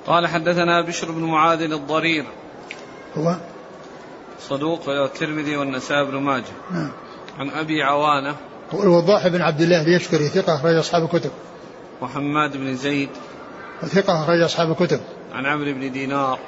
قال 0.06 0.26
حدثنا 0.26 0.86
بشر 0.86 1.10
بن 1.10 1.22
معاذ 1.22 1.60
الضرير. 1.60 2.24
هو؟ 3.16 3.36
صدوق 4.48 4.88
الترمذي 4.88 5.56
والنسائي 5.56 6.04
بن 6.04 6.16
ماجه. 6.16 6.44
نعم. 6.70 6.90
عن 7.38 7.50
أبي 7.50 7.82
عوانة. 7.82 8.36
هو 8.70 8.82
الوضاح 8.82 9.28
بن 9.28 9.42
عبد 9.42 9.60
الله 9.60 9.82
اليشكري 9.82 10.28
ثقة 10.28 10.54
أخرج 10.54 10.76
أصحاب 10.76 11.02
الكتب. 11.02 11.30
وحماد 12.00 12.56
بن 12.56 12.76
زيد. 12.76 13.08
ثقة 13.86 14.22
أخرج 14.22 14.40
أصحاب 14.40 14.70
الكتب. 14.70 15.00
عن 15.32 15.46
عمرو 15.46 15.72
بن 15.72 15.92
دينار. 15.92 16.38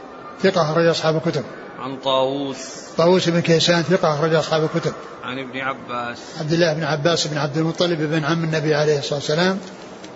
ثقة 0.42 0.70
أخرج 0.70 0.86
أصحاب 0.86 1.16
الكتب. 1.16 1.44
عن 1.78 1.96
طاووس. 1.96 2.58
طاووس 2.96 3.28
بن 3.28 3.40
كيسان 3.40 3.82
ثقة 3.82 4.14
أخرج 4.14 4.34
أصحاب 4.34 4.64
الكتب. 4.64 4.92
عن 5.24 5.38
ابن 5.38 5.58
عباس. 5.58 6.18
عبد 6.40 6.52
الله 6.52 6.72
بن 6.72 6.84
عباس 6.84 7.26
بن 7.26 7.38
عبد 7.38 7.56
المطلب 7.56 7.98
بن 7.98 8.24
عم 8.24 8.44
النبي 8.44 8.74
عليه 8.74 8.98
الصلاة 8.98 9.14
والسلام 9.14 9.58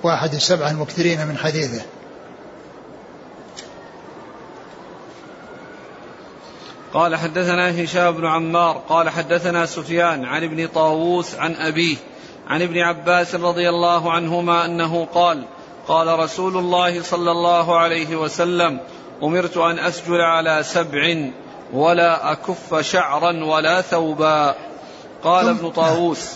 واحد 0.03 0.35
السبعة 0.35 0.71
المكثرين 0.71 1.27
من 1.27 1.39
حديثه. 1.39 1.83
قال 6.95 7.17
حدثنا 7.17 7.85
هشام 7.85 8.13
بن 8.13 8.27
عمار 8.27 8.83
قال 8.89 9.09
حدثنا 9.09 9.67
سفيان 9.67 10.25
عن 10.25 10.45
ابن 10.45 10.67
طاووس 10.67 11.35
عن 11.35 11.55
أبيه 11.55 11.97
عن 12.49 12.63
ابن 12.63 12.79
عباس 12.79 13.35
رضي 13.35 13.69
الله 13.69 14.13
عنهما 14.13 14.65
أنه 14.65 15.05
قال 15.05 15.45
قال 15.89 16.19
رسول 16.19 16.57
الله 16.57 17.03
صلى 17.03 17.31
الله 17.31 17.79
عليه 17.79 18.17
وسلم 18.17 18.81
أمرت 19.23 19.57
أن 19.57 19.79
أسجد 19.79 20.21
على 20.21 20.63
سبع 20.63 21.31
ولا 21.73 22.33
أكف 22.33 22.81
شعرا 22.81 23.45
ولا 23.45 23.81
ثوبا. 23.81 24.55
قال 25.25 25.49
ابن 25.49 25.71
طاووس 25.71 26.31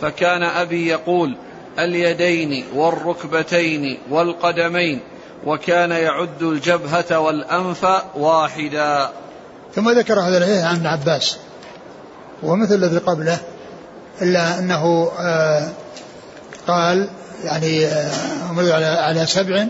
فكان 0.00 0.42
أبي 0.42 0.88
يقول 0.88 1.36
اليدين 1.78 2.64
والركبتين 2.74 3.98
والقدمين 4.10 5.00
وكان 5.46 5.90
يعد 5.90 6.42
الجبهة 6.42 7.18
والأنف 7.18 7.86
واحدا. 8.14 9.10
ثم 9.74 9.90
ذكر 9.90 10.20
هذا 10.20 10.38
الحديث 10.38 10.64
عن 10.64 10.76
ابن 10.76 10.86
عباس 10.86 11.36
ومثل 12.42 12.74
الذي 12.74 12.98
قبله 12.98 13.38
إلا 14.22 14.58
أنه 14.58 15.10
آه 15.18 15.68
قال 16.66 17.08
يعني 17.44 17.86
آه 17.86 18.10
على 19.00 19.26
سبع 19.26 19.66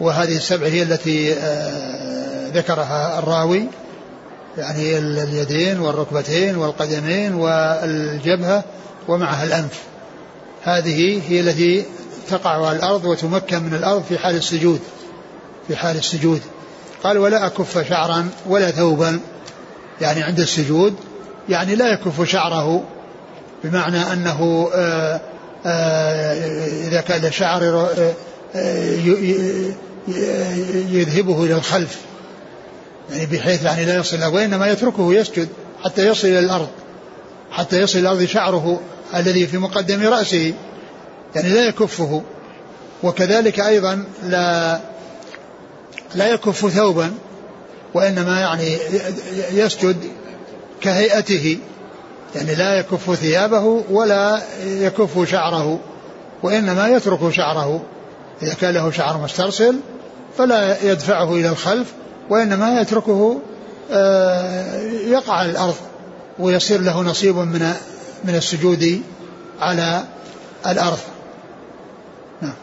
وهذه 0.00 0.36
السبع 0.36 0.66
هي 0.66 0.82
التي 0.82 1.32
آه 1.32 2.48
ذكرها 2.54 3.18
الراوي 3.18 3.64
يعني 4.58 4.98
اليدين 4.98 5.80
والركبتين 5.80 6.56
والقدمين 6.56 7.34
والجبهة 7.34 8.64
ومعها 9.08 9.44
الأنف. 9.44 9.80
هذه 10.62 11.22
هي 11.28 11.40
التي 11.40 11.84
تقع 12.30 12.66
على 12.66 12.76
الأرض 12.76 13.04
وتمكن 13.04 13.62
من 13.62 13.74
الأرض 13.74 14.04
في 14.08 14.18
حال 14.18 14.36
السجود 14.36 14.80
في 15.68 15.76
حال 15.76 15.96
السجود. 15.96 16.40
قال 17.04 17.18
ولا 17.18 17.46
أكف 17.46 17.88
شعرا 17.88 18.28
ولا 18.46 18.70
ثوبا. 18.70 19.20
يعني 20.00 20.22
عند 20.22 20.40
السجود 20.40 20.94
يعني 21.48 21.74
لا 21.74 21.92
يكف 21.92 22.22
شعره 22.22 22.82
بمعنى 23.64 24.12
أنه 24.12 24.70
آآ 24.74 25.20
آآ 25.66 26.34
إذا 26.88 27.00
كان 27.00 27.32
شعر 27.32 27.88
يذهبه 30.90 31.44
إلى 31.44 31.54
الخلف. 31.54 31.98
يعني 33.10 33.26
بحيث 33.26 33.64
يعني 33.64 33.84
لا 33.84 33.96
يصل 33.96 34.24
وإنما 34.24 34.66
يتركه 34.66 35.14
يسجد 35.14 35.48
حتى 35.84 36.08
يصل 36.08 36.28
إلى 36.28 36.38
الأرض. 36.38 36.68
حتى 37.50 37.80
يصل 37.80 37.98
إلى 37.98 38.08
الأرض 38.08 38.24
شعره 38.24 38.80
الذي 39.14 39.46
في 39.46 39.58
مقدم 39.58 40.08
رأسه. 40.08 40.52
يعني 41.36 41.48
لا 41.48 41.68
يكفه. 41.68 42.22
وكذلك 43.02 43.60
أيضا 43.60 44.04
لا 44.24 44.80
لا 46.14 46.28
يكف 46.28 46.70
ثوبا. 46.70 47.14
وإنما 47.94 48.40
يعني 48.40 48.76
يسجد 49.52 49.96
كهيئته. 50.80 51.58
يعني 52.34 52.54
لا 52.54 52.78
يكف 52.78 53.14
ثيابه 53.14 53.84
ولا 53.90 54.42
يكف 54.66 55.30
شعره. 55.30 55.80
وإنما 56.42 56.88
يترك 56.88 57.30
شعره. 57.30 57.82
إذا 58.42 58.54
كان 58.54 58.74
له 58.74 58.90
شعر 58.90 59.18
مسترسل 59.18 59.76
فلا 60.38 60.82
يدفعه 60.92 61.34
إلى 61.34 61.48
الخلف 61.48 61.92
وإنما 62.30 62.80
يتركه 62.80 63.40
آه، 63.90 64.82
يقع 64.86 65.34
على 65.34 65.50
الأرض 65.50 65.76
ويصير 66.38 66.80
له 66.80 67.02
نصيب 67.02 67.36
من 67.36 67.72
من 68.24 68.34
السجود 68.34 69.02
على 69.60 70.04
الأرض. 70.66 70.98
نعم. 72.42 72.54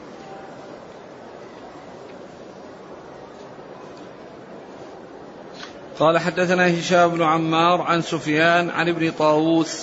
قال 5.99 6.19
حدثنا 6.19 6.79
هشام 6.79 7.09
بن 7.09 7.23
عمار 7.23 7.81
عن 7.81 8.01
سفيان 8.01 8.69
عن 8.69 8.89
ابن 8.89 9.11
طاووس. 9.11 9.79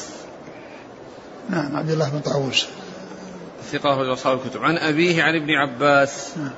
نعم 1.51 1.77
عبد 1.77 1.91
الله 1.91 2.09
بن 2.11 2.21
طاووس. 2.21 2.67
ثقة 3.73 4.13
أصحاب 4.13 4.39
الكتب. 4.39 4.63
عن 4.63 4.79
أبيه 4.79 5.23
عن 5.23 5.37
ابن 5.37 5.51
عباس. 5.51 6.33
نعم. 6.37 6.51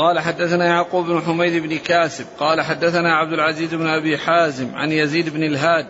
قال 0.00 0.20
حدثنا 0.20 0.66
يعقوب 0.66 1.06
بن 1.06 1.20
حميد 1.20 1.62
بن 1.62 1.78
كاسب 1.78 2.26
قال 2.38 2.60
حدثنا 2.60 3.14
عبد 3.14 3.32
العزيز 3.32 3.74
بن 3.74 3.86
أبي 3.86 4.18
حازم 4.18 4.74
عن 4.74 4.92
يزيد 4.92 5.28
بن 5.28 5.44
الهاد 5.44 5.86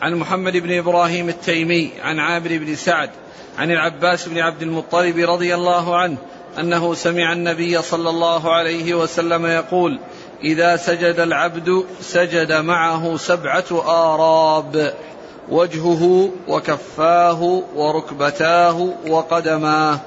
عن 0.00 0.14
محمد 0.14 0.56
بن 0.56 0.78
إبراهيم 0.78 1.28
التيمي 1.28 1.90
عن 2.02 2.18
عامر 2.18 2.48
بن 2.48 2.74
سعد 2.74 3.10
عن 3.58 3.70
العباس 3.70 4.28
بن 4.28 4.38
عبد 4.38 4.62
المطلب 4.62 5.30
رضي 5.30 5.54
الله 5.54 5.96
عنه 5.96 6.16
أنه 6.58 6.94
سمع 6.94 7.32
النبي 7.32 7.82
صلى 7.82 8.10
الله 8.10 8.54
عليه 8.54 8.94
وسلم 8.94 9.46
يقول 9.46 10.00
إذا 10.44 10.76
سجد 10.76 11.20
العبد 11.20 11.84
سجد 12.00 12.52
معه 12.52 13.16
سبعة 13.16 13.64
آراب 13.86 14.94
وجهه 15.48 16.30
وكفاه 16.48 17.62
وركبتاه 17.76 18.92
وقدماه 19.08 19.98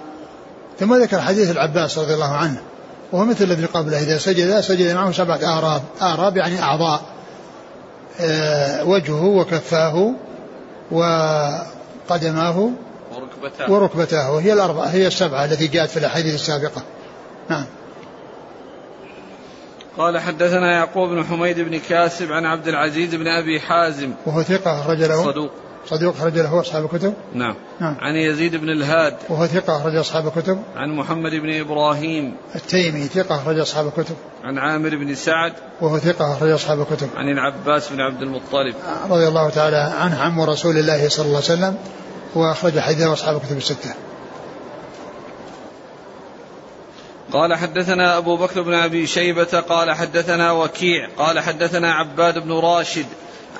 ثم 0.80 0.96
ذكر 0.96 1.22
حديث 1.22 1.52
العباس 1.52 1.98
رضي 1.98 2.14
الله 2.14 2.36
عنه. 2.36 2.71
وهو 3.12 3.26
مثل 3.26 3.44
الذي 3.44 3.66
قبله. 3.66 4.00
إذا 4.00 4.18
سجد 4.18 4.60
سجد 4.60 4.96
معه 4.96 5.12
سبعة 5.12 5.58
آراب 5.58 5.82
آراب 6.02 6.38
يعني 6.38 6.62
أعضاء. 6.62 7.02
آه 8.22 8.84
وجهه 8.84 9.24
وكفاه 9.26 10.14
وقدماه 10.92 12.70
وركبتاه. 13.12 13.72
وركبتاه. 13.72 14.32
وهي 14.32 14.54
الأربعة 14.54 14.86
هي 14.86 15.08
السبعة 15.08 15.46
التي 15.46 15.68
جاءت 15.68 15.90
في 15.90 15.98
الأحاديث 15.98 16.34
السابقة. 16.34 16.84
نعم. 17.50 17.66
قال 19.98 20.20
حدثنا 20.20 20.72
يعقوب 20.72 21.10
بن 21.10 21.26
حميد 21.26 21.60
بن 21.60 21.80
كاسب 21.80 22.32
عن 22.32 22.46
عبد 22.46 22.68
العزيز 22.68 23.16
بن 23.16 23.28
أبي 23.28 23.60
حازم. 23.60 24.12
وهو 24.26 24.44
ثقة 24.44 24.80
أخرج 24.80 25.04
له. 25.04 25.24
صدوق. 25.24 25.52
صدوق 25.86 26.16
أخرج 26.16 26.40
له 26.40 26.60
أصحاب 26.60 26.86
الكتب. 26.86 27.14
نعم. 27.34 27.56
نعم. 27.80 27.98
عن 28.00 28.16
يزيد 28.16 28.56
بن 28.56 28.70
الهاد. 28.70 29.18
وهو 29.30 29.48
ثقة 29.48 29.78
أخرج 29.78 29.96
أصحاب 29.96 30.28
الكتب. 30.28 30.62
عن 30.76 30.90
محمد 30.90 31.32
بن 31.32 31.60
إبراهيم. 31.60 32.36
التيمي 32.56 33.04
ثقة 33.04 33.36
أخرج 33.36 33.60
أصحاب 33.60 33.88
الكتب. 33.88 34.16
عن 34.44 34.58
عامر 34.58 34.90
بن 34.90 35.16
سعد. 35.16 35.54
وهو 35.82 35.98
ثقة 35.98 36.34
أخرج 36.34 36.50
أصحاب 36.50 36.82
الكتب. 36.82 37.10
عن 37.16 37.30
العباس 37.30 37.90
بن 37.90 38.02
عبد 38.02 38.22
المطلب. 38.22 38.76
رضي 39.10 39.28
الله 39.28 39.50
تعالى 39.50 39.78
عنه 39.78 40.22
عم 40.22 40.42
رسول 40.42 40.78
الله 40.78 41.10
صلى 41.10 41.26
الله 41.26 41.42
عليه 41.50 41.54
وسلم. 41.54 41.78
وأخرج 42.36 42.80
حديثه 42.80 43.14
أصحاب 43.14 43.36
الكتب 43.36 43.58
الستة. 43.58 43.94
قال 47.34 47.56
حدثنا 47.56 48.18
أبو 48.18 48.38
بكر 48.38 48.62
بن 48.62 48.74
أبي 48.74 49.08
شيبة 49.08 49.60
قال 49.70 49.92
حدثنا 49.92 50.52
وكيع 50.52 51.10
قال 51.18 51.40
حدثنا 51.40 51.94
عباد 51.94 52.40
بن 52.40 52.52
راشد 52.52 53.06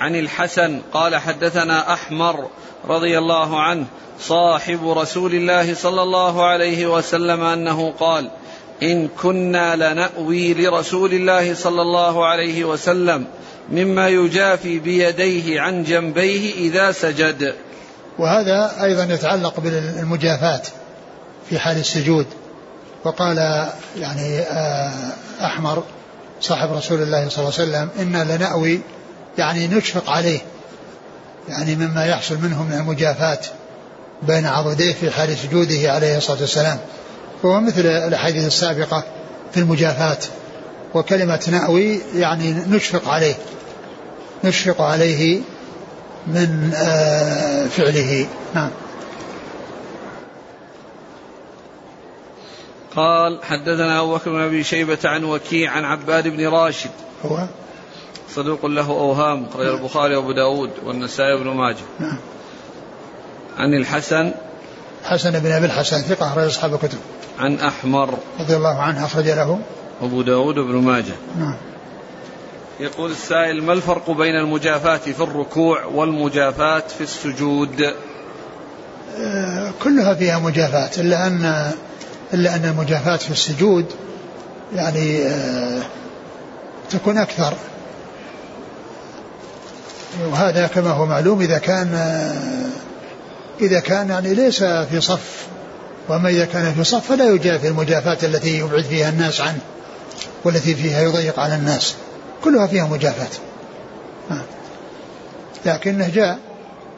عن 0.02 0.16
الحسن 0.16 0.80
قال 0.92 1.16
حدثنا 1.16 1.92
أحمر 1.92 2.48
رضي 2.88 3.18
الله 3.18 3.62
عنه 3.62 3.86
صاحب 4.20 4.88
رسول 4.88 5.34
الله 5.34 5.74
صلى 5.74 6.02
الله 6.02 6.46
عليه 6.46 6.86
وسلم 6.86 7.42
أنه 7.42 7.92
قال 8.00 8.30
إن 8.82 9.08
كنا 9.08 9.76
لنأوي 9.76 10.54
لرسول 10.54 11.12
الله 11.12 11.54
صلى 11.54 11.82
الله 11.82 12.26
عليه 12.26 12.64
وسلم 12.64 13.26
مما 13.70 14.08
يجافي 14.08 14.78
بيديه 14.78 15.60
عن 15.60 15.84
جنبيه 15.84 16.54
إذا 16.54 16.92
سجد. 16.92 17.54
وهذا 18.18 18.84
أيضا 18.84 19.04
يتعلق 19.14 19.60
بالمجافاة 19.60 20.62
في 21.50 21.58
حال 21.58 21.78
السجود. 21.78 22.26
وقال 23.04 23.36
يعني 23.98 24.38
آه، 24.38 25.12
أحمر 25.44 25.82
صاحب 26.40 26.72
رسول 26.72 27.02
الله 27.02 27.28
صلى 27.28 27.44
الله 27.44 27.58
عليه 27.58 27.70
وسلم 27.70 27.88
إنا 27.98 28.36
لنأوي 28.36 28.80
يعني 29.38 29.68
نشفق 29.68 30.10
عليه 30.10 30.40
يعني 31.48 31.76
مما 31.76 32.06
يحصل 32.06 32.38
منه 32.38 32.62
من 32.62 32.72
المجافاة 32.72 33.40
بين 34.22 34.46
عضديه 34.46 34.92
في 34.92 35.10
حال 35.10 35.36
سجوده 35.36 35.92
عليه 35.92 36.16
الصلاة 36.16 36.40
والسلام. 36.40 36.78
وهو 37.42 37.60
مثل 37.60 37.80
الأحاديث 37.80 38.46
السابقة 38.46 39.04
في 39.52 39.60
المجافاة 39.60 40.18
وكلمة 40.94 41.40
نأوي 41.52 42.00
يعني 42.14 42.52
نشفق 42.52 43.08
عليه 43.08 43.34
نشفق 44.44 44.80
عليه 44.80 45.40
من 46.26 46.72
آه، 46.74 47.66
فعله. 47.66 48.26
نعم. 48.54 48.70
قال 52.96 53.44
حدثنا 53.44 54.00
أبو 54.00 54.14
بكر 54.14 54.30
بن 54.30 54.40
أبي 54.40 54.64
شيبة 54.64 54.98
عن 55.04 55.24
وكيع 55.24 55.70
عن 55.70 55.84
عباد 55.84 56.28
بن 56.28 56.48
راشد. 56.48 56.90
هو؟ 57.24 57.46
صدوق 58.34 58.66
له 58.66 58.90
أوهام 58.90 59.46
أخرج. 59.46 59.66
البخاري 59.66 60.16
وأبو 60.16 60.32
داود 60.32 60.70
والنسائي 60.84 61.36
بن 61.38 61.50
ماجه. 61.50 61.84
نعم. 62.00 62.18
عن 63.58 63.74
الحسن. 63.74 64.32
حسن 65.04 65.38
بن 65.38 65.52
أبي 65.52 65.66
الحسن 65.66 65.98
ثقة 65.98 66.26
أخرج 66.26 66.44
أصحاب 66.44 66.74
الكتب. 66.74 66.98
عن 67.38 67.54
أحمر. 67.54 68.18
رضي 68.40 68.56
الله 68.56 68.78
عنه 68.78 69.04
أخرج 69.04 69.28
له. 69.28 69.58
أبو 70.02 70.22
داود 70.22 70.54
بن 70.54 70.74
ماجه. 70.74 71.14
نعم. 71.38 71.56
يقول 72.80 73.10
السائل 73.10 73.62
ما 73.62 73.72
الفرق 73.72 74.10
بين 74.10 74.36
المجافاة 74.36 74.96
في 74.96 75.20
الركوع 75.20 75.84
والمجافاة 75.84 76.82
في 76.98 77.00
السجود؟ 77.00 77.94
آه، 79.18 79.72
كلها 79.82 80.14
فيها 80.14 80.38
مجافاة 80.38 80.90
إلا 81.00 81.26
أن 81.26 81.72
إلا 82.34 82.56
أن 82.56 82.64
المجافاة 82.64 83.16
في 83.16 83.30
السجود 83.30 83.86
يعني 84.74 85.26
آه، 85.26 85.82
تكون 86.90 87.18
أكثر. 87.18 87.54
وهذا 90.20 90.66
كما 90.66 90.90
هو 90.90 91.06
معلوم 91.06 91.40
إذا 91.40 91.58
كان 91.58 91.94
إذا 93.60 93.80
كان 93.80 94.08
يعني 94.08 94.34
ليس 94.34 94.64
في 94.64 95.00
صف 95.00 95.46
وأما 96.08 96.28
إذا 96.28 96.44
كان 96.44 96.74
في 96.74 96.84
صف 96.84 97.08
فلا 97.08 97.30
يجافي 97.30 97.68
المجافاة 97.68 98.18
التي 98.22 98.58
يبعد 98.58 98.84
فيها 98.84 99.08
الناس 99.08 99.40
عنه 99.40 99.58
والتي 100.44 100.74
فيها 100.74 101.02
يضيق 101.02 101.40
على 101.40 101.54
الناس 101.54 101.94
كلها 102.44 102.66
فيها 102.66 102.86
مجافاة 102.86 103.38
آه. 104.30 104.42
لكنه 105.66 106.08
جاء 106.08 106.38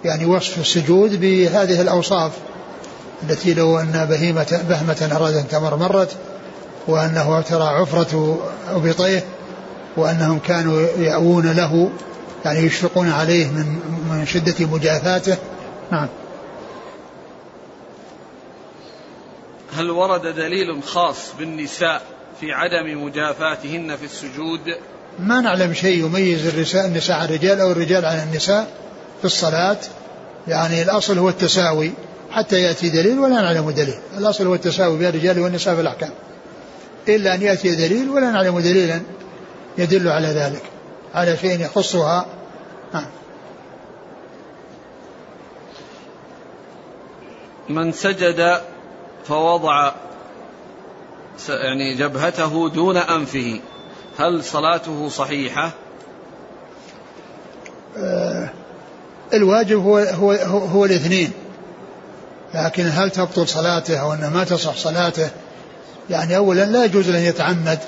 يعني 0.05 0.27
وصف 0.27 0.59
السجود 0.59 1.21
بهذه 1.21 1.81
الأوصاف 1.81 2.33
التي 3.23 3.55
لو 3.55 3.79
أن 3.79 4.07
بهيمة 4.11 4.61
بهمة 4.69 5.17
أراد 5.17 5.37
أن 5.37 5.49
تمر 5.49 5.77
مرت 5.77 6.11
وأنه 6.87 7.41
ترى 7.41 7.65
عفرة 7.65 8.39
أبطيه 8.71 9.25
وأنهم 9.97 10.39
كانوا 10.39 10.87
يأوون 10.99 11.53
له 11.53 11.91
يعني 12.45 12.59
يشفقون 12.59 13.11
عليه 13.11 13.47
من 13.47 13.67
من 14.11 14.27
شدة 14.27 14.67
مجافاته. 14.67 15.37
نعم. 15.93 16.09
هل 19.77 19.91
ورد 19.91 20.23
دليل 20.23 20.83
خاص 20.83 21.19
بالنساء 21.39 22.03
في 22.41 22.53
عدم 22.53 23.05
مجافاتهن 23.05 23.97
في 23.97 24.05
السجود؟ 24.05 24.61
ما 25.19 25.41
نعلم 25.41 25.75
شيء 25.75 26.05
يميز 26.05 26.47
النساء 26.47 26.87
النساء 26.87 27.17
عن 27.17 27.25
الرجال 27.25 27.61
أو 27.61 27.71
الرجال 27.71 28.05
عن 28.05 28.29
النساء 28.29 28.69
في 29.19 29.25
الصلاة. 29.25 29.79
يعني 30.49 30.83
الأصل 30.83 31.19
هو 31.19 31.29
التساوي. 31.29 31.93
حتى 32.31 32.63
يأتي 32.63 32.89
دليل 32.89 33.19
ولا 33.19 33.35
نعلم 33.35 33.71
دليل. 33.71 33.99
الأصل 34.19 34.47
هو 34.47 34.55
التساوي 34.55 34.99
بين 34.99 35.09
الرجال 35.09 35.39
والنساء 35.39 35.75
في 35.75 35.81
الأحكام. 35.81 36.11
إلا 37.09 37.35
أن 37.35 37.43
يأتي 37.43 37.75
دليل 37.75 38.09
ولا 38.09 38.31
نعلم 38.31 38.59
دليلا 38.61 39.01
يدل 39.79 40.09
على 40.09 40.29
ذلك. 40.29 40.63
على 41.15 41.37
شيء 41.37 41.61
يخصها. 41.61 42.27
نعم 42.95 43.07
من 47.69 47.93
سجد 47.93 48.61
فوضع 49.25 49.93
يعني 51.49 51.95
جبهته 51.95 52.69
دون 52.69 52.97
أنفه 52.97 53.61
هل 54.19 54.45
صلاته 54.45 55.09
صحيحة؟ 55.09 55.71
آه 57.99 58.51
الواجب 59.35 59.79
هو 59.79 59.99
هو 59.99 60.33
هو, 60.33 60.59
هو 60.59 60.85
الاثنين. 60.85 61.33
لكن 62.55 62.89
هل 62.89 63.11
تبطل 63.11 63.49
صلاته 63.49 63.97
أو 63.97 64.13
أنه 64.13 64.31
ما 64.31 64.45
تصح 64.45 64.77
صلاته؟ 64.77 65.31
يعني 66.11 66.37
اولا 66.37 66.65
لا 66.65 66.85
يجوز 66.85 67.09
ان 67.09 67.23
يتعمد. 67.23 67.79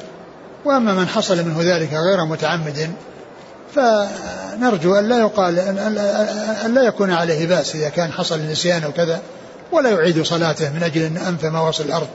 وأما 0.65 0.95
من 0.95 1.09
حصل 1.09 1.45
منه 1.45 1.57
ذلك 1.61 1.93
غير 1.93 2.25
متعمد 2.25 2.93
فنرجو 3.77 4.95
أن 4.95 5.09
لا 5.09 5.19
يقال 5.19 5.59
ان 6.65 6.75
لا 6.75 6.83
يكون 6.83 7.13
عليه 7.13 7.47
بأس 7.47 7.75
إذا 7.75 7.89
كان 7.89 8.13
حصل 8.13 8.35
النسيان 8.35 8.85
أو 8.85 8.93
كذا 8.93 9.21
ولا 9.73 9.91
يعيد 9.91 10.23
صلاته 10.23 10.73
من 10.73 10.83
أجل 10.83 11.03
أن 11.03 11.17
أنف 11.17 11.45
ما 11.45 11.69
وصل 11.69 11.85
الأرض. 11.85 12.09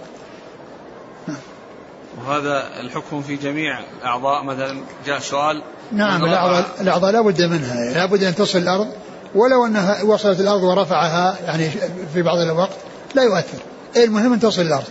وهذا 2.18 2.64
الحكم 2.80 3.22
في 3.22 3.36
جميع 3.36 3.80
الأعضاء 4.02 4.44
مثلا 4.44 4.82
جاء 5.06 5.20
سؤال 5.20 5.64
نعم 5.92 6.26
الاعضاء 6.26 6.66
الأعضاء 6.82 7.12
لا 7.12 7.22
بد 7.22 7.42
منها 7.42 7.94
لا 7.94 8.06
بد 8.06 8.24
أن 8.24 8.36
تصل 8.36 8.58
الأرض 8.60 8.88
ولو 9.36 9.66
أنها 9.66 10.04
وصلت 10.04 10.40
الأرض 10.40 10.64
ورفعها 10.64 11.38
يعني 11.46 11.70
في 12.14 12.22
بعض 12.22 12.38
الوقت 12.38 12.78
لا 13.16 13.24
يؤثر 13.24 13.58
المهم 13.98 14.34
أن 14.34 14.40
تصل 14.40 14.62
الأرض 14.62 14.88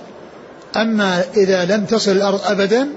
أما 0.76 1.24
إذا 1.36 1.64
لم 1.64 1.84
تصل 1.84 2.10
الأرض 2.10 2.40
ابدا 2.44 2.88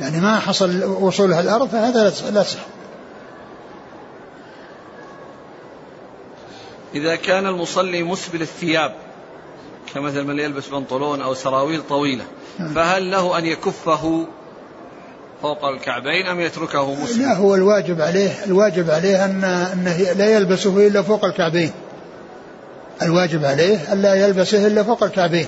يعني 0.00 0.20
ما 0.20 0.38
حصل 0.38 0.84
وصولها 0.84 1.40
الأرض 1.40 1.68
فهذا 1.68 2.04
لا 2.04 2.42
تصح 2.42 2.58
إذا 6.94 7.16
كان 7.16 7.46
المصلي 7.46 8.02
مسبل 8.02 8.42
الثياب 8.42 8.94
كمثل 9.94 10.24
من 10.24 10.38
يلبس 10.38 10.68
بنطلون 10.68 11.22
أو 11.22 11.34
سراويل 11.34 11.82
طويلة 11.88 12.24
نعم. 12.58 12.74
فهل 12.74 13.10
له 13.10 13.38
أن 13.38 13.46
يكفه 13.46 14.26
فوق 15.42 15.64
الكعبين 15.64 16.26
أم 16.26 16.40
يتركه 16.40 16.94
مسبل؟ 16.94 17.22
لا 17.22 17.36
هو 17.36 17.54
الواجب 17.54 18.00
عليه 18.00 18.44
الواجب 18.44 18.90
عليه 18.90 19.24
أن 19.24 19.44
أنه 19.44 20.12
لا 20.12 20.36
يلبسه 20.36 20.86
إلا 20.86 21.02
فوق 21.02 21.24
الكعبين. 21.24 21.70
الواجب 23.02 23.44
عليه 23.44 23.92
ألا 23.92 24.14
يلبسه 24.14 24.66
إلا 24.66 24.82
فوق 24.82 25.02
الكعبين. 25.02 25.46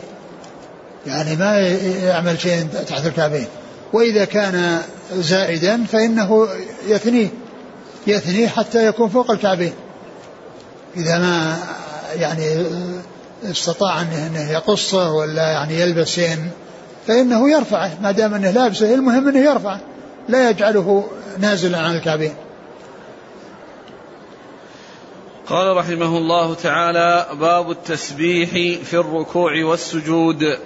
يعني 1.07 1.37
ما 1.37 1.59
يعمل 2.05 2.41
شيء 2.41 2.67
تحت 2.89 3.07
الكعبين. 3.07 3.47
وإذا 3.93 4.25
كان 4.25 4.83
زائدا 5.13 5.85
فإنه 5.85 6.49
يثنيه 6.87 7.29
يثنيه 8.07 8.49
حتى 8.49 8.87
يكون 8.87 9.09
فوق 9.09 9.31
الكعبين. 9.31 9.73
إذا 10.97 11.19
ما 11.19 11.59
يعني 12.15 12.67
استطاع 13.45 14.01
أنه 14.01 14.53
يقصه 14.53 15.13
ولا 15.13 15.43
يعني 15.43 15.81
يلبس 15.81 16.09
شيء 16.09 16.37
فإنه 17.07 17.51
يرفعه. 17.51 17.91
ما 18.03 18.11
دام 18.11 18.35
أنه 18.35 18.51
لابسه 18.51 18.95
المهم 18.95 19.29
أنه 19.29 19.39
يرفعه. 19.39 19.81
لا 20.29 20.51
يجعله 20.51 21.09
نازلا 21.39 21.79
عن 21.79 21.97
الكعبين. 21.97 22.35
قال 25.47 25.77
رحمه 25.77 26.19
الله 26.19 26.55
تعالى 26.55 27.27
باب 27.41 27.71
التسبيح 27.71 28.51
في 28.85 28.95
الركوع 28.95 29.65
والسجود. 29.65 30.59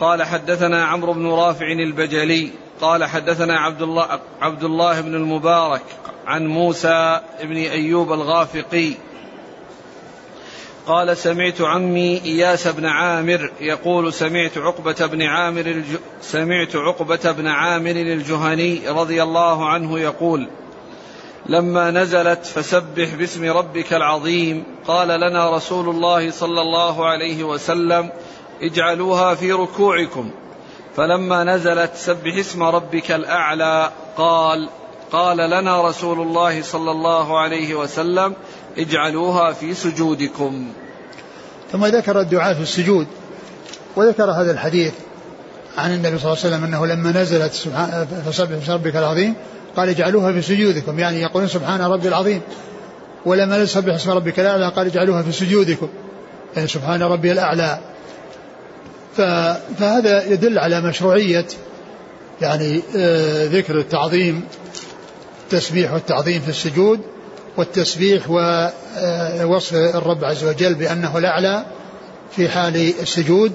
قال 0.00 0.22
حدثنا 0.22 0.84
عمرو 0.84 1.12
بن 1.12 1.26
رافع 1.26 1.66
البجلي 1.72 2.50
قال 2.80 3.04
حدثنا 3.04 3.60
عبد 3.60 3.82
الله 3.82 4.20
عبد 4.40 4.64
الله 4.64 5.00
بن 5.00 5.14
المبارك 5.14 5.82
عن 6.26 6.46
موسى 6.46 7.20
بن 7.42 7.56
أيوب 7.56 8.12
الغافقي. 8.12 8.92
قال 10.86 11.16
سمعت 11.16 11.60
عمي 11.60 12.24
إياس 12.24 12.68
بن 12.68 12.86
عامر 12.86 13.50
يقول 13.60 14.12
سمعت 14.12 14.58
عقبة 14.58 15.06
بن 15.06 15.22
عامر 15.22 15.60
الج... 15.60 15.96
سمعت 16.20 16.76
عقبة 16.76 17.32
بن 17.32 17.46
عامر 17.46 17.90
الجهني 17.90 18.88
رضي 18.88 19.22
الله 19.22 19.68
عنه 19.68 20.00
يقول 20.00 20.48
لما 21.46 21.90
نزلت 21.90 22.46
فسبح 22.46 23.14
باسم 23.14 23.44
ربك 23.50 23.92
العظيم 23.92 24.64
قال 24.86 25.08
لنا 25.08 25.56
رسول 25.56 25.88
الله 25.88 26.30
صلى 26.30 26.60
الله 26.60 27.06
عليه 27.06 27.44
وسلم 27.44 28.10
اجعلوها 28.62 29.34
في 29.34 29.52
ركوعكم. 29.52 30.30
فلما 30.96 31.44
نزلت 31.44 31.90
سبح 31.96 32.36
اسم 32.36 32.62
ربك 32.62 33.10
الأعلى 33.12 33.90
قال 34.16 34.68
قال 35.12 35.36
لنا 35.36 35.88
رسول 35.88 36.20
الله 36.20 36.62
صلى 36.62 36.90
الله 36.90 37.40
عليه 37.40 37.74
وسلم 37.74 38.34
اجعلوها 38.78 39.52
في 39.52 39.74
سجودكم. 39.74 40.68
ثم 41.72 41.86
ذكر 41.86 42.20
الدعاء 42.20 42.54
في 42.54 42.60
السجود 42.60 43.06
وذكر 43.96 44.30
هذا 44.30 44.52
الحديث 44.52 44.92
عن 45.78 45.94
النبي 45.94 46.18
صلى 46.18 46.32
الله 46.32 46.44
عليه 46.44 46.56
وسلم 46.56 46.64
أنه 46.64 46.86
لما 46.86 47.22
نزلت 47.22 47.52
فسبح 48.26 48.50
باسم 48.50 48.72
ربك 48.72 48.96
العظيم 48.96 49.34
قال 49.76 49.88
اجعلوها 49.88 50.32
في 50.32 50.42
سجودكم 50.42 50.98
يعني 50.98 51.20
يقولون 51.20 51.48
سبحان 51.48 51.80
ربي 51.80 52.08
العظيم. 52.08 52.40
ولما 53.26 53.56
نزل 53.56 53.68
سبح 53.68 53.94
اسم 53.94 54.10
ربك 54.10 54.40
الأعلى 54.40 54.68
قال 54.68 54.86
اجعلوها 54.86 55.22
في 55.22 55.32
سجودكم. 55.32 55.88
يعني 56.56 56.68
سبحان 56.68 57.02
ربي 57.02 57.32
الأعلى. 57.32 57.78
فهذا 59.16 60.24
يدل 60.32 60.58
على 60.58 60.80
مشروعية 60.80 61.46
يعني 62.40 62.82
آه، 62.96 63.46
ذكر 63.46 63.78
التعظيم 63.78 64.44
التسبيح 65.44 65.92
والتعظيم 65.92 66.40
في 66.40 66.48
السجود 66.48 67.00
والتسبيح 67.56 68.30
ووصف 68.30 69.74
الرب 69.74 70.24
عز 70.24 70.44
وجل 70.44 70.74
بأنه 70.74 71.18
الأعلى 71.18 71.64
في 72.36 72.48
حال 72.48 72.92
السجود 73.02 73.52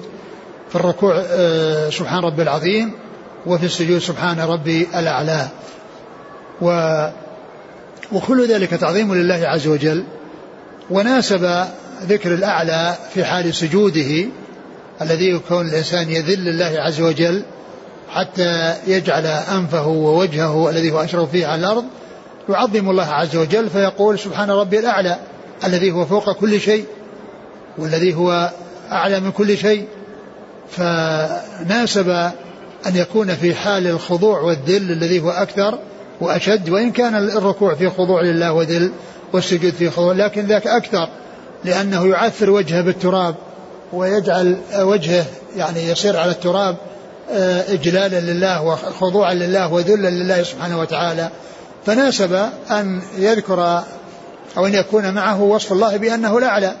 في 0.68 0.76
الركوع 0.76 1.14
آه، 1.16 1.90
سبحان 1.90 2.24
ربي 2.24 2.42
العظيم 2.42 2.92
وفي 3.46 3.66
السجود 3.66 3.98
سبحان 3.98 4.40
ربي 4.40 4.86
الأعلى. 4.94 5.48
و 6.60 7.06
وكل 8.12 8.46
ذلك 8.48 8.70
تعظيم 8.70 9.14
لله 9.14 9.48
عز 9.48 9.66
وجل 9.66 10.04
وناسب 10.90 11.64
ذكر 12.02 12.34
الأعلى 12.34 12.94
في 13.14 13.24
حال 13.24 13.54
سجوده 13.54 14.26
الذي 15.00 15.30
يكون 15.30 15.68
الإنسان 15.68 16.10
يذل 16.10 16.44
لله 16.44 16.74
عز 16.78 17.00
وجل 17.00 17.42
حتى 18.08 18.74
يجعل 18.86 19.26
أنفه 19.26 19.86
ووجهه 19.86 20.70
الذي 20.70 20.92
هو 20.92 21.04
أشرف 21.04 21.30
فيه 21.30 21.46
على 21.46 21.60
الأرض 21.60 21.84
يعظم 22.48 22.90
الله 22.90 23.06
عز 23.06 23.36
وجل 23.36 23.70
فيقول 23.70 24.18
سبحان 24.18 24.50
ربي 24.50 24.78
الأعلى 24.78 25.16
الذي 25.64 25.92
هو 25.92 26.06
فوق 26.06 26.32
كل 26.32 26.60
شيء 26.60 26.84
والذي 27.78 28.14
هو 28.14 28.50
أعلى 28.92 29.20
من 29.20 29.30
كل 29.30 29.58
شيء. 29.58 29.86
فناسب 30.68 32.08
أن 32.86 32.96
يكون 32.96 33.34
في 33.34 33.54
حال 33.54 33.86
الخضوع 33.86 34.40
والذل 34.40 34.92
الذي 34.92 35.20
هو 35.20 35.30
أكثر 35.30 35.78
وأشد 36.20 36.70
وإن 36.70 36.90
كان 36.90 37.14
الركوع 37.14 37.74
في 37.74 37.90
خضوع 37.90 38.22
لله 38.22 38.52
وذل 38.52 38.92
والسجود 39.32 39.72
في 39.72 39.90
خضوع 39.90 40.12
لكن 40.12 40.46
ذاك 40.46 40.66
أكثر 40.66 41.08
لأنه 41.64 42.06
يعثر 42.06 42.50
وجهه 42.50 42.80
بالتراب. 42.80 43.34
ويجعل 43.92 44.60
وجهه 44.78 45.24
يعني 45.56 45.88
يصير 45.88 46.16
على 46.16 46.30
التراب 46.30 46.76
آه، 47.30 47.72
إجلالا 47.72 48.20
لله 48.20 48.62
وخضوعا 48.62 49.34
لله 49.34 49.72
وذلا 49.72 50.08
لله 50.08 50.42
سبحانه 50.42 50.80
وتعالى. 50.80 51.30
فناسب 51.86 52.32
أن 52.70 53.02
يذكر 53.18 53.82
أو 54.56 54.66
أن 54.66 54.74
يكون 54.74 55.14
معه 55.14 55.42
وصف 55.42 55.72
الله 55.72 55.96
بأنه 55.96 56.38
الأعلى 56.38 56.76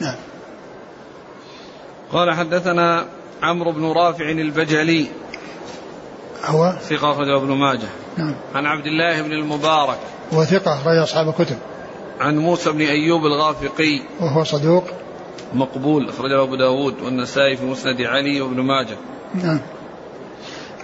نعم. 0.00 0.14
قال 2.12 2.34
حدثنا 2.34 3.06
عمرو 3.42 3.72
بن 3.72 3.92
رافع 3.92 4.30
البجلي. 4.30 5.06
هو؟ 6.44 6.72
ثقة 6.88 7.10
أخرجه 7.10 7.36
ابن 7.36 7.52
ماجه. 7.52 7.88
نعم. 8.16 8.34
عن 8.54 8.66
عبد 8.66 8.86
الله 8.86 9.22
بن 9.22 9.32
المبارك. 9.32 9.98
هو 10.34 10.44
ثقة 10.44 10.74
أخرج 10.74 10.96
أصحاب 10.96 11.28
الكتب. 11.28 11.56
عن 12.20 12.38
موسى 12.38 12.72
بن 12.72 12.80
أيوب 12.80 13.26
الغافقي. 13.26 14.00
وهو 14.20 14.44
صدوق. 14.44 14.84
مقبول 15.54 16.08
أخرجه 16.08 16.42
أبو 16.42 16.56
داود 16.56 16.94
والنسائي 17.02 17.56
في 17.56 17.64
مسند 17.64 18.00
علي 18.00 18.40
وابن 18.40 18.60
ماجه. 18.60 18.96
نعم. 19.34 19.60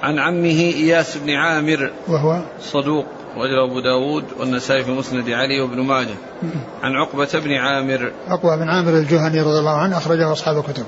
عن 0.03 0.19
عمه 0.19 0.61
إياس 0.61 1.17
بن 1.17 1.31
عامر. 1.31 1.91
وهو؟ 2.09 2.41
صدوق 2.61 3.07
رجل 3.37 3.59
أبو 3.71 3.81
داود 3.81 4.25
والنسائي 4.39 4.85
في 4.85 4.91
مسند 4.91 5.31
علي 5.31 5.61
وابن 5.61 5.81
ماجه. 5.81 6.15
عن 6.83 6.93
عقبة 6.93 7.29
بن 7.35 7.53
عامر. 7.53 8.13
عقبة 8.29 8.57
بن 8.57 8.69
عامر 8.69 8.93
الجهني 8.93 9.41
رضي 9.41 9.59
الله 9.59 9.77
عنه 9.77 9.99
أخرجه 9.99 10.33
أصحاب 10.33 10.59
الكتب. 10.59 10.85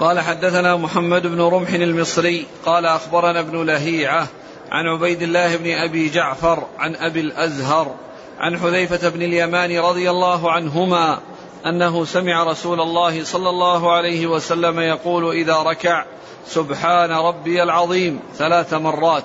قال 0.00 0.20
حدثنا 0.20 0.76
محمد 0.76 1.26
بن 1.26 1.40
رمح 1.40 1.72
المصري 1.72 2.46
قال 2.66 2.86
أخبرنا 2.86 3.40
ابن 3.40 3.66
لهيعة 3.66 4.26
عن 4.70 4.86
عبيد 4.86 5.22
الله 5.22 5.56
بن 5.56 5.70
أبي 5.70 6.08
جعفر 6.08 6.66
عن 6.78 6.96
أبي 6.96 7.20
الأزهر 7.20 7.94
عن 8.40 8.58
حذيفة 8.58 9.08
بن 9.08 9.22
اليمان 9.22 9.78
رضي 9.78 10.10
الله 10.10 10.50
عنهما 10.50 11.18
أنه 11.66 12.04
سمع 12.04 12.44
رسول 12.44 12.80
الله 12.80 13.24
صلى 13.24 13.50
الله 13.50 13.92
عليه 13.92 14.26
وسلم 14.26 14.80
يقول 14.80 15.30
إذا 15.30 15.56
ركع 15.56 16.04
سبحان 16.48 17.10
ربي 17.10 17.62
العظيم 17.62 18.20
ثلاث 18.38 18.74
مرات. 18.74 19.24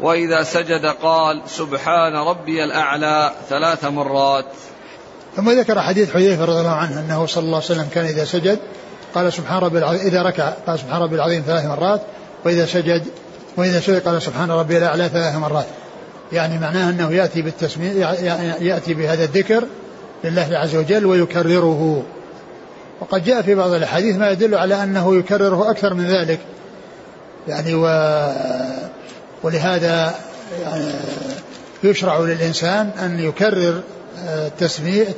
وإذا 0.00 0.42
سجد 0.42 0.86
قال 0.86 1.42
سبحان 1.46 2.16
ربي 2.16 2.64
الأعلى 2.64 3.32
ثلاث 3.48 3.84
مرات. 3.84 4.46
ثم 5.36 5.50
ذكر 5.50 5.80
حديث 5.80 6.14
حذيفة 6.14 6.44
رضي 6.44 6.60
الله 6.60 6.74
عنه 6.74 7.00
أنه 7.00 7.26
صلى 7.26 7.44
الله 7.44 7.56
عليه 7.56 7.66
وسلم 7.66 7.88
كان 7.94 8.04
إذا 8.04 8.24
سجد 8.24 8.58
قال 9.14 9.32
سبحان 9.32 9.62
ربي 9.62 9.78
العظيم 9.78 10.00
إذا 10.00 10.22
ركع 10.22 10.50
قال 10.66 10.78
سبحان 10.78 11.02
ربي 11.02 11.14
العظيم 11.14 11.42
ثلاث 11.46 11.64
مرات. 11.64 12.00
وإذا 12.44 12.66
سجد 12.66 13.06
وإذا 13.56 13.80
سجد 13.80 14.02
قال 14.02 14.22
سبحان 14.22 14.50
ربي 14.50 14.78
الأعلى 14.78 15.08
ثلاث 15.08 15.34
مرات. 15.36 15.66
يعني 16.32 16.58
معناه 16.58 16.90
أنه 16.90 17.12
يأتي 17.12 17.42
بالتسمية 17.42 18.06
يأتي 18.60 18.94
بهذا 18.94 19.24
الذكر 19.24 19.64
لله 20.24 20.48
عز 20.52 20.76
وجل 20.76 21.06
ويكرره. 21.06 22.02
وقد 23.00 23.24
جاء 23.24 23.42
في 23.42 23.54
بعض 23.54 23.70
الأحاديث 23.70 24.16
ما 24.16 24.30
يدل 24.30 24.54
على 24.54 24.82
أنه 24.82 25.16
يكرره 25.16 25.70
أكثر 25.70 25.94
من 25.94 26.06
ذلك. 26.06 26.38
يعني 27.48 27.74
و 27.74 27.84
ولهذا 29.42 30.14
يعني 30.62 30.84
يشرع 31.84 32.18
للإنسان 32.18 32.90
أن 33.02 33.20
يكرر 33.20 33.80
التسمية 34.28 35.16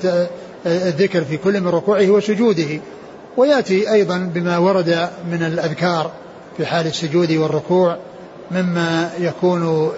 الذكر 0.67 1.25
في 1.25 1.37
كل 1.37 1.61
من 1.61 1.69
ركوعه 1.69 2.11
وسجوده. 2.11 2.81
ويأتي 3.37 3.93
أيضا 3.93 4.19
بما 4.19 4.59
ورد 4.59 5.09
من 5.31 5.43
الأذكار 5.43 6.11
في 6.57 6.67
حال 6.67 6.87
السجود 6.87 7.33
والركوع. 7.33 7.99
مما 8.51 9.11
يكون 9.19 9.93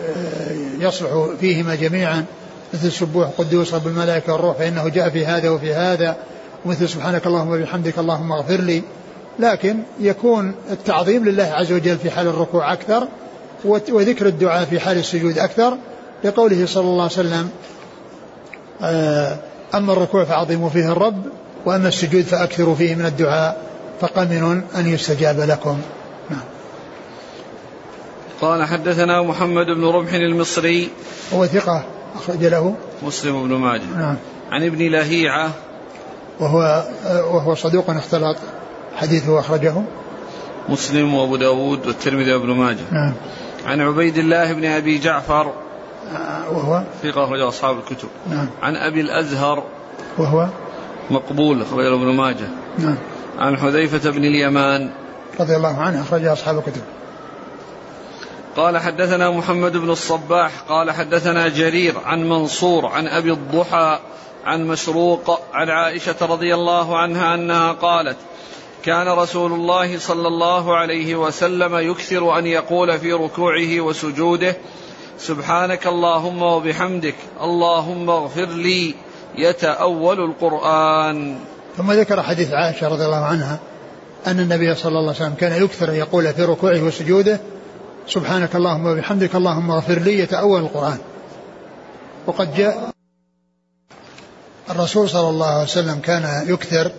يصلح 0.78 1.10
فيهما 1.40 1.74
جميعا. 1.74 2.24
مثل 2.74 2.92
سبوح 2.92 3.28
قدوس 3.38 3.74
رب 3.74 3.86
الملائكة 3.86 4.32
والروح 4.32 4.56
فإنه 4.56 4.88
جاء 4.88 5.10
في 5.10 5.26
هذا 5.26 5.50
وفي 5.50 5.74
هذا. 5.74 6.16
ومثل 6.64 6.88
سبحانك 6.88 7.26
اللهم 7.26 7.50
وبحمدك 7.50 7.98
اللهم 7.98 8.32
اغفر 8.32 8.60
لي. 8.60 8.82
لكن 9.38 9.78
يكون 10.00 10.54
التعظيم 10.70 11.24
لله 11.24 11.44
عز 11.44 11.72
وجل 11.72 11.98
في 11.98 12.10
حال 12.10 12.26
الركوع 12.26 12.72
أكثر 12.72 13.08
وذكر 13.64 14.26
الدعاء 14.26 14.64
في 14.64 14.80
حال 14.80 14.98
السجود 14.98 15.38
أكثر. 15.38 15.76
لقوله 16.24 16.66
صلى 16.66 16.84
الله 16.84 17.02
عليه 17.02 17.12
وسلم 17.12 17.50
آه، 18.82 19.38
أما 19.74 19.92
الركوع 19.92 20.24
فعظموا 20.24 20.70
فيه 20.70 20.92
الرب 20.92 21.22
وأما 21.66 21.88
السجود 21.88 22.22
فأكثروا 22.24 22.74
فيه 22.74 22.94
من 22.94 23.06
الدعاء. 23.06 23.68
فقمن 24.00 24.62
أن 24.76 24.86
يستجاب 24.86 25.40
لكم. 25.40 25.78
قال 28.40 28.64
حدثنا 28.64 29.22
محمد 29.22 29.66
بن 29.66 29.84
رمح 29.84 30.12
المصري. 30.12 30.88
هو 31.34 31.46
ثقة 31.46 31.84
أخرج 32.14 32.44
له. 32.44 32.74
مسلم 33.02 33.48
بن 33.48 33.54
ماجه. 33.54 33.96
نعم. 33.96 34.16
عن 34.50 34.66
ابن 34.66 34.78
لهيعة. 34.78 35.50
وهو 36.40 36.84
وهو 37.06 37.54
صدوق 37.54 37.90
اختلط. 37.90 38.36
حديثه 38.96 39.40
أخرجه. 39.40 39.74
مسلم 40.68 41.14
وأبو 41.14 41.36
داود 41.36 41.86
والترمذي 41.86 42.34
وابن 42.34 42.50
ماجه. 42.50 42.84
نعم. 42.90 43.12
عن 43.66 43.80
عبيد 43.80 44.18
الله 44.18 44.52
بن 44.52 44.64
أبي 44.64 44.98
جعفر. 44.98 45.52
وهو؟ 46.50 46.82
ثقة 47.02 47.24
أخرج 47.24 47.40
أصحاب 47.40 47.78
الكتب. 47.78 48.08
نعم. 48.30 48.48
عن 48.62 48.76
أبي 48.76 49.00
الأزهر. 49.00 49.62
وهو؟ 50.18 50.48
مقبول 51.10 51.62
أخرج 51.62 51.86
ابن 51.86 52.16
ماجه. 52.16 52.48
نعم. 52.78 52.96
عن 53.38 53.56
حذيفة 53.56 54.10
بن 54.10 54.24
اليمان. 54.24 54.90
رضي 55.40 55.56
الله 55.56 55.76
عنه 55.78 56.02
أخرج 56.02 56.24
أصحاب 56.24 56.58
الكتب. 56.58 56.82
قال 58.58 58.78
حدثنا 58.78 59.30
محمد 59.30 59.76
بن 59.76 59.90
الصباح 59.90 60.60
قال 60.68 60.90
حدثنا 60.90 61.48
جرير 61.48 61.94
عن 62.04 62.28
منصور 62.28 62.86
عن 62.86 63.08
أبي 63.08 63.32
الضحى 63.32 63.98
عن 64.44 64.66
مسروق 64.66 65.40
عن 65.52 65.70
عائشة 65.70 66.16
رضي 66.22 66.54
الله 66.54 66.98
عنها 66.98 67.34
أنها 67.34 67.72
قالت 67.72 68.16
كان 68.84 69.08
رسول 69.08 69.52
الله 69.52 69.98
صلى 69.98 70.28
الله 70.28 70.76
عليه 70.76 71.16
وسلم 71.16 71.76
يكثر 71.76 72.38
أن 72.38 72.46
يقول 72.46 72.98
في 72.98 73.12
ركوعه 73.12 73.80
وسجوده 73.80 74.56
سبحانك 75.18 75.86
اللهم 75.86 76.42
وبحمدك 76.42 77.16
اللهم 77.40 78.10
اغفر 78.10 78.46
لي 78.46 78.94
يتأول 79.36 80.20
القرآن. 80.20 81.38
ثم 81.76 81.92
ذكر 81.92 82.22
حديث 82.22 82.52
عائشة 82.52 82.88
رضي 82.88 83.04
الله 83.04 83.24
عنها 83.24 83.58
أن 84.26 84.40
النبي 84.40 84.74
صلى 84.74 84.88
الله 84.88 85.00
عليه 85.00 85.10
وسلم 85.10 85.34
كان 85.34 85.64
يكثر 85.64 85.88
أن 85.88 85.94
يقول 85.94 86.34
في 86.34 86.44
ركوعه 86.44 86.82
وسجوده 86.82 87.40
سبحانك 88.08 88.56
اللهم 88.56 88.86
وبحمدك 88.86 89.34
اللهم 89.34 89.70
اغفر 89.70 89.98
لي 89.98 90.18
يتأول 90.18 90.60
القرآن. 90.60 90.98
وقد 92.26 92.54
جاء 92.54 92.90
الرسول 94.70 95.08
صلى 95.08 95.28
الله 95.28 95.46
عليه 95.46 95.62
وسلم 95.62 95.98
كان 95.98 96.44
يكثر 96.48 96.92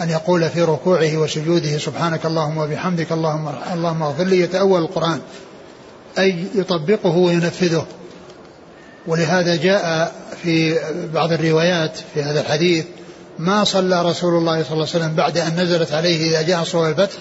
أن 0.00 0.10
يقول 0.10 0.48
في 0.48 0.62
ركوعه 0.62 1.16
وسجوده 1.16 1.78
سبحانك 1.78 2.26
اللهم 2.26 2.58
وبحمدك 2.58 3.12
اللهم 3.12 3.54
اللهم 3.72 4.02
اغفر 4.02 4.24
لي 4.24 4.40
يتأول 4.40 4.82
القرآن. 4.82 5.20
أي 6.18 6.44
يطبقه 6.54 7.16
وينفذه. 7.16 7.86
ولهذا 9.06 9.56
جاء 9.56 10.14
في 10.42 10.78
بعض 11.14 11.32
الروايات 11.32 11.96
في 12.14 12.22
هذا 12.22 12.40
الحديث 12.40 12.84
ما 13.38 13.64
صلى 13.64 14.02
رسول 14.02 14.34
الله 14.34 14.62
صلى 14.62 14.72
الله 14.72 14.88
عليه 14.88 15.04
وسلم 15.04 15.14
بعد 15.14 15.38
أن 15.38 15.60
نزلت 15.60 15.92
عليه 15.92 16.30
إذا 16.30 16.42
جاء 16.42 16.64
صور 16.64 16.88
الفتح 16.88 17.16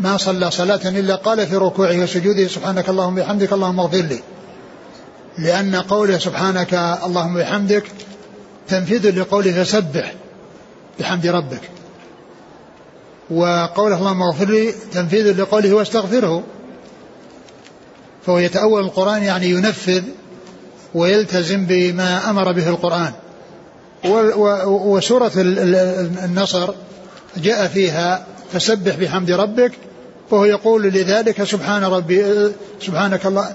ما 0.00 0.16
صلى 0.16 0.50
صلاة 0.50 0.88
إلا 0.88 1.14
قال 1.14 1.46
في 1.46 1.56
ركوعه 1.56 2.02
وسجوده 2.02 2.48
سبحانك 2.48 2.88
اللهم 2.88 3.18
وبحمدك 3.18 3.52
اللهم 3.52 3.80
اغفر 3.80 3.96
لي. 3.96 4.20
لأن 5.38 5.76
قوله 5.76 6.18
سبحانك 6.18 6.74
اللهم 7.04 7.36
وبحمدك 7.36 7.84
تنفيذ 8.68 9.18
لقوله 9.18 9.64
فسبح 9.64 10.14
بحمد 10.98 11.26
ربك. 11.26 11.60
وقوله 13.30 13.98
اللهم 13.98 14.22
اغفر 14.22 14.48
لي 14.48 14.72
تنفيذ 14.92 15.40
لقوله 15.40 15.72
واستغفره. 15.72 16.42
فهو 18.26 18.38
يتأول 18.38 18.82
القرآن 18.84 19.22
يعني 19.22 19.50
ينفذ 19.50 20.02
ويلتزم 20.94 21.66
بما 21.66 22.30
أمر 22.30 22.52
به 22.52 22.68
القرآن. 22.68 23.12
وسورة 24.66 25.32
النصر 25.36 26.74
جاء 27.36 27.66
فيها 27.66 28.26
فسبح 28.52 28.96
بحمد 28.96 29.30
ربك 29.30 29.72
فهو 30.30 30.44
يقول 30.44 30.82
لذلك 30.82 31.44
سبحان 31.44 31.84
ربي 31.84 32.24
سبحانك 32.80 33.26
الله 33.26 33.54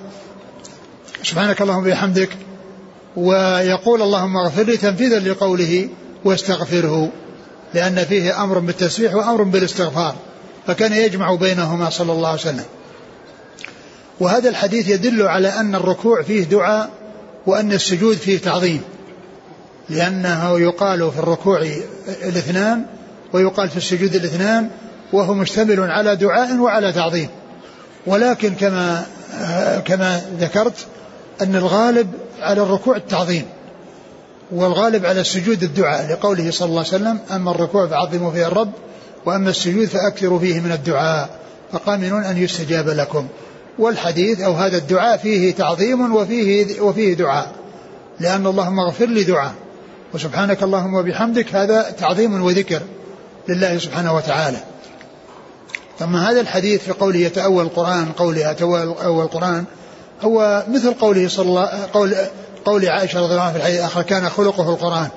سبحانك 1.23 1.61
اللهم 1.61 1.83
بحمدك 1.83 2.29
ويقول 3.15 4.01
اللهم 4.01 4.37
اغفر 4.37 4.63
لي 4.63 4.77
تنفيذا 4.77 5.19
لقوله 5.19 5.89
واستغفره 6.25 7.09
لأن 7.73 8.05
فيه 8.05 8.43
أمر 8.43 8.59
بالتسبيح 8.59 9.15
وأمر 9.15 9.43
بالاستغفار 9.43 10.15
فكان 10.67 10.93
يجمع 10.93 11.35
بينهما 11.35 11.89
صلى 11.89 12.11
الله 12.11 12.27
عليه 12.29 12.39
وسلم. 12.39 12.65
وهذا 14.19 14.49
الحديث 14.49 14.87
يدل 14.87 15.21
على 15.21 15.47
أن 15.47 15.75
الركوع 15.75 16.21
فيه 16.21 16.43
دعاء 16.43 16.89
وأن 17.47 17.71
السجود 17.71 18.17
فيه 18.17 18.39
تعظيم 18.39 18.81
لأنه 19.89 20.59
يقال 20.59 21.11
في 21.11 21.19
الركوع 21.19 21.61
الاثنان 22.23 22.85
ويقال 23.33 23.69
في 23.69 23.77
السجود 23.77 24.15
الاثنان 24.15 24.69
وهو 25.13 25.33
مشتمل 25.33 25.91
على 25.91 26.15
دعاء 26.15 26.57
وعلى 26.57 26.91
تعظيم. 26.91 27.29
ولكن 28.07 28.55
كما 28.55 29.05
كما 29.85 30.21
ذكرت 30.39 30.85
أن 31.41 31.55
الغالب 31.55 32.11
على 32.39 32.61
الركوع 32.61 32.95
التعظيم 32.95 33.45
والغالب 34.51 35.05
على 35.05 35.21
السجود 35.21 35.63
الدعاء 35.63 36.11
لقوله 36.11 36.51
صلى 36.51 36.65
الله 36.69 36.79
عليه 36.79 36.95
وسلم 36.95 37.19
أما 37.31 37.51
الركوع 37.51 37.87
فعظموا 37.87 38.31
فيه 38.31 38.47
الرب 38.47 38.71
وأما 39.25 39.49
السجود 39.49 39.87
فأكثروا 39.87 40.39
فيه 40.39 40.59
من 40.59 40.71
الدعاء. 40.71 41.29
فقامن 41.71 42.23
أن 42.23 42.37
يستجاب 42.37 42.89
لكم. 42.89 43.27
والحديث 43.79 44.41
أو 44.41 44.53
هذا 44.53 44.77
الدعاء 44.77 45.17
فيه 45.17 45.53
تعظيم 45.53 46.15
وفيه 46.15 46.81
وفيه 46.81 47.13
دعاء. 47.13 47.51
لأن 48.19 48.47
اللهم 48.47 48.79
اغفر 48.79 49.05
لي 49.05 49.23
دعاء. 49.23 49.53
وسبحانك 50.13 50.63
اللهم 50.63 50.93
وبحمدك 50.93 51.55
هذا 51.55 51.91
تعظيم 51.99 52.43
وذكر 52.43 52.81
لله 53.49 53.77
سبحانه 53.77 54.15
وتعالى. 54.15 54.57
ثم 56.01 56.15
هذا 56.15 56.41
الحديث 56.41 56.83
في 56.83 56.91
قوله 56.91 57.19
يتأول 57.19 57.65
القرآن 57.65 58.05
قوله 58.05 58.51
يتأول 58.51 59.23
القرآن 59.23 59.65
هو 60.21 60.63
مثل 60.67 60.93
قوله 60.93 61.27
صلى 61.27 61.45
الله 61.45 61.69
قول 61.93 62.15
قول 62.65 62.89
عائشة 62.89 63.19
رضي 63.19 63.31
الله 63.31 63.41
عنها 63.41 63.51
في 63.51 63.57
الحديث 63.57 63.79
الآخر 63.79 64.01
كان 64.01 64.29
خلقه 64.29 64.69
القرآن. 64.69 65.07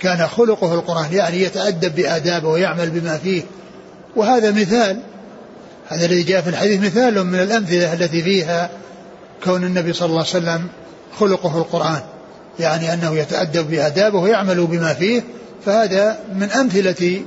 كان 0.00 0.26
خلقه 0.26 0.74
القرآن 0.74 1.12
يعني 1.12 1.42
يتأدب 1.42 1.94
بآدابه 1.94 2.48
ويعمل 2.48 2.90
بما 2.90 3.18
فيه. 3.18 3.42
وهذا 4.16 4.50
مثال 4.50 5.00
هذا 5.88 6.06
الذي 6.06 6.22
جاء 6.22 6.42
في 6.42 6.48
الحديث 6.50 6.80
مثال 6.80 7.24
من 7.24 7.38
الأمثلة 7.38 7.92
التي 7.92 8.22
فيها 8.22 8.70
كون 9.44 9.64
النبي 9.64 9.92
صلى 9.92 10.06
الله 10.06 10.18
عليه 10.18 10.28
وسلم 10.28 10.68
خلقه 11.18 11.58
القرآن. 11.58 12.00
يعني 12.58 12.92
أنه 12.92 13.18
يتأدب 13.18 13.70
بآدابه 13.70 14.18
ويعمل 14.18 14.66
بما 14.66 14.94
فيه 14.94 15.22
فهذا 15.66 16.18
من 16.34 16.50
أمثلة 16.50 17.22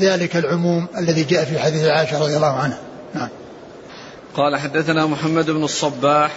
ذلك 0.00 0.36
العموم 0.36 0.86
الذي 0.98 1.24
جاء 1.24 1.44
في 1.44 1.58
حديث 1.58 1.84
عائشة 1.84 2.22
رضي 2.22 2.36
الله 2.36 2.52
عنها. 2.52 2.78
نعم. 3.14 3.28
قال 4.34 4.56
حدثنا 4.56 5.06
محمد 5.06 5.50
بن 5.50 5.64
الصباح 5.64 6.32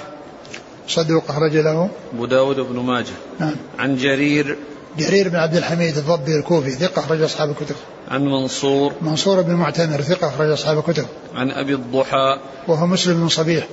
صدوق 0.87 1.23
أخرج 1.29 1.57
له. 1.57 1.89
أبو 2.13 2.25
داود 2.25 2.59
بن 2.59 2.79
ماجه. 2.79 3.13
نعم. 3.39 3.55
عن 3.79 3.95
جرير. 3.95 4.57
جرير 4.97 5.29
بن 5.29 5.35
عبد 5.35 5.55
الحميد 5.55 5.97
الضبي 5.97 6.35
الكوفي 6.35 6.71
ثقة 6.71 6.99
أخرج 6.99 7.21
أصحاب 7.21 7.49
الكتب. 7.49 7.75
عن 8.07 8.25
منصور. 8.25 8.93
منصور 9.01 9.41
بن 9.41 9.53
معتمر 9.53 10.01
ثقة 10.01 10.27
أخرج 10.27 10.49
أصحاب 10.49 10.77
الكتب. 10.77 11.05
عن 11.35 11.51
أبي 11.51 11.73
الضحى. 11.73 12.39
وهو 12.67 12.87
مسلم 12.87 13.21
بن 13.21 13.27
صبيح 13.27 13.67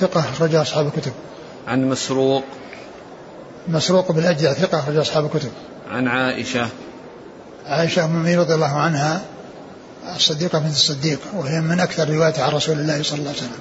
ثقة 0.00 0.20
أخرج 0.20 0.54
أصحاب 0.54 0.86
الكتب. 0.86 1.12
عن 1.68 1.88
مسروق. 1.88 2.44
مسروق 3.68 4.12
بن 4.12 4.18
الأجدع 4.18 4.52
ثقة 4.52 4.78
أخرج 4.78 4.96
أصحاب 4.96 5.24
الكتب. 5.24 5.50
عن 5.90 6.08
عائشة. 6.08 6.68
عائشة 7.66 8.04
أم 8.04 8.10
المؤمنين 8.10 8.38
رضي 8.38 8.54
الله 8.54 8.76
عنها 8.76 9.22
الصديقة 10.16 10.58
بنت 10.58 10.72
الصديق 10.72 11.20
وهي 11.34 11.60
من 11.60 11.80
أكثر 11.80 12.10
رواية 12.10 12.42
عن 12.42 12.52
رسول 12.52 12.78
الله 12.78 13.02
صلى 13.02 13.18
الله 13.18 13.30
عليه 13.30 13.38
وسلم. 13.38 13.60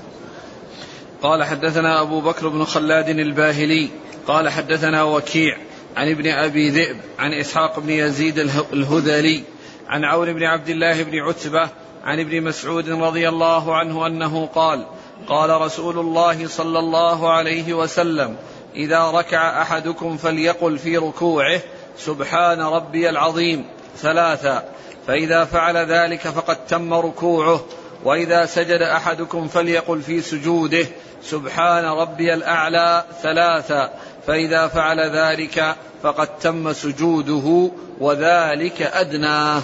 قال 1.22 1.43
حدثنا 1.43 2.02
أبو 2.02 2.22
بكر 2.22 2.47
بن 2.47 2.66
خلاد 2.66 3.10
الباهلي. 3.10 3.89
قال 4.28 4.50
حدثنا 4.50 5.04
وكيع 5.04 5.58
عن 5.97 6.10
ابن 6.10 6.28
أبي 6.28 6.70
ذئب 6.70 6.97
عن 7.20 7.34
إسحاق 7.34 7.80
بن 7.80 7.89
يزيد 7.89 8.39
الهذلي 8.74 9.43
عن 9.88 10.04
عون 10.04 10.34
بن 10.34 10.43
عبد 10.43 10.70
الله 10.70 11.04
بن 11.04 11.20
عتبة 11.20 11.70
عن 12.04 12.20
ابن 12.20 12.43
مسعود 12.43 12.89
رضي 12.89 13.30
الله 13.30 13.76
عنه 13.76 14.08
أنه 14.08 14.45
قال 14.45 14.86
قال 15.28 15.62
رسول 15.62 16.00
الله 16.00 16.47
صلى 16.47 16.80
الله 16.80 17.32
عليه 17.32 17.74
وسلم 17.74 18.36
إذا 18.76 19.12
ركع 19.12 19.62
أحدكم 19.62 20.18
فليقل 20.18 20.78
في 20.78 20.97
ركوعه 20.97 21.62
سبحان 21.97 22.62
ربي 22.62 23.10
العظيم. 23.10 23.66
ثلاثا 23.98 24.64
فإذا 25.08 25.46
فعل 25.46 25.78
ذلك 25.78 26.20
فقد 26.20 26.58
تم 26.66 26.94
ركوعه. 26.94 27.66
وإذا 28.04 28.46
سجد 28.46 28.82
أحدكم 28.82 29.48
فليقل 29.48 30.02
في 30.02 30.22
سجوده. 30.22 30.86
سبحان 31.24 31.86
ربي 31.86 32.34
الأعلى. 32.34 33.04
ثلاثا 33.24 33.90
فإذا 34.28 34.68
فعل 34.68 35.00
ذلك 35.16 35.76
فقد 36.04 36.28
تم 36.28 36.74
سجوده. 36.74 37.72
وذلك 38.00 38.82
أدناه 38.82 39.62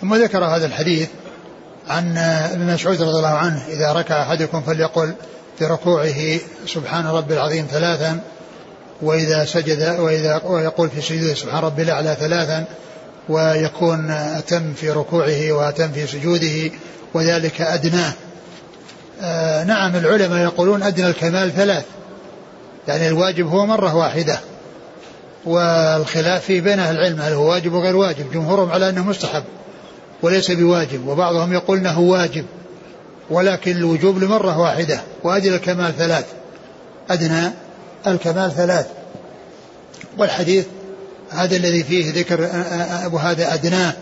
ثم 0.00 0.14
ذكر 0.14 0.44
هذا 0.44 0.66
الحديث 0.66 1.08
عن 1.88 2.18
ابن 2.52 2.74
مسعود 2.74 3.02
رضي 3.02 3.16
الله 3.16 3.34
عنه 3.34 3.66
إذا 3.68 3.92
ركع 3.92 4.22
أحدكم 4.22 4.62
فليقل 4.62 5.14
في 5.58 5.64
ركوعه 5.64 6.38
سبحان 6.66 7.06
ربي 7.06 7.34
العظيم 7.34 7.66
ثلاثا. 7.70 8.20
وإذا 9.02 9.44
سجد 9.44 9.98
وإذا 9.98 10.42
ويقول 10.44 10.90
في 10.90 11.00
سجوده 11.00 11.34
سبحان 11.34 11.64
ربي 11.64 11.82
الأعلى 11.82 12.16
ثلاثا. 12.20 12.64
ويكون 13.28 14.10
أتم 14.10 14.72
في 14.72 14.90
ركوعه 14.90 15.52
وأتم 15.52 15.92
في 15.92 16.06
سجوده 16.06 16.70
وذلك 17.14 17.60
أدناه 17.60 18.12
آه 19.22 19.64
نعم 19.64 19.96
العلماء 19.96 20.42
يقولون 20.42 20.82
أدنى 20.82 21.06
الكمال 21.06 21.52
ثلاث. 21.52 21.84
يعني 22.88 23.08
الواجب 23.08 23.46
هو 23.46 23.66
مرة 23.66 23.94
واحدة. 23.94 24.40
والخلاف 25.44 26.44
في 26.44 26.60
بين 26.60 26.78
أهل 26.78 26.96
العلم 26.96 27.20
هل 27.20 27.32
هو 27.32 27.50
واجب 27.50 27.72
وغير 27.72 27.96
واجب؟ 27.96 28.32
جمهورهم 28.32 28.70
على 28.70 28.88
أنه 28.88 29.04
مستحب 29.04 29.44
وليس 30.22 30.50
بواجب 30.50 31.08
وبعضهم 31.08 31.52
يقول 31.52 31.78
أنه 31.78 32.00
واجب. 32.00 32.44
ولكن 33.30 33.76
الوجوب 33.76 34.18
لمرة 34.18 34.58
واحدة 34.58 35.00
وأدنى 35.22 35.54
الكمال 35.54 35.96
ثلاث. 35.96 36.24
أدنى 37.10 37.50
الكمال 38.06 38.52
ثلاث. 38.52 38.86
والحديث 40.18 40.66
هذا 41.30 41.56
الذي 41.56 41.84
فيه 41.84 42.12
ذكر 42.12 42.40
وهذا 43.12 43.54
أدناه 43.54 43.92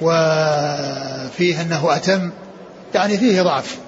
وفيه 0.00 1.62
أنه 1.62 1.96
أتم 1.96 2.30
يعني 2.94 3.18
فيه 3.18 3.42
ضعف. 3.42 3.78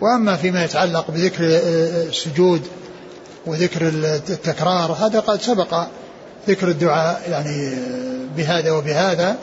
وأما 0.00 0.36
فيما 0.36 0.64
يتعلق 0.64 1.10
بذكر 1.10 1.44
السجود 1.44 2.62
وذكر 3.46 3.88
التكرار 3.88 4.92
هذا 4.92 5.20
قد 5.20 5.42
سبق 5.42 5.86
ذكر 6.48 6.68
الدعاء 6.68 7.22
يعني 7.30 7.74
بهذا 8.36 8.70
وبهذا 8.70 9.36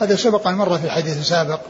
هذا 0.00 0.16
سبق 0.16 0.48
أن 0.48 0.54
مر 0.54 0.78
في 0.78 0.84
الحديث 0.84 1.18
السابق. 1.18 1.60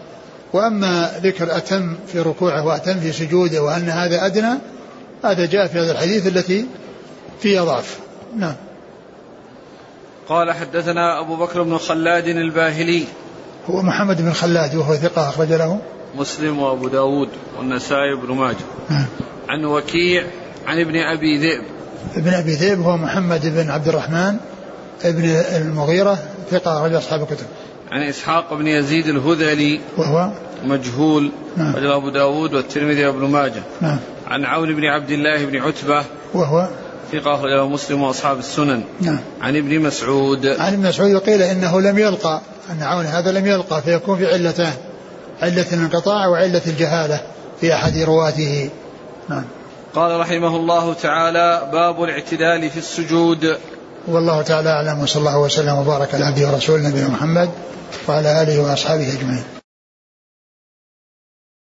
وأما 0.53 1.21
ذكر 1.23 1.57
أتم 1.57 1.97
في 2.13 2.21
ركوعه 2.21 2.67
وأتم 2.67 3.01
في 3.01 3.13
سجوده 3.13 3.63
وأن 3.63 3.89
هذا 3.89 4.27
أدنى 4.27 4.55
هذا 5.25 5.47
جاء 5.47 5.67
في 5.67 5.79
هذا 5.79 5.93
الحديث 5.93 6.27
التي 6.27 6.67
فيها 7.41 7.65
ضعف. 7.65 7.99
نعم. 8.37 8.55
قال 10.29 10.53
حدثنا 10.53 11.21
أبو 11.21 11.37
بكر 11.37 11.63
بن 11.63 11.79
خلاد 11.79 12.29
الباهلي. 12.29 13.05
هو 13.67 13.83
محمد 13.83 14.23
بن 14.23 14.33
خلاد 14.33 14.75
وهو 14.75 14.95
ثقة 14.95 15.29
أخرج 15.29 15.53
له. 15.53 15.79
مسلم 16.15 16.59
وأبو 16.59 16.89
داود 16.89 17.29
والنسائي 17.59 18.17
بن 18.17 18.35
ماجه. 18.35 18.57
نعم. 18.91 19.07
عن 19.49 19.65
وكيع 19.65 20.25
عن 20.67 20.81
ابن 20.81 20.97
أبي 20.97 21.39
ذئب. 21.39 21.63
ابن 22.17 22.29
أبي 22.29 22.53
ذئب 22.55 22.81
هو 22.81 22.97
محمد 22.97 23.41
بن 23.45 23.71
عبد 23.71 23.89
الرحمن 23.89 24.37
ابن 25.05 25.25
المغيرة 25.57 26.19
ثقة 26.51 26.79
أخرج 26.79 26.95
أصحاب 26.95 27.23
الكتب. 27.23 27.47
عن 27.91 28.03
إسحاق 28.03 28.55
بن 28.55 28.67
يزيد 28.67 29.07
الهذلي. 29.07 29.81
وهو؟ 29.97 30.31
مجهول. 30.65 31.31
نعم. 31.57 31.75
أبو 31.77 32.09
داود 32.09 32.55
والترمذي 32.55 33.07
وابن 33.07 33.25
ماجه. 33.25 33.63
نعم. 33.81 33.99
عن 34.27 34.45
عون 34.45 34.75
بن 34.75 34.85
عبد 34.85 35.11
الله 35.11 35.45
بن 35.45 35.57
عتبة. 35.57 36.05
وهو؟ 36.35 36.69
ثقة 37.21 37.35
أخرجه 37.35 37.67
مسلم 37.67 38.03
وأصحاب 38.03 38.39
السنن. 38.39 38.83
نعم. 39.01 39.19
عن 39.41 39.57
ابن 39.57 39.81
مسعود. 39.81 40.47
عن 40.47 40.73
ابن 40.73 40.89
مسعود 40.89 41.17
قيل 41.17 41.43
إنه 41.43 41.81
لم 41.81 41.99
يلقى 41.99 42.41
أن 42.71 42.83
عون 42.83 43.05
هذا 43.07 43.33
لم 43.33 43.47
يلقى 43.47 43.83
فيكون 43.83 44.19
في 44.19 44.33
علتان 44.33 44.73
علة 45.43 45.67
الانقطاع 45.73 46.27
وعلة 46.27 46.63
الجهالة 46.67 47.21
في 47.61 47.75
أحد 47.75 47.99
رواته. 47.99 48.71
نعم. 49.29 49.45
قال 49.95 50.21
رحمه 50.21 50.57
الله 50.57 50.95
تعالى 50.95 51.69
باب 51.73 52.05
الاعتدال 52.05 52.71
في 52.71 52.77
السجود. 52.77 53.57
والله 54.09 54.43
تعالى 54.43 54.71
أعلم 54.71 55.03
وصلى 55.03 55.21
الله 55.21 55.39
وسلم 55.39 55.79
وبارك 55.79 56.15
على 56.15 56.25
عبده 56.25 56.49
ورسوله 56.49 56.89
نبينا 56.89 57.09
محمد 57.09 57.51
وعلى 58.09 58.43
آله 58.43 58.61
وأصحابه 58.61 59.13
أجمعين. 59.13 59.54